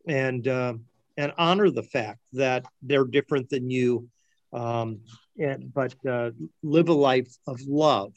and 0.07 0.47
uh, 0.47 0.75
and 1.17 1.33
honor 1.37 1.69
the 1.69 1.83
fact 1.83 2.21
that 2.31 2.63
they're 2.81 3.03
different 3.03 3.49
than 3.49 3.69
you, 3.69 4.07
um, 4.53 5.01
and 5.39 5.73
but 5.73 5.93
uh, 6.05 6.31
live 6.63 6.89
a 6.89 6.93
life 6.93 7.33
of 7.47 7.61
love. 7.61 8.13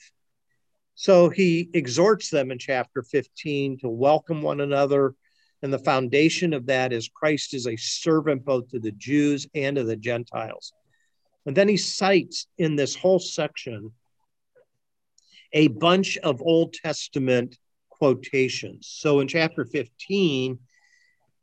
So 0.94 1.28
he 1.28 1.70
exhorts 1.74 2.30
them 2.30 2.50
in 2.50 2.58
chapter 2.58 3.02
15 3.02 3.78
to 3.78 3.88
welcome 3.88 4.42
one 4.42 4.60
another. 4.60 5.14
And 5.62 5.72
the 5.72 5.78
foundation 5.78 6.52
of 6.52 6.66
that 6.66 6.92
is 6.92 7.08
Christ 7.08 7.54
is 7.54 7.66
a 7.66 7.76
servant 7.76 8.44
both 8.44 8.68
to 8.70 8.78
the 8.78 8.92
Jews 8.92 9.46
and 9.54 9.76
to 9.76 9.84
the 9.84 9.96
Gentiles. 9.96 10.72
And 11.46 11.56
then 11.56 11.68
he 11.68 11.76
cites 11.76 12.46
in 12.58 12.76
this 12.76 12.94
whole 12.94 13.18
section 13.18 13.92
a 15.52 15.68
bunch 15.68 16.16
of 16.18 16.42
Old 16.42 16.74
Testament 16.74 17.58
quotations. 17.88 18.88
So 18.90 19.20
in 19.20 19.28
chapter 19.28 19.64
15, 19.64 20.58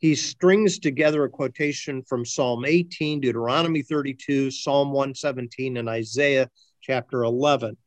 he 0.01 0.15
strings 0.15 0.79
together 0.79 1.23
a 1.23 1.29
quotation 1.29 2.01
from 2.01 2.25
Psalm 2.25 2.65
18, 2.65 3.21
Deuteronomy 3.21 3.83
32, 3.83 4.49
Psalm 4.49 4.91
117, 4.91 5.77
and 5.77 5.87
Isaiah 5.87 6.49
chapter 6.81 7.23
11. 7.23 7.77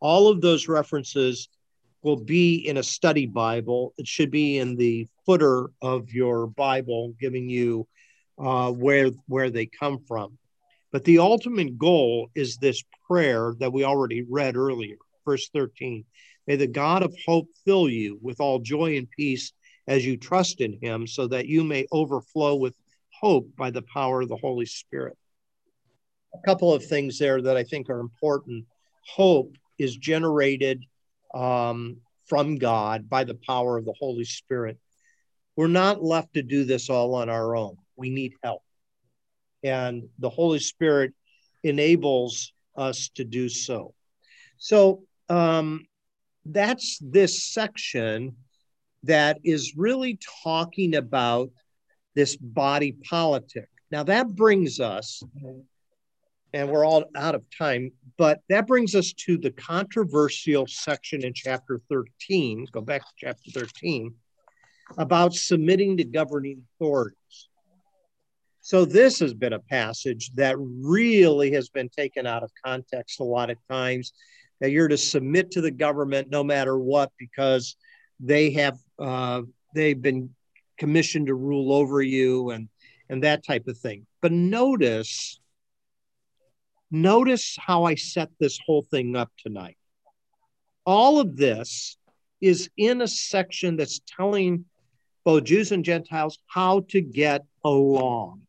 All 0.00 0.28
of 0.28 0.40
those 0.40 0.68
references 0.68 1.50
will 2.02 2.16
be 2.16 2.66
in 2.66 2.78
a 2.78 2.82
study 2.82 3.26
Bible. 3.26 3.92
It 3.98 4.06
should 4.06 4.30
be 4.30 4.56
in 4.56 4.76
the 4.76 5.06
footer 5.26 5.70
of 5.82 6.10
your 6.10 6.46
Bible, 6.46 7.14
giving 7.20 7.50
you 7.50 7.86
uh, 8.38 8.72
where, 8.72 9.10
where 9.26 9.50
they 9.50 9.66
come 9.66 9.98
from. 10.08 10.38
But 10.92 11.04
the 11.04 11.18
ultimate 11.18 11.76
goal 11.76 12.30
is 12.34 12.56
this 12.56 12.82
prayer 13.06 13.54
that 13.58 13.72
we 13.72 13.84
already 13.84 14.22
read 14.22 14.56
earlier, 14.56 14.96
verse 15.26 15.50
13. 15.50 16.06
May 16.46 16.56
the 16.56 16.66
God 16.66 17.02
of 17.02 17.14
hope 17.26 17.48
fill 17.66 17.90
you 17.90 18.18
with 18.22 18.40
all 18.40 18.60
joy 18.60 18.96
and 18.96 19.10
peace 19.10 19.52
as 19.90 20.06
you 20.06 20.16
trust 20.16 20.60
in 20.60 20.78
him, 20.80 21.04
so 21.04 21.26
that 21.26 21.46
you 21.46 21.64
may 21.64 21.84
overflow 21.90 22.54
with 22.54 22.74
hope 23.10 23.50
by 23.56 23.70
the 23.70 23.82
power 23.82 24.22
of 24.22 24.28
the 24.28 24.36
Holy 24.36 24.64
Spirit. 24.64 25.18
A 26.32 26.38
couple 26.46 26.72
of 26.72 26.84
things 26.84 27.18
there 27.18 27.42
that 27.42 27.56
I 27.56 27.64
think 27.64 27.90
are 27.90 27.98
important. 27.98 28.66
Hope 29.04 29.56
is 29.80 29.96
generated 29.96 30.84
um, 31.34 31.96
from 32.26 32.56
God 32.56 33.08
by 33.08 33.24
the 33.24 33.34
power 33.34 33.76
of 33.76 33.84
the 33.84 33.94
Holy 33.98 34.22
Spirit. 34.22 34.78
We're 35.56 35.66
not 35.66 36.04
left 36.04 36.34
to 36.34 36.42
do 36.42 36.64
this 36.64 36.88
all 36.88 37.16
on 37.16 37.28
our 37.28 37.56
own. 37.56 37.76
We 37.96 38.10
need 38.10 38.34
help. 38.44 38.62
And 39.64 40.04
the 40.20 40.30
Holy 40.30 40.60
Spirit 40.60 41.14
enables 41.64 42.52
us 42.76 43.08
to 43.16 43.24
do 43.24 43.48
so. 43.48 43.92
So 44.56 45.02
um, 45.28 45.84
that's 46.44 46.98
this 47.02 47.44
section 47.44 48.36
that 49.04 49.38
is 49.44 49.74
really 49.76 50.18
talking 50.42 50.96
about 50.96 51.50
this 52.14 52.36
body 52.36 52.92
politic. 52.92 53.68
Now, 53.90 54.02
that 54.04 54.34
brings 54.34 54.78
us 54.80 55.22
and 56.52 56.68
we're 56.68 56.84
all 56.84 57.04
out 57.14 57.34
of 57.34 57.42
time. 57.56 57.92
But 58.16 58.40
that 58.48 58.66
brings 58.66 58.94
us 58.94 59.12
to 59.24 59.38
the 59.38 59.50
controversial 59.50 60.66
section 60.66 61.24
in 61.24 61.32
chapter 61.32 61.80
13. 61.88 62.66
Go 62.72 62.80
back 62.80 63.02
to 63.02 63.12
chapter 63.16 63.50
13 63.50 64.14
about 64.98 65.34
submitting 65.34 65.96
to 65.98 66.04
governing 66.04 66.62
authorities. 66.74 67.16
So, 68.62 68.84
this 68.84 69.20
has 69.20 69.32
been 69.32 69.54
a 69.54 69.58
passage 69.58 70.32
that 70.34 70.56
really 70.58 71.52
has 71.52 71.68
been 71.70 71.88
taken 71.88 72.26
out 72.26 72.42
of 72.42 72.50
context 72.64 73.20
a 73.20 73.24
lot 73.24 73.50
of 73.50 73.56
times 73.70 74.12
that 74.60 74.70
you're 74.70 74.88
to 74.88 74.98
submit 74.98 75.52
to 75.52 75.62
the 75.62 75.70
government 75.70 76.28
no 76.30 76.44
matter 76.44 76.78
what 76.78 77.10
because 77.18 77.76
they 78.22 78.50
have 78.52 78.78
uh, 78.98 79.42
they've 79.74 80.00
been 80.00 80.30
commissioned 80.78 81.26
to 81.26 81.34
rule 81.34 81.72
over 81.72 82.02
you 82.02 82.50
and 82.50 82.68
and 83.08 83.24
that 83.24 83.44
type 83.44 83.66
of 83.66 83.76
thing 83.76 84.06
but 84.20 84.32
notice 84.32 85.40
Notice 86.90 87.56
how 87.58 87.84
I 87.84 87.94
set 87.94 88.30
this 88.40 88.58
whole 88.66 88.84
thing 88.90 89.14
up 89.14 89.30
tonight. 89.38 89.76
All 90.84 91.20
of 91.20 91.36
this 91.36 91.96
is 92.40 92.68
in 92.76 93.00
a 93.00 93.06
section 93.06 93.76
that's 93.76 94.00
telling 94.16 94.64
both 95.24 95.44
Jews 95.44 95.70
and 95.70 95.84
Gentiles 95.84 96.38
how 96.46 96.80
to 96.88 97.00
get 97.00 97.44
along. 97.64 98.42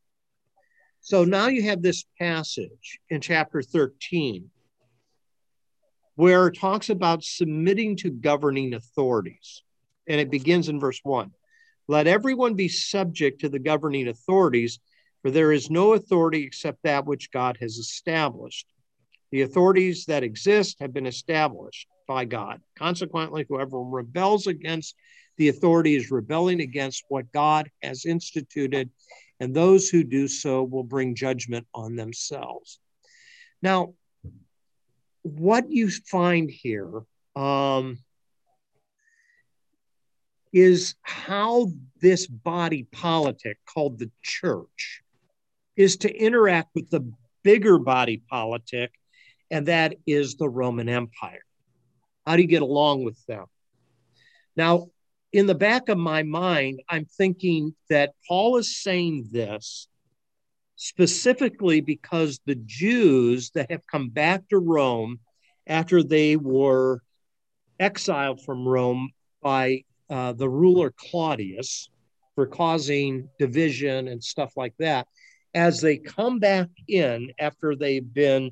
So 1.02 1.24
now 1.24 1.48
you 1.48 1.64
have 1.64 1.82
this 1.82 2.06
passage 2.20 3.00
in 3.10 3.22
chapter 3.22 3.62
13 3.62 4.50
where 6.16 6.48
it 6.48 6.58
talks 6.58 6.90
about 6.90 7.24
submitting 7.24 7.96
to 7.98 8.12
governing 8.12 8.74
authorities. 8.74 9.64
And 10.08 10.20
it 10.20 10.32
begins 10.32 10.70
in 10.70 10.80
verse 10.80 11.00
1 11.04 11.32
Let 11.88 12.08
everyone 12.08 12.56
be 12.56 12.68
subject 12.68 13.42
to 13.42 13.50
the 13.50 13.60
governing 13.60 14.08
authorities 14.08 14.80
for 15.22 15.32
there 15.32 15.52
is 15.52 15.70
no 15.70 15.94
authority 15.94 16.44
except 16.44 16.84
that 16.84 17.06
which 17.06 17.32
God 17.32 17.58
has 17.62 17.78
established. 17.78 18.68
The 19.32 19.44
authorities 19.44 20.06
that 20.06 20.24
exist 20.24 20.78
have 20.80 20.94
been 20.94 21.06
established 21.06 21.88
by 22.08 22.26
God. 22.26 22.60
Consequently, 22.78 23.46
whoever 23.48 23.80
rebels 23.80 24.48
against 24.48 24.96
the 25.38 25.50
authority 25.50 25.96
is 25.96 26.12
rebelling 26.12 26.60
against 26.60 27.06
what 27.08 27.32
God 27.32 27.70
has 27.82 28.06
instituted, 28.06 28.90
and 29.40 29.54
those 29.54 29.90
who 29.90 30.04
do 30.04 30.28
so 30.28 30.64
will 30.64 30.84
bring 30.84 31.16
judgment 31.16 31.68
on 31.74 31.96
themselves. 31.96 32.80
Now, 33.62 33.94
what 35.24 35.72
you 35.72 35.90
find 35.90 36.50
here 36.50 37.04
um, 37.36 38.00
is 40.54 40.96
how 41.02 41.72
this 42.02 42.28
body 42.28 42.88
politic 42.92 43.58
called 43.66 44.00
the 44.00 44.12
church 44.22 45.02
is 45.76 45.98
to 45.98 46.14
interact 46.14 46.70
with 46.76 46.90
the 46.90 47.12
bigger 47.44 47.80
body 47.80 48.22
politic, 48.30 48.92
and 49.50 49.68
that 49.68 49.96
is 50.06 50.36
the 50.36 50.50
Roman 50.50 50.90
Empire. 50.90 51.44
How 52.26 52.36
do 52.36 52.42
you 52.42 52.48
get 52.48 52.62
along 52.62 53.04
with 53.04 53.24
them? 53.26 53.46
Now, 54.56 54.90
in 55.32 55.48
the 55.48 55.56
back 55.56 55.90
of 55.90 55.98
my 55.98 56.24
mind, 56.24 56.82
I'm 56.90 57.06
thinking 57.06 57.74
that 57.90 58.14
Paul 58.28 58.58
is 58.58 58.76
saying 58.76 59.30
this 59.32 59.88
specifically 60.82 61.80
because 61.80 62.40
the 62.48 62.56
Jews 62.56 63.52
that 63.52 63.70
have 63.70 63.86
come 63.86 64.10
back 64.10 64.50
to 64.50 64.58
Rome 64.58 65.20
after 65.68 66.02
they 66.02 66.36
were 66.36 67.04
exiled 67.80 68.42
from 68.44 68.68
Rome 68.68 69.12
by 69.44 69.84
uh, 70.10 70.34
the 70.34 70.50
ruler 70.50 70.92
Claudius 70.98 71.88
for 72.34 72.48
causing 72.48 73.30
division 73.38 74.08
and 74.08 74.24
stuff 74.24 74.54
like 74.58 74.74
that, 74.80 75.08
as 75.54 75.82
they 75.82 75.98
come 75.98 76.40
back 76.40 76.70
in 76.88 77.32
after 77.38 77.76
they've 77.76 78.12
been 78.12 78.50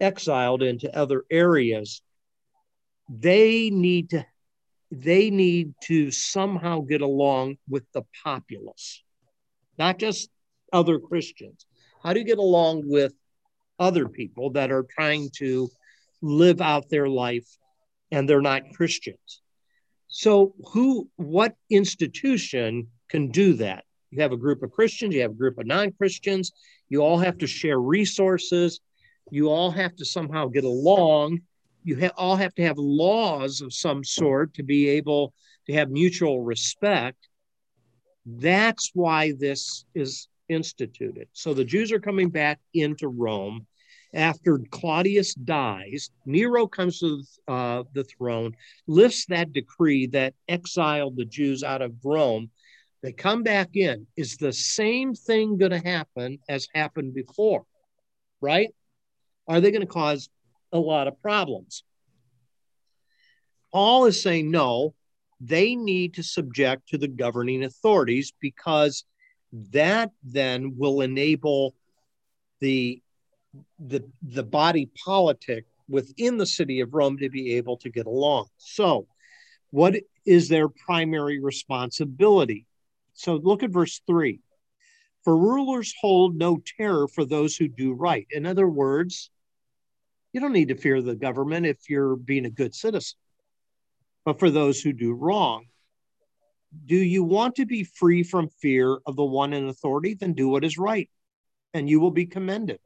exiled 0.00 0.64
into 0.64 0.92
other 0.98 1.22
areas, 1.30 2.02
they 3.08 3.70
need 3.70 4.10
to 4.10 4.26
they 4.90 5.30
need 5.30 5.74
to 5.84 6.10
somehow 6.10 6.80
get 6.80 7.00
along 7.00 7.58
with 7.68 7.84
the 7.92 8.02
populace, 8.24 9.04
not 9.78 9.98
just 9.98 10.30
other 10.72 10.98
Christians. 10.98 11.66
How 12.02 12.12
do 12.12 12.20
you 12.20 12.26
get 12.26 12.38
along 12.38 12.82
with 12.86 13.12
other 13.78 14.08
people 14.08 14.50
that 14.50 14.70
are 14.70 14.86
trying 14.88 15.30
to 15.38 15.68
live 16.22 16.60
out 16.60 16.88
their 16.88 17.08
life 17.08 17.46
and 18.10 18.28
they're 18.28 18.40
not 18.40 18.62
Christians? 18.74 19.42
So, 20.08 20.54
who, 20.72 21.08
what 21.16 21.54
institution 21.70 22.88
can 23.08 23.30
do 23.30 23.54
that? 23.54 23.84
You 24.10 24.22
have 24.22 24.32
a 24.32 24.36
group 24.36 24.62
of 24.62 24.72
Christians, 24.72 25.14
you 25.14 25.22
have 25.22 25.30
a 25.30 25.34
group 25.34 25.58
of 25.58 25.66
non 25.66 25.92
Christians. 25.92 26.52
You 26.88 27.02
all 27.02 27.18
have 27.18 27.38
to 27.38 27.46
share 27.46 27.78
resources. 27.78 28.80
You 29.30 29.48
all 29.48 29.70
have 29.70 29.94
to 29.96 30.04
somehow 30.04 30.48
get 30.48 30.64
along. 30.64 31.40
You 31.84 31.98
ha- 32.00 32.12
all 32.16 32.36
have 32.36 32.54
to 32.56 32.62
have 32.62 32.76
laws 32.76 33.60
of 33.60 33.72
some 33.72 34.02
sort 34.02 34.54
to 34.54 34.64
be 34.64 34.88
able 34.88 35.32
to 35.66 35.72
have 35.74 35.90
mutual 35.90 36.42
respect. 36.42 37.28
That's 38.26 38.90
why 38.92 39.32
this 39.38 39.84
is 39.94 40.28
instituted. 40.50 41.28
So 41.32 41.54
the 41.54 41.64
Jews 41.64 41.92
are 41.92 42.00
coming 42.00 42.28
back 42.28 42.60
into 42.74 43.08
Rome 43.08 43.66
after 44.12 44.58
Claudius 44.70 45.34
dies. 45.34 46.10
Nero 46.26 46.66
comes 46.66 46.98
to 46.98 47.22
uh, 47.48 47.84
the 47.94 48.04
throne, 48.04 48.56
lifts 48.86 49.26
that 49.26 49.52
decree 49.52 50.08
that 50.08 50.34
exiled 50.48 51.16
the 51.16 51.24
Jews 51.24 51.62
out 51.62 51.80
of 51.80 51.94
Rome 52.04 52.50
they 53.02 53.12
come 53.12 53.42
back 53.42 53.76
in. 53.76 54.06
Is 54.16 54.36
the 54.36 54.52
same 54.52 55.14
thing 55.14 55.56
going 55.56 55.70
to 55.70 55.78
happen 55.78 56.38
as 56.48 56.68
happened 56.74 57.14
before? 57.14 57.64
Right? 58.40 58.70
Are 59.48 59.60
they 59.60 59.70
going 59.70 59.86
to 59.86 59.86
cause 59.86 60.28
a 60.72 60.78
lot 60.78 61.08
of 61.08 61.20
problems? 61.22 61.82
Paul 63.72 64.06
is 64.06 64.20
saying 64.20 64.50
no, 64.50 64.94
they 65.40 65.74
need 65.74 66.14
to 66.14 66.22
subject 66.22 66.88
to 66.88 66.98
the 66.98 67.08
governing 67.08 67.64
authorities 67.64 68.32
because 68.40 69.04
that 69.52 70.12
then 70.22 70.76
will 70.76 71.00
enable 71.00 71.74
the 72.60 73.02
the 73.78 74.04
the 74.22 74.44
body 74.44 74.90
politic 75.04 75.66
within 75.88 76.36
the 76.36 76.46
city 76.46 76.80
of 76.80 76.94
Rome 76.94 77.18
to 77.18 77.28
be 77.28 77.54
able 77.54 77.76
to 77.78 77.90
get 77.90 78.06
along. 78.06 78.46
So 78.58 79.08
What 79.70 79.94
is 80.26 80.48
their 80.48 80.68
primary 80.68 81.40
responsibility? 81.40 82.66
So 83.14 83.34
look 83.34 83.62
at 83.62 83.70
verse 83.70 84.00
three. 84.06 84.40
For 85.24 85.36
rulers 85.36 85.94
hold 86.00 86.36
no 86.36 86.60
terror 86.78 87.06
for 87.06 87.24
those 87.24 87.56
who 87.56 87.68
do 87.68 87.92
right. 87.92 88.26
In 88.30 88.46
other 88.46 88.68
words, 88.68 89.30
you 90.32 90.40
don't 90.40 90.52
need 90.52 90.68
to 90.68 90.76
fear 90.76 91.02
the 91.02 91.14
government 91.14 91.66
if 91.66 91.90
you're 91.90 92.16
being 92.16 92.46
a 92.46 92.50
good 92.50 92.74
citizen. 92.74 93.18
But 94.24 94.38
for 94.38 94.50
those 94.50 94.80
who 94.80 94.92
do 94.92 95.12
wrong, 95.12 95.66
do 96.86 96.96
you 96.96 97.24
want 97.24 97.56
to 97.56 97.66
be 97.66 97.84
free 97.84 98.22
from 98.22 98.48
fear 98.60 98.98
of 99.06 99.16
the 99.16 99.24
one 99.24 99.52
in 99.52 99.68
authority? 99.68 100.14
Then 100.14 100.32
do 100.32 100.48
what 100.48 100.64
is 100.64 100.78
right, 100.78 101.08
and 101.74 101.88
you 101.88 102.00
will 102.00 102.10
be 102.10 102.26
commended. 102.26 102.80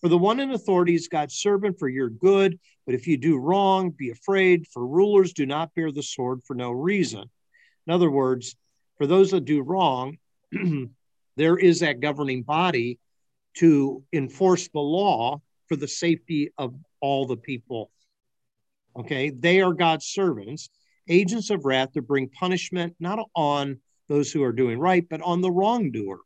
For 0.00 0.08
the 0.08 0.18
one 0.18 0.40
in 0.40 0.50
authority 0.50 0.94
is 0.94 1.08
God's 1.08 1.34
servant 1.34 1.78
for 1.78 1.88
your 1.88 2.08
good, 2.08 2.58
but 2.86 2.94
if 2.94 3.06
you 3.06 3.16
do 3.16 3.38
wrong, 3.38 3.90
be 3.90 4.10
afraid, 4.10 4.66
for 4.68 4.86
rulers 4.86 5.32
do 5.32 5.46
not 5.46 5.74
bear 5.74 5.90
the 5.90 6.02
sword 6.02 6.40
for 6.44 6.54
no 6.54 6.70
reason. 6.70 7.24
In 7.86 7.92
other 7.92 8.10
words, 8.10 8.56
for 8.96 9.06
those 9.06 9.30
that 9.30 9.44
do 9.44 9.62
wrong, 9.62 10.18
there 11.36 11.56
is 11.56 11.80
that 11.80 12.00
governing 12.00 12.42
body 12.42 12.98
to 13.54 14.02
enforce 14.12 14.68
the 14.68 14.80
law 14.80 15.40
for 15.68 15.76
the 15.76 15.88
safety 15.88 16.52
of 16.58 16.74
all 17.00 17.26
the 17.26 17.36
people. 17.36 17.90
Okay, 18.96 19.30
they 19.30 19.60
are 19.60 19.72
God's 19.72 20.06
servants, 20.06 20.70
agents 21.08 21.50
of 21.50 21.64
wrath 21.64 21.92
to 21.92 22.02
bring 22.02 22.28
punishment 22.28 22.94
not 23.00 23.18
on 23.34 23.78
those 24.08 24.32
who 24.32 24.42
are 24.42 24.52
doing 24.52 24.78
right, 24.78 25.06
but 25.08 25.20
on 25.22 25.40
the 25.40 25.50
wrongdoer. 25.50 26.20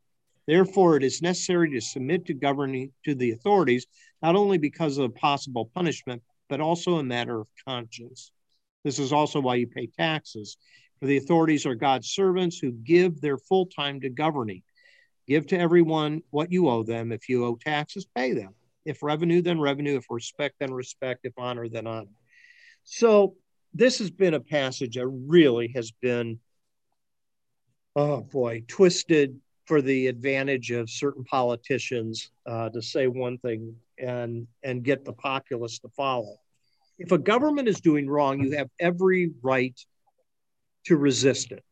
Therefore, 0.47 0.97
it 0.97 1.03
is 1.03 1.21
necessary 1.21 1.71
to 1.71 1.81
submit 1.81 2.25
to 2.25 2.33
governing 2.33 2.91
to 3.05 3.15
the 3.15 3.31
authorities, 3.31 3.85
not 4.21 4.35
only 4.35 4.57
because 4.57 4.97
of 4.97 5.15
possible 5.15 5.69
punishment, 5.73 6.21
but 6.49 6.59
also 6.59 6.97
a 6.97 7.03
matter 7.03 7.41
of 7.41 7.47
conscience. 7.67 8.31
This 8.83 8.99
is 8.99 9.13
also 9.13 9.39
why 9.39 9.55
you 9.55 9.67
pay 9.67 9.87
taxes. 9.87 10.57
For 10.99 11.07
the 11.07 11.17
authorities 11.17 11.65
are 11.65 11.75
God's 11.75 12.09
servants 12.09 12.57
who 12.57 12.71
give 12.71 13.21
their 13.21 13.37
full 13.37 13.67
time 13.67 14.01
to 14.01 14.09
governing. 14.09 14.63
Give 15.27 15.47
to 15.47 15.59
everyone 15.59 16.21
what 16.29 16.51
you 16.51 16.69
owe 16.69 16.83
them. 16.83 17.11
If 17.11 17.29
you 17.29 17.45
owe 17.45 17.55
taxes, 17.55 18.05
pay 18.13 18.33
them. 18.33 18.53
If 18.85 19.01
revenue, 19.03 19.41
then 19.41 19.59
revenue. 19.59 19.97
If 19.97 20.05
respect, 20.09 20.55
then 20.59 20.73
respect. 20.73 21.21
If 21.23 21.33
honor, 21.37 21.69
then 21.69 21.87
honor. 21.87 22.11
So 22.83 23.35
this 23.73 23.99
has 23.99 24.11
been 24.11 24.33
a 24.33 24.39
passage 24.39 24.95
that 24.95 25.07
really 25.07 25.71
has 25.75 25.91
been, 25.91 26.39
oh 27.95 28.21
boy, 28.21 28.63
twisted 28.67 29.39
for 29.65 29.81
the 29.81 30.07
advantage 30.07 30.71
of 30.71 30.89
certain 30.89 31.23
politicians 31.23 32.31
uh, 32.45 32.69
to 32.69 32.81
say 32.81 33.07
one 33.07 33.37
thing 33.37 33.75
and 33.97 34.47
and 34.63 34.83
get 34.83 35.05
the 35.05 35.13
populace 35.13 35.79
to 35.79 35.89
follow. 35.89 36.35
If 36.99 37.11
a 37.11 37.17
government 37.17 37.67
is 37.67 37.81
doing 37.81 38.09
wrong, 38.09 38.39
you 38.39 38.51
have 38.57 38.69
every 38.79 39.31
right 39.41 39.79
to 40.85 40.97
resist 40.97 41.51
it. 41.51 41.63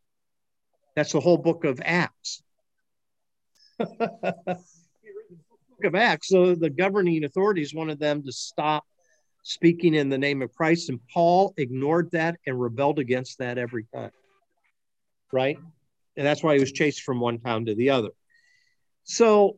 That's 0.96 1.12
the 1.12 1.20
whole 1.20 1.38
book 1.38 1.64
of 1.64 1.82
Acts. 1.84 2.42
book 3.78 4.58
of 5.84 5.96
Acts. 5.96 6.30
So 6.30 6.56
the 6.56 6.70
governing 6.70 7.24
authorities 7.24 7.74
wanted 7.74 8.00
them 8.00 8.24
to 8.24 8.32
stop 8.32 8.86
speaking 9.44 9.94
in 9.96 10.10
the 10.10 10.18
name 10.18 10.42
of 10.42 10.54
Christ, 10.54 10.90
and 10.90 11.00
Paul 11.14 11.54
ignored 11.58 12.12
that 12.12 12.38
and 12.46 12.60
rebelled 12.60 13.00
against 13.00 13.40
that 13.40 13.58
every 13.58 13.86
time. 13.94 14.12
Right? 15.32 15.58
And 16.18 16.26
that's 16.28 16.44
why 16.44 16.56
he 16.56 16.60
was 16.60 16.72
chased 16.72 17.02
from 17.02 17.20
one 17.20 17.40
town 17.40 17.66
to 17.66 17.76
the 17.76 17.92
other. 17.92 18.10
So 19.04 19.58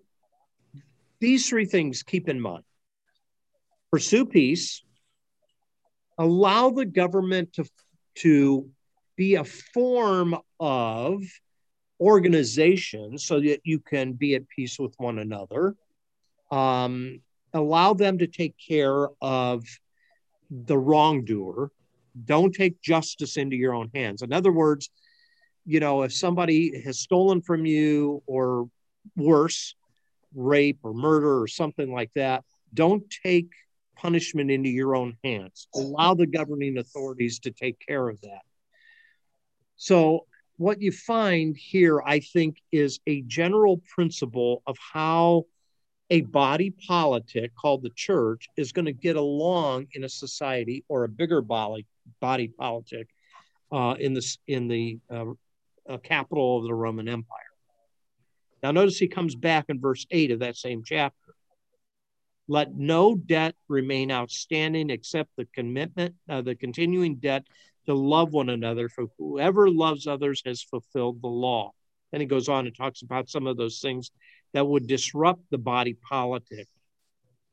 these 1.20 1.50
three 1.50 1.66
things 1.66 2.04
keep 2.04 2.30
in 2.30 2.40
mind 2.40 2.64
pursue 3.94 4.26
peace, 4.26 4.84
allow 6.18 6.72
the 6.72 6.84
government 6.86 7.54
to, 7.54 7.64
to 8.16 8.68
be 9.16 9.36
a 9.36 9.44
form 9.44 10.36
of 10.60 11.22
organization 12.00 13.20
so 13.20 13.40
that 13.40 13.62
you 13.64 13.78
can 13.78 14.14
be 14.14 14.34
at 14.34 14.50
peace 14.50 14.80
with 14.80 14.96
one 14.98 15.20
another. 15.20 15.76
Um, 16.50 17.22
allow 17.54 17.94
them 17.94 18.18
to 18.20 18.28
take 18.28 18.56
care 18.58 19.08
of 19.22 19.66
the 20.50 20.78
wrongdoer. 20.78 21.72
Don't 22.26 22.54
take 22.54 22.82
justice 22.82 23.38
into 23.38 23.56
your 23.56 23.74
own 23.74 23.90
hands. 23.94 24.22
In 24.22 24.34
other 24.34 24.52
words, 24.52 24.90
you 25.66 25.80
know, 25.80 26.04
if 26.04 26.14
somebody 26.14 26.82
has 26.82 27.00
stolen 27.00 27.42
from 27.42 27.66
you 27.66 28.22
or 28.26 28.70
worse, 29.16 29.76
rape 30.36 30.80
or 30.84 30.94
murder 30.94 31.42
or 31.42 31.48
something 31.48 31.92
like 31.94 32.12
that, 32.16 32.44
don't 32.74 33.04
take 33.24 33.50
punishment 33.96 34.52
into 34.52 34.70
your 34.70 34.96
own 34.96 35.18
hands. 35.24 35.68
Allow 35.76 36.16
the 36.16 36.28
governing 36.28 36.78
authorities 36.78 37.40
to 37.40 37.52
take 37.52 37.80
care 37.86 38.10
of 38.10 38.20
that. 38.22 38.42
So, 39.76 40.26
what 40.58 40.82
you 40.82 40.92
find 40.92 41.58
here, 41.58 42.02
I 42.06 42.20
think, 42.20 42.58
is 42.72 43.00
a 43.08 43.22
general 43.24 43.82
principle 43.96 44.62
of 44.68 44.78
how 44.94 45.46
a 46.10 46.22
body 46.22 46.72
politic 46.88 47.56
called 47.56 47.82
the 47.82 47.92
church 47.96 48.48
is 48.58 48.72
going 48.72 48.86
to 48.86 48.94
get 48.94 49.16
along 49.16 49.88
in 49.94 50.04
a 50.04 50.10
society 50.10 50.84
or 50.88 51.04
a 51.04 51.10
bigger 51.10 51.42
body 51.42 51.86
body 52.20 52.48
politic 52.48 53.08
uh, 53.72 53.96
in 54.00 54.14
this 54.14 54.38
in 54.48 54.68
the 54.68 55.00
uh, 55.10 55.26
uh, 55.90 55.98
capital 55.98 56.60
of 56.60 56.66
the 56.66 56.74
Roman 56.74 57.08
Empire. 57.08 57.40
Now, 58.62 58.72
notice 58.72 58.98
he 58.98 59.08
comes 59.08 59.36
back 59.36 59.66
in 59.70 59.80
verse 59.80 60.06
eight 60.12 60.32
of 60.32 60.40
that 60.40 60.56
same 60.56 60.84
chapter. 60.86 61.18
Let 62.48 62.76
no 62.76 63.16
debt 63.16 63.56
remain 63.68 64.12
outstanding 64.12 64.90
except 64.90 65.30
the 65.38 65.48
commitment, 65.54 66.16
uh, 66.30 66.42
the 66.42 66.56
continuing 66.56 67.16
debt 67.16 67.46
to 67.88 67.94
love 67.94 68.32
one 68.32 68.50
another. 68.50 68.90
For 68.90 69.06
whoever 69.18 69.70
loves 69.70 70.08
others 70.08 70.42
has 70.46 70.62
fulfilled 70.62 71.22
the 71.22 71.28
law. 71.28 71.72
Then 72.12 72.22
he 72.22 72.28
goes 72.28 72.50
on 72.50 72.68
and 72.68 72.76
talks 72.76 73.02
about 73.02 73.30
some 73.30 73.48
of 73.48 73.58
those 73.58 73.80
things 73.80 74.12
that 74.54 74.66
would 74.66 74.88
disrupt 74.88 75.42
the 75.50 75.58
body 75.58 75.96
politic. 76.10 76.68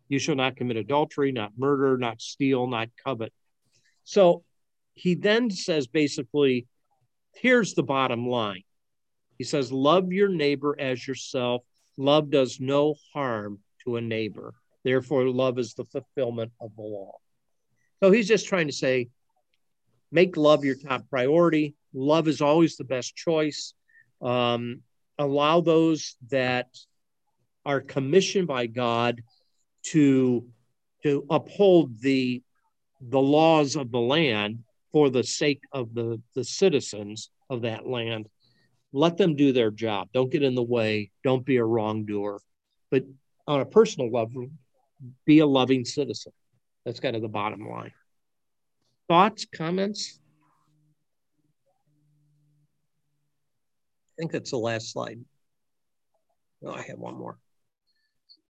You 0.08 0.18
shall 0.18 0.34
not 0.34 0.56
commit 0.56 0.76
adultery, 0.76 1.32
not 1.32 1.52
murder, 1.56 1.96
not 1.96 2.20
steal, 2.20 2.66
not 2.66 2.88
covet. 3.04 3.32
So 4.04 4.44
he 4.94 5.14
then 5.14 5.50
says 5.50 5.86
basically, 5.86 6.66
here's 7.34 7.74
the 7.74 7.82
bottom 7.82 8.26
line. 8.26 8.64
He 9.38 9.44
says, 9.44 9.72
Love 9.72 10.12
your 10.12 10.28
neighbor 10.28 10.76
as 10.78 11.06
yourself. 11.06 11.62
Love 11.96 12.30
does 12.30 12.60
no 12.60 12.94
harm 13.14 13.60
to 13.84 13.96
a 13.96 14.00
neighbor. 14.00 14.54
Therefore, 14.84 15.28
love 15.28 15.58
is 15.58 15.74
the 15.74 15.84
fulfillment 15.84 16.52
of 16.60 16.74
the 16.76 16.82
law. 16.82 17.16
So 18.02 18.10
he's 18.10 18.28
just 18.28 18.48
trying 18.48 18.66
to 18.66 18.72
say, 18.72 19.08
make 20.10 20.36
love 20.36 20.64
your 20.64 20.74
top 20.74 21.08
priority. 21.08 21.74
Love 21.92 22.28
is 22.28 22.40
always 22.40 22.76
the 22.76 22.84
best 22.84 23.14
choice. 23.14 23.74
Um, 24.22 24.80
allow 25.18 25.60
those 25.60 26.16
that 26.30 26.68
are 27.64 27.80
commissioned 27.80 28.46
by 28.46 28.66
God 28.66 29.22
to 29.82 30.46
to 31.02 31.26
uphold 31.30 31.98
the 32.00 32.42
the 33.00 33.20
laws 33.20 33.76
of 33.76 33.90
the 33.90 34.00
land 34.00 34.62
for 34.92 35.10
the 35.10 35.24
sake 35.24 35.62
of 35.72 35.94
the 35.94 36.20
the 36.34 36.44
citizens 36.44 37.30
of 37.48 37.62
that 37.62 37.86
land. 37.86 38.28
Let 38.92 39.16
them 39.16 39.36
do 39.36 39.52
their 39.52 39.70
job. 39.70 40.08
Don't 40.12 40.32
get 40.32 40.42
in 40.42 40.54
the 40.54 40.62
way. 40.62 41.10
Don't 41.22 41.44
be 41.44 41.56
a 41.56 41.64
wrongdoer. 41.64 42.40
But 42.90 43.04
on 43.46 43.60
a 43.60 43.66
personal 43.66 44.10
level 44.10 44.48
be 45.24 45.38
a 45.38 45.46
loving 45.46 45.84
citizen. 45.84 46.32
That's 46.84 47.00
kind 47.00 47.16
of 47.16 47.22
the 47.22 47.28
bottom 47.28 47.68
line. 47.68 47.92
Thoughts 49.08 49.46
comments? 49.54 50.18
I 54.12 54.14
think 54.18 54.32
that's 54.32 54.50
the 54.50 54.58
last 54.58 54.92
slide. 54.92 55.20
Oh 56.62 56.72
i 56.72 56.82
have 56.82 56.98
one 56.98 57.16
more 57.16 57.38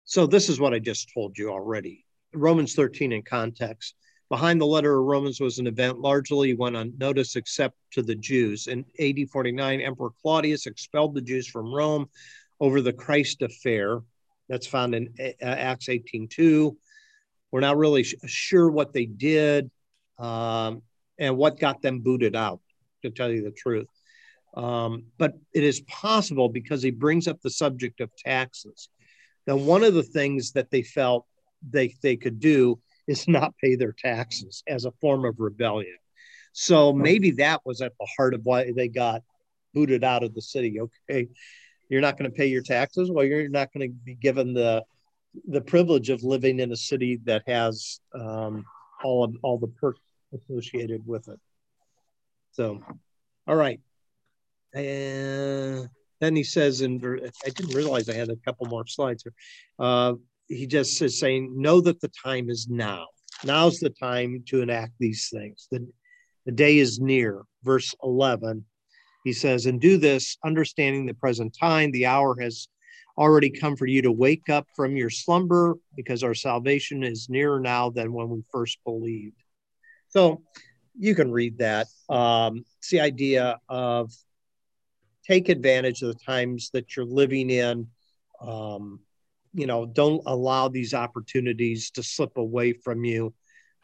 so 0.09 0.25
this 0.25 0.49
is 0.49 0.59
what 0.59 0.73
I 0.73 0.79
just 0.79 1.13
told 1.13 1.37
you 1.37 1.51
already. 1.51 2.03
Romans 2.33 2.73
13 2.73 3.11
in 3.11 3.21
context. 3.21 3.93
Behind 4.27 4.59
the 4.59 4.65
letter 4.65 4.99
of 4.99 5.05
Romans 5.05 5.39
was 5.39 5.59
an 5.59 5.67
event 5.67 5.99
largely 5.99 6.55
went 6.55 6.75
unnoticed 6.75 7.35
except 7.35 7.75
to 7.91 8.01
the 8.01 8.15
Jews. 8.15 8.65
In 8.65 8.85
AD 8.99 9.29
49, 9.29 9.81
Emperor 9.81 10.09
Claudius 10.19 10.65
expelled 10.65 11.13
the 11.13 11.21
Jews 11.21 11.47
from 11.47 11.71
Rome 11.71 12.09
over 12.59 12.81
the 12.81 12.91
Christ 12.91 13.43
affair. 13.43 13.99
That's 14.47 14.65
found 14.65 14.95
in 14.95 15.13
uh, 15.19 15.45
Acts 15.45 15.89
18:2. 15.89 16.75
We're 17.51 17.59
not 17.59 17.77
really 17.77 18.01
sure 18.03 18.67
what 18.71 18.93
they 18.93 19.05
did 19.05 19.69
um, 20.17 20.81
and 21.19 21.37
what 21.37 21.59
got 21.59 21.83
them 21.83 21.99
booted 21.99 22.35
out, 22.35 22.61
to 23.03 23.11
tell 23.11 23.29
you 23.29 23.43
the 23.43 23.51
truth. 23.51 23.87
Um, 24.55 25.03
but 25.19 25.33
it 25.53 25.63
is 25.63 25.81
possible 25.81 26.49
because 26.49 26.81
he 26.81 26.89
brings 26.89 27.27
up 27.27 27.39
the 27.43 27.51
subject 27.51 28.01
of 28.01 28.09
taxes. 28.15 28.89
Now, 29.49 29.55
one 29.55 29.83
of 29.83 29.95
the 29.95 30.03
things 30.03 30.51
that 30.51 30.69
they 30.69 30.83
felt 30.83 31.25
they, 31.67 31.95
they 32.03 32.17
could 32.17 32.39
do 32.39 32.79
is 33.07 33.27
not 33.27 33.55
pay 33.57 33.75
their 33.75 33.95
taxes 33.97 34.61
as 34.67 34.85
a 34.85 34.91
form 35.01 35.25
of 35.25 35.39
rebellion. 35.39 35.97
So 36.53 36.93
maybe 36.93 37.31
that 37.31 37.61
was 37.65 37.81
at 37.81 37.93
the 37.99 38.07
heart 38.15 38.35
of 38.35 38.41
why 38.43 38.71
they 38.71 38.87
got 38.87 39.23
booted 39.73 40.03
out 40.03 40.23
of 40.23 40.35
the 40.35 40.41
city. 40.43 40.79
Okay, 40.79 41.29
you're 41.89 41.99
not 41.99 42.15
going 42.15 42.29
to 42.29 42.37
pay 42.37 42.45
your 42.45 42.61
taxes. 42.61 43.09
Well, 43.09 43.25
you're 43.25 43.49
not 43.49 43.73
going 43.73 43.89
to 43.89 43.95
be 44.05 44.13
given 44.13 44.53
the 44.53 44.83
the 45.47 45.61
privilege 45.61 46.11
of 46.11 46.21
living 46.21 46.59
in 46.59 46.71
a 46.71 46.77
city 46.77 47.19
that 47.23 47.41
has 47.47 47.99
um, 48.13 48.63
all 49.03 49.23
of 49.23 49.35
all 49.41 49.57
the 49.57 49.67
perks 49.67 50.01
associated 50.31 51.01
with 51.07 51.27
it. 51.27 51.39
So, 52.51 52.83
all 53.47 53.55
right. 53.55 53.79
And 54.75 55.89
then 56.19 56.35
he 56.35 56.43
says, 56.43 56.81
and 56.81 57.03
I 57.45 57.49
didn't 57.49 57.75
realize 57.75 58.09
I 58.09 58.13
had 58.13 58.29
a 58.29 58.35
couple 58.37 58.67
more 58.67 58.85
slides 58.87 59.23
here. 59.23 59.33
Uh, 59.77 60.13
he 60.47 60.67
just 60.67 61.01
is 61.01 61.19
saying, 61.19 61.53
know 61.55 61.79
that 61.81 62.01
the 62.01 62.11
time 62.23 62.49
is 62.49 62.67
now. 62.69 63.07
Now's 63.43 63.79
the 63.79 63.91
time 63.91 64.43
to 64.47 64.61
enact 64.61 64.93
these 64.99 65.29
things. 65.31 65.67
The, 65.71 65.87
the 66.45 66.51
day 66.51 66.77
is 66.77 66.99
near. 66.99 67.43
Verse 67.63 67.93
11, 68.03 68.65
he 69.23 69.33
says, 69.33 69.65
and 69.65 69.79
do 69.79 69.97
this, 69.97 70.37
understanding 70.43 71.05
the 71.05 71.13
present 71.13 71.55
time. 71.57 71.91
The 71.91 72.07
hour 72.07 72.35
has 72.41 72.67
already 73.17 73.49
come 73.49 73.75
for 73.75 73.85
you 73.85 74.01
to 74.01 74.11
wake 74.11 74.49
up 74.49 74.65
from 74.75 74.95
your 74.95 75.09
slumber 75.09 75.75
because 75.95 76.23
our 76.23 76.33
salvation 76.33 77.03
is 77.03 77.29
nearer 77.29 77.59
now 77.59 77.89
than 77.89 78.13
when 78.13 78.29
we 78.29 78.41
first 78.51 78.79
believed. 78.83 79.35
So 80.07 80.41
you 80.97 81.15
can 81.15 81.31
read 81.31 81.59
that. 81.59 81.87
Um, 82.09 82.63
it's 82.79 82.89
the 82.89 83.01
idea 83.01 83.59
of 83.69 84.11
take 85.29 85.47
advantage 85.47 86.01
of 86.01 86.07
the 86.07 86.23
times 86.25 86.71
that 86.73 86.95
you're 86.95 87.05
living 87.05 87.49
in. 87.51 87.87
Um, 88.41 88.99
you 89.53 89.67
know, 89.67 89.85
don't 89.85 90.23
allow 90.25 90.67
these 90.69 90.93
opportunities 90.93 91.91
to 91.91 92.03
slip 92.03 92.37
away 92.37 92.73
from 92.73 93.03
you. 93.05 93.33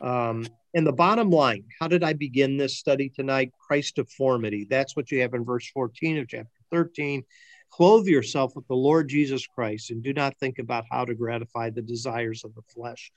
Um, 0.01 0.47
and 0.73 0.85
the 0.85 0.93
bottom 0.93 1.29
line, 1.29 1.63
how 1.79 1.87
did 1.87 2.03
I 2.03 2.13
begin 2.13 2.57
this 2.57 2.77
study 2.77 3.09
tonight? 3.09 3.51
Christoformity. 3.69 4.67
That's 4.67 4.95
what 4.95 5.11
you 5.11 5.21
have 5.21 5.33
in 5.33 5.45
verse 5.45 5.69
14 5.69 6.17
of 6.17 6.27
chapter 6.27 6.49
13. 6.71 7.23
Clothe 7.69 8.07
yourself 8.07 8.55
with 8.55 8.67
the 8.67 8.75
Lord 8.75 9.07
Jesus 9.07 9.45
Christ 9.45 9.91
and 9.91 10.03
do 10.03 10.13
not 10.13 10.37
think 10.39 10.59
about 10.59 10.85
how 10.89 11.05
to 11.05 11.13
gratify 11.13 11.69
the 11.69 11.81
desires 11.81 12.43
of 12.43 12.55
the 12.55 12.61
flesh. 12.73 13.11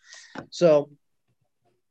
So 0.51 0.91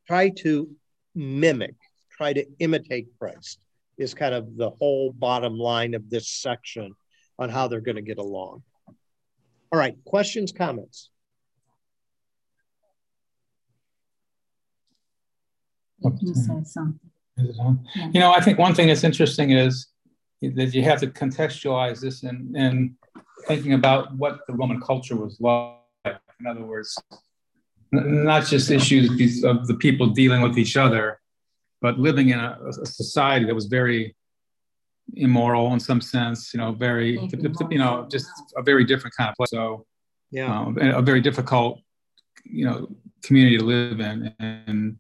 try 0.06 0.30
to 0.42 0.70
mimic, 1.16 1.76
try 2.12 2.34
to 2.34 2.46
imitate 2.60 3.08
Christ 3.20 3.60
is 3.98 4.14
kind 4.14 4.34
of 4.34 4.56
the 4.56 4.70
whole 4.70 5.12
bottom 5.12 5.58
line 5.58 5.94
of 5.94 6.10
this 6.10 6.28
section 6.30 6.94
on 7.40 7.50
how 7.50 7.68
they're 7.68 7.82
going 7.82 7.96
to 7.96 8.02
get 8.02 8.18
along. 8.18 8.64
All 9.72 9.80
right, 9.80 9.96
questions, 10.06 10.52
comments? 10.52 11.10
You 16.22 16.34
say 16.34 16.64
something. 16.64 17.00
You 17.38 18.20
know, 18.20 18.32
I 18.32 18.42
think 18.42 18.58
one 18.58 18.74
thing 18.74 18.88
that's 18.88 19.04
interesting 19.04 19.52
is 19.52 19.88
that 20.42 20.74
you 20.74 20.84
have 20.84 21.00
to 21.02 21.08
contextualize 21.08 22.00
this 22.00 22.24
in, 22.24 22.56
in 22.56 22.96
thinking 23.48 23.74
about 23.74 24.16
what 24.16 24.40
the 24.48 24.54
Roman 24.54 24.80
culture 24.82 25.16
was 25.16 25.40
like. 25.40 25.76
In 26.40 26.48
other 26.48 26.64
words, 26.64 26.98
not 27.92 28.46
just 28.46 28.70
issues 28.72 29.44
of 29.44 29.68
the 29.68 29.74
people 29.76 30.08
dealing 30.08 30.42
with 30.42 30.58
each 30.58 30.78
other, 30.78 31.20
but 31.82 32.00
living 32.00 32.30
in 32.30 32.40
a, 32.40 32.58
a 32.82 32.86
society 32.86 33.46
that 33.46 33.56
was 33.56 33.66
very 33.66 34.16
immoral 35.16 35.74
in 35.74 35.80
some 35.80 36.02
sense, 36.02 36.54
you 36.54 36.60
know, 36.60 36.72
very, 36.72 37.20
you 37.70 37.78
know, 37.78 38.08
just 38.10 38.28
a 38.56 38.62
very 38.62 38.84
different 38.84 39.16
kind 39.16 39.30
of 39.30 39.36
place. 39.36 39.50
So, 39.52 39.86
yeah, 40.32 40.60
um, 40.60 40.78
a 40.78 41.02
very 41.02 41.22
difficult, 41.22 41.80
you 42.44 42.66
know, 42.66 42.88
community 43.24 43.58
to 43.58 43.64
live 43.64 44.00
in 44.00 44.34
and 44.40 44.98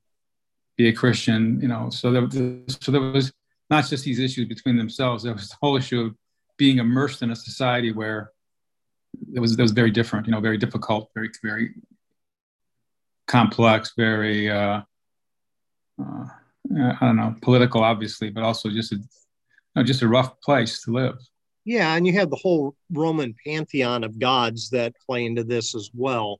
be 0.77 0.87
a 0.87 0.93
Christian, 0.93 1.59
you 1.61 1.67
know. 1.67 1.89
So 1.89 2.11
there, 2.11 2.27
so 2.67 2.91
there 2.91 3.01
was 3.01 3.33
not 3.69 3.85
just 3.85 4.05
these 4.05 4.19
issues 4.19 4.47
between 4.47 4.77
themselves. 4.77 5.23
There 5.23 5.33
was 5.33 5.49
the 5.49 5.57
whole 5.61 5.75
issue 5.75 6.01
of 6.01 6.15
being 6.57 6.77
immersed 6.77 7.21
in 7.21 7.31
a 7.31 7.35
society 7.35 7.91
where 7.91 8.31
it 9.33 9.39
was 9.39 9.57
it 9.57 9.61
was 9.61 9.71
very 9.71 9.91
different, 9.91 10.27
you 10.27 10.31
know, 10.31 10.39
very 10.39 10.57
difficult, 10.57 11.09
very 11.13 11.31
very 11.43 11.73
complex, 13.27 13.93
very 13.97 14.49
uh, 14.49 14.81
uh, 16.01 16.25
I 16.75 16.97
don't 17.01 17.15
know, 17.15 17.35
political, 17.41 17.83
obviously, 17.83 18.29
but 18.29 18.43
also 18.43 18.69
just 18.69 18.91
a 18.91 18.99
know, 19.77 19.83
just 19.83 20.01
a 20.01 20.07
rough 20.07 20.39
place 20.41 20.83
to 20.83 20.91
live. 20.91 21.17
Yeah, 21.63 21.95
and 21.95 22.07
you 22.07 22.13
have 22.13 22.29
the 22.29 22.37
whole 22.37 22.75
Roman 22.91 23.35
pantheon 23.45 24.03
of 24.03 24.19
gods 24.19 24.69
that 24.71 24.93
play 25.05 25.25
into 25.25 25.43
this 25.43 25.75
as 25.75 25.89
well. 25.93 26.39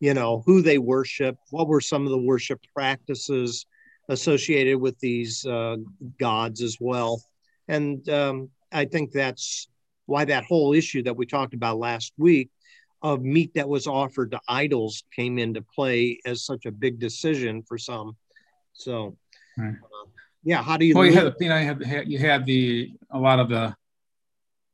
You 0.00 0.14
know, 0.14 0.42
who 0.44 0.62
they 0.62 0.78
worship, 0.78 1.36
what 1.50 1.68
were 1.68 1.80
some 1.80 2.04
of 2.04 2.10
the 2.10 2.18
worship 2.18 2.60
practices 2.74 3.66
associated 4.08 4.78
with 4.78 4.98
these 4.98 5.46
uh, 5.46 5.76
gods 6.20 6.60
as 6.60 6.76
well. 6.78 7.22
And 7.68 8.06
um, 8.10 8.50
I 8.70 8.84
think 8.84 9.12
that's 9.12 9.68
why 10.06 10.26
that 10.26 10.44
whole 10.44 10.74
issue 10.74 11.02
that 11.04 11.16
we 11.16 11.24
talked 11.24 11.54
about 11.54 11.78
last 11.78 12.12
week 12.18 12.50
of 13.00 13.22
meat 13.22 13.54
that 13.54 13.68
was 13.68 13.86
offered 13.86 14.32
to 14.32 14.40
idols 14.48 15.04
came 15.14 15.38
into 15.38 15.62
play 15.62 16.18
as 16.26 16.44
such 16.44 16.66
a 16.66 16.72
big 16.72 16.98
decision 16.98 17.62
for 17.62 17.78
some. 17.78 18.16
So, 18.74 19.16
right. 19.56 19.74
uh, 19.74 20.04
yeah, 20.44 20.62
how 20.62 20.76
do 20.76 20.84
you? 20.84 20.94
Well, 20.94 21.06
you 21.06 21.12
had, 21.12 21.34
you 21.40 21.48
know, 21.48 21.58
you 21.58 21.66
had, 21.84 22.08
you 22.08 22.18
had 22.18 22.44
the 22.44 22.92
a 23.10 23.18
lot 23.18 23.40
of 23.40 23.48
the, 23.48 23.74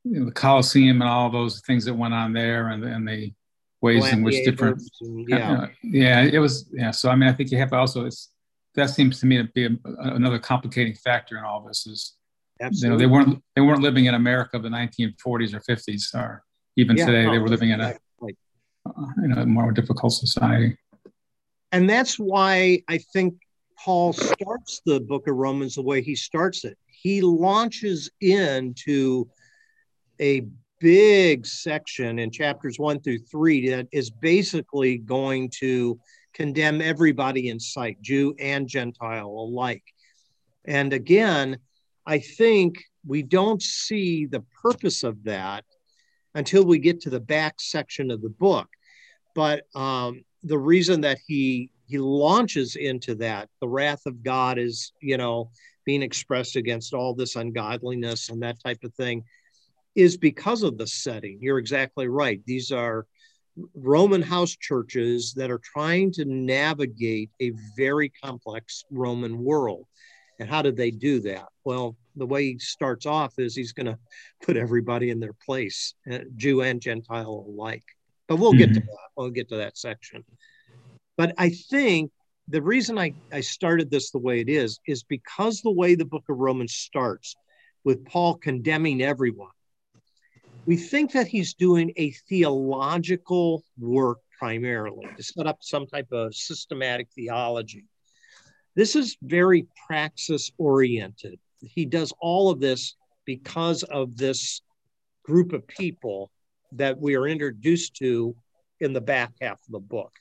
you 0.04 0.20
know, 0.20 0.26
the 0.26 0.32
Colosseum 0.32 1.00
and 1.00 1.08
all 1.08 1.30
those 1.30 1.60
things 1.60 1.84
that 1.84 1.94
went 1.94 2.12
on 2.12 2.32
there, 2.32 2.68
and 2.68 2.82
and 2.84 3.06
the 3.06 3.32
ways 3.80 4.12
in 4.12 4.22
which 4.22 4.44
different, 4.44 4.82
yeah, 5.00 5.66
yeah, 5.82 6.22
it 6.22 6.38
was, 6.38 6.68
yeah. 6.72 6.90
So 6.90 7.08
I 7.08 7.14
mean, 7.14 7.28
I 7.28 7.32
think 7.32 7.50
you 7.50 7.58
have 7.58 7.72
also 7.72 8.06
it's 8.06 8.30
that 8.74 8.90
seems 8.90 9.20
to 9.20 9.26
me 9.26 9.36
to 9.38 9.44
be 9.44 9.66
a, 9.66 9.70
another 9.84 10.38
complicating 10.38 10.94
factor 10.94 11.38
in 11.38 11.44
all 11.44 11.60
this 11.66 11.86
is. 11.86 12.14
Absolutely. 12.62 12.86
You 12.86 12.90
know, 12.90 12.98
they 12.98 13.06
weren't 13.06 13.42
they 13.54 13.62
weren't 13.62 13.80
living 13.80 14.04
in 14.04 14.14
America 14.14 14.58
of 14.58 14.62
the 14.62 14.68
1940s 14.68 15.54
or 15.54 15.60
50s, 15.60 16.14
or 16.14 16.44
even 16.76 16.94
yeah, 16.94 17.06
today 17.06 17.24
no, 17.24 17.32
they 17.32 17.38
were 17.38 17.48
living 17.48 17.70
in 17.70 17.80
a 17.80 17.94
right. 18.20 18.36
uh, 18.84 19.24
in 19.24 19.32
a 19.32 19.46
more 19.46 19.72
difficult 19.72 20.12
society. 20.12 20.76
And 21.72 21.88
that's 21.88 22.18
why 22.18 22.82
I 22.86 22.98
think 22.98 23.40
Paul 23.82 24.12
starts 24.12 24.82
the 24.84 25.00
book 25.00 25.26
of 25.26 25.36
Romans 25.36 25.74
the 25.74 25.82
way 25.82 26.02
he 26.02 26.14
starts 26.14 26.64
it. 26.64 26.76
He 26.86 27.22
launches 27.22 28.10
into 28.20 29.26
a 30.20 30.42
big 30.80 31.46
section 31.46 32.18
in 32.18 32.30
chapters 32.30 32.78
one 32.78 33.00
through 33.00 33.20
three 33.20 33.70
that 33.70 33.88
is 33.90 34.10
basically 34.10 34.98
going 34.98 35.50
to 35.60 35.98
condemn 36.34 36.82
everybody 36.82 37.48
in 37.48 37.58
sight, 37.58 38.00
Jew 38.02 38.34
and 38.38 38.68
Gentile 38.68 39.26
alike. 39.26 39.84
And 40.66 40.92
again, 40.92 41.58
I 42.06 42.18
think 42.18 42.82
we 43.06 43.22
don't 43.22 43.62
see 43.62 44.26
the 44.26 44.44
purpose 44.62 45.02
of 45.04 45.24
that 45.24 45.64
until 46.34 46.64
we 46.64 46.78
get 46.78 47.00
to 47.02 47.10
the 47.10 47.20
back 47.20 47.54
section 47.60 48.10
of 48.10 48.20
the 48.20 48.28
book. 48.28 48.68
But 49.34 49.64
um, 49.74 50.22
the 50.42 50.58
reason 50.58 51.00
that 51.02 51.18
he 51.26 51.70
he 51.90 51.98
launches 51.98 52.76
into 52.76 53.16
that. 53.16 53.48
The 53.60 53.68
wrath 53.68 54.06
of 54.06 54.22
god 54.22 54.58
is 54.58 54.92
you 55.02 55.16
know 55.16 55.50
being 55.84 56.02
expressed 56.02 56.56
against 56.56 56.94
all 56.94 57.14
this 57.14 57.36
ungodliness 57.36 58.28
and 58.28 58.42
that 58.42 58.62
type 58.62 58.78
of 58.84 58.94
thing 58.94 59.24
is 59.96 60.16
because 60.16 60.62
of 60.62 60.78
the 60.78 60.86
setting. 60.86 61.38
You're 61.40 61.58
exactly 61.58 62.06
right. 62.06 62.40
These 62.46 62.70
are 62.70 63.06
roman 63.74 64.22
house 64.22 64.56
churches 64.56 65.34
that 65.34 65.50
are 65.50 65.60
trying 65.62 66.12
to 66.12 66.24
navigate 66.24 67.30
a 67.42 67.52
very 67.76 68.08
complex 68.08 68.84
roman 68.90 69.42
world. 69.42 69.86
And 70.38 70.48
how 70.48 70.62
did 70.62 70.76
they 70.76 70.90
do 70.90 71.20
that? 71.20 71.48
Well 71.64 71.96
the 72.16 72.26
way 72.26 72.52
he 72.52 72.58
starts 72.58 73.06
off 73.06 73.38
is 73.38 73.54
he's 73.54 73.72
going 73.72 73.86
to 73.92 73.98
put 74.42 74.56
everybody 74.56 75.10
in 75.10 75.18
their 75.18 75.34
place 75.44 75.94
uh, 76.10 76.18
jew 76.36 76.62
and 76.62 76.80
gentile 76.80 77.46
alike. 77.48 77.84
But 78.28 78.36
we'll 78.36 78.52
mm-hmm. 78.52 78.58
get 78.58 78.74
to 78.74 78.80
that. 78.80 79.08
We'll 79.16 79.30
get 79.30 79.48
to 79.48 79.56
that 79.56 79.76
section 79.76 80.24
but 81.20 81.34
I 81.36 81.50
think 81.50 82.12
the 82.48 82.62
reason 82.62 82.96
I, 82.96 83.12
I 83.30 83.42
started 83.42 83.90
this 83.90 84.10
the 84.10 84.18
way 84.18 84.40
it 84.40 84.48
is, 84.48 84.80
is 84.86 85.02
because 85.02 85.60
the 85.60 85.70
way 85.70 85.94
the 85.94 86.06
book 86.06 86.24
of 86.30 86.38
Romans 86.38 86.72
starts 86.72 87.36
with 87.84 88.06
Paul 88.06 88.36
condemning 88.36 89.02
everyone, 89.02 89.50
we 90.64 90.78
think 90.78 91.12
that 91.12 91.26
he's 91.26 91.52
doing 91.52 91.92
a 91.98 92.12
theological 92.26 93.62
work 93.78 94.20
primarily 94.38 95.06
to 95.14 95.22
set 95.22 95.46
up 95.46 95.58
some 95.60 95.86
type 95.86 96.10
of 96.10 96.34
systematic 96.34 97.08
theology. 97.14 97.84
This 98.74 98.96
is 98.96 99.18
very 99.20 99.66
praxis 99.86 100.50
oriented. 100.56 101.38
He 101.60 101.84
does 101.84 102.14
all 102.18 102.50
of 102.50 102.60
this 102.60 102.96
because 103.26 103.82
of 103.82 104.16
this 104.16 104.62
group 105.22 105.52
of 105.52 105.68
people 105.68 106.30
that 106.72 106.98
we 106.98 107.14
are 107.14 107.28
introduced 107.28 107.96
to 107.96 108.34
in 108.80 108.94
the 108.94 109.02
back 109.02 109.32
half 109.42 109.60
of 109.66 109.72
the 109.72 109.80
book. 109.80 110.12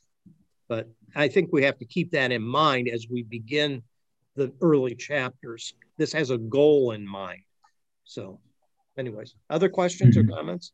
But 0.69 0.87
I 1.15 1.27
think 1.27 1.49
we 1.51 1.63
have 1.63 1.79
to 1.79 1.85
keep 1.85 2.11
that 2.11 2.31
in 2.31 2.43
mind 2.43 2.87
as 2.87 3.07
we 3.09 3.23
begin 3.23 3.81
the 4.35 4.53
early 4.61 4.95
chapters. 4.95 5.73
This 5.97 6.13
has 6.13 6.29
a 6.29 6.37
goal 6.37 6.91
in 6.91 7.05
mind. 7.05 7.41
So, 8.05 8.39
anyways, 8.97 9.35
other 9.49 9.67
questions 9.67 10.15
or 10.15 10.23
comments? 10.23 10.71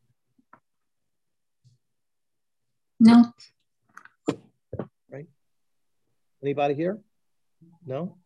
No. 3.00 3.24
Right. 5.10 5.28
Anybody 6.44 6.76
here? 6.76 7.00
No. 7.86 8.18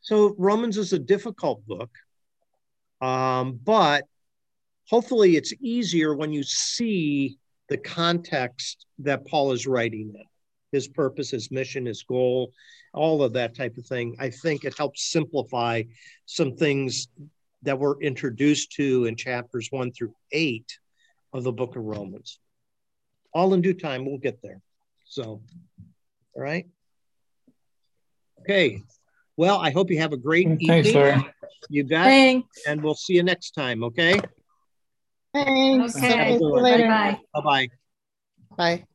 So 0.00 0.34
Romans 0.38 0.78
is 0.78 0.92
a 0.92 0.98
difficult 0.98 1.66
book, 1.66 1.90
um, 3.00 3.60
but 3.62 4.04
hopefully 4.88 5.36
it's 5.36 5.52
easier 5.60 6.14
when 6.14 6.32
you 6.32 6.42
see 6.42 7.38
the 7.68 7.76
context 7.76 8.86
that 9.00 9.26
Paul 9.26 9.52
is 9.52 9.66
writing 9.66 10.12
in. 10.14 10.24
his 10.72 10.88
purpose, 10.88 11.30
his 11.30 11.50
mission, 11.50 11.86
his 11.86 12.02
goal, 12.02 12.52
all 12.92 13.22
of 13.22 13.32
that 13.34 13.56
type 13.56 13.76
of 13.78 13.86
thing. 13.86 14.16
I 14.18 14.30
think 14.30 14.64
it 14.64 14.76
helps 14.76 15.10
simplify 15.10 15.82
some 16.26 16.56
things 16.56 17.08
that 17.62 17.78
we're 17.78 18.00
introduced 18.00 18.72
to 18.72 19.06
in 19.06 19.16
chapters 19.16 19.68
one 19.70 19.92
through 19.92 20.14
eight 20.32 20.78
of 21.32 21.44
the 21.44 21.52
book 21.52 21.76
of 21.76 21.84
Romans. 21.84 22.38
All 23.32 23.54
in 23.54 23.62
due 23.62 23.74
time, 23.74 24.04
we'll 24.06 24.18
get 24.18 24.40
there. 24.42 24.60
So, 25.04 25.42
all 26.34 26.42
right. 26.42 26.66
Okay. 28.40 28.82
Well, 29.36 29.58
I 29.58 29.70
hope 29.70 29.90
you 29.90 29.98
have 29.98 30.12
a 30.12 30.16
great 30.16 30.46
Thanks, 30.46 30.88
evening. 30.88 30.94
Larry. 30.94 31.26
You 31.68 31.84
bet. 31.84 32.04
Thanks. 32.04 32.62
And 32.66 32.82
we'll 32.82 32.94
see 32.94 33.14
you 33.14 33.22
next 33.22 33.52
time. 33.52 33.84
Okay. 33.84 34.20
Thanks. 35.32 35.96
Okay. 35.96 36.38
Bye-bye. 36.38 37.18
Bye 37.34 37.40
bye. 37.40 37.68
Bye. 38.56 38.86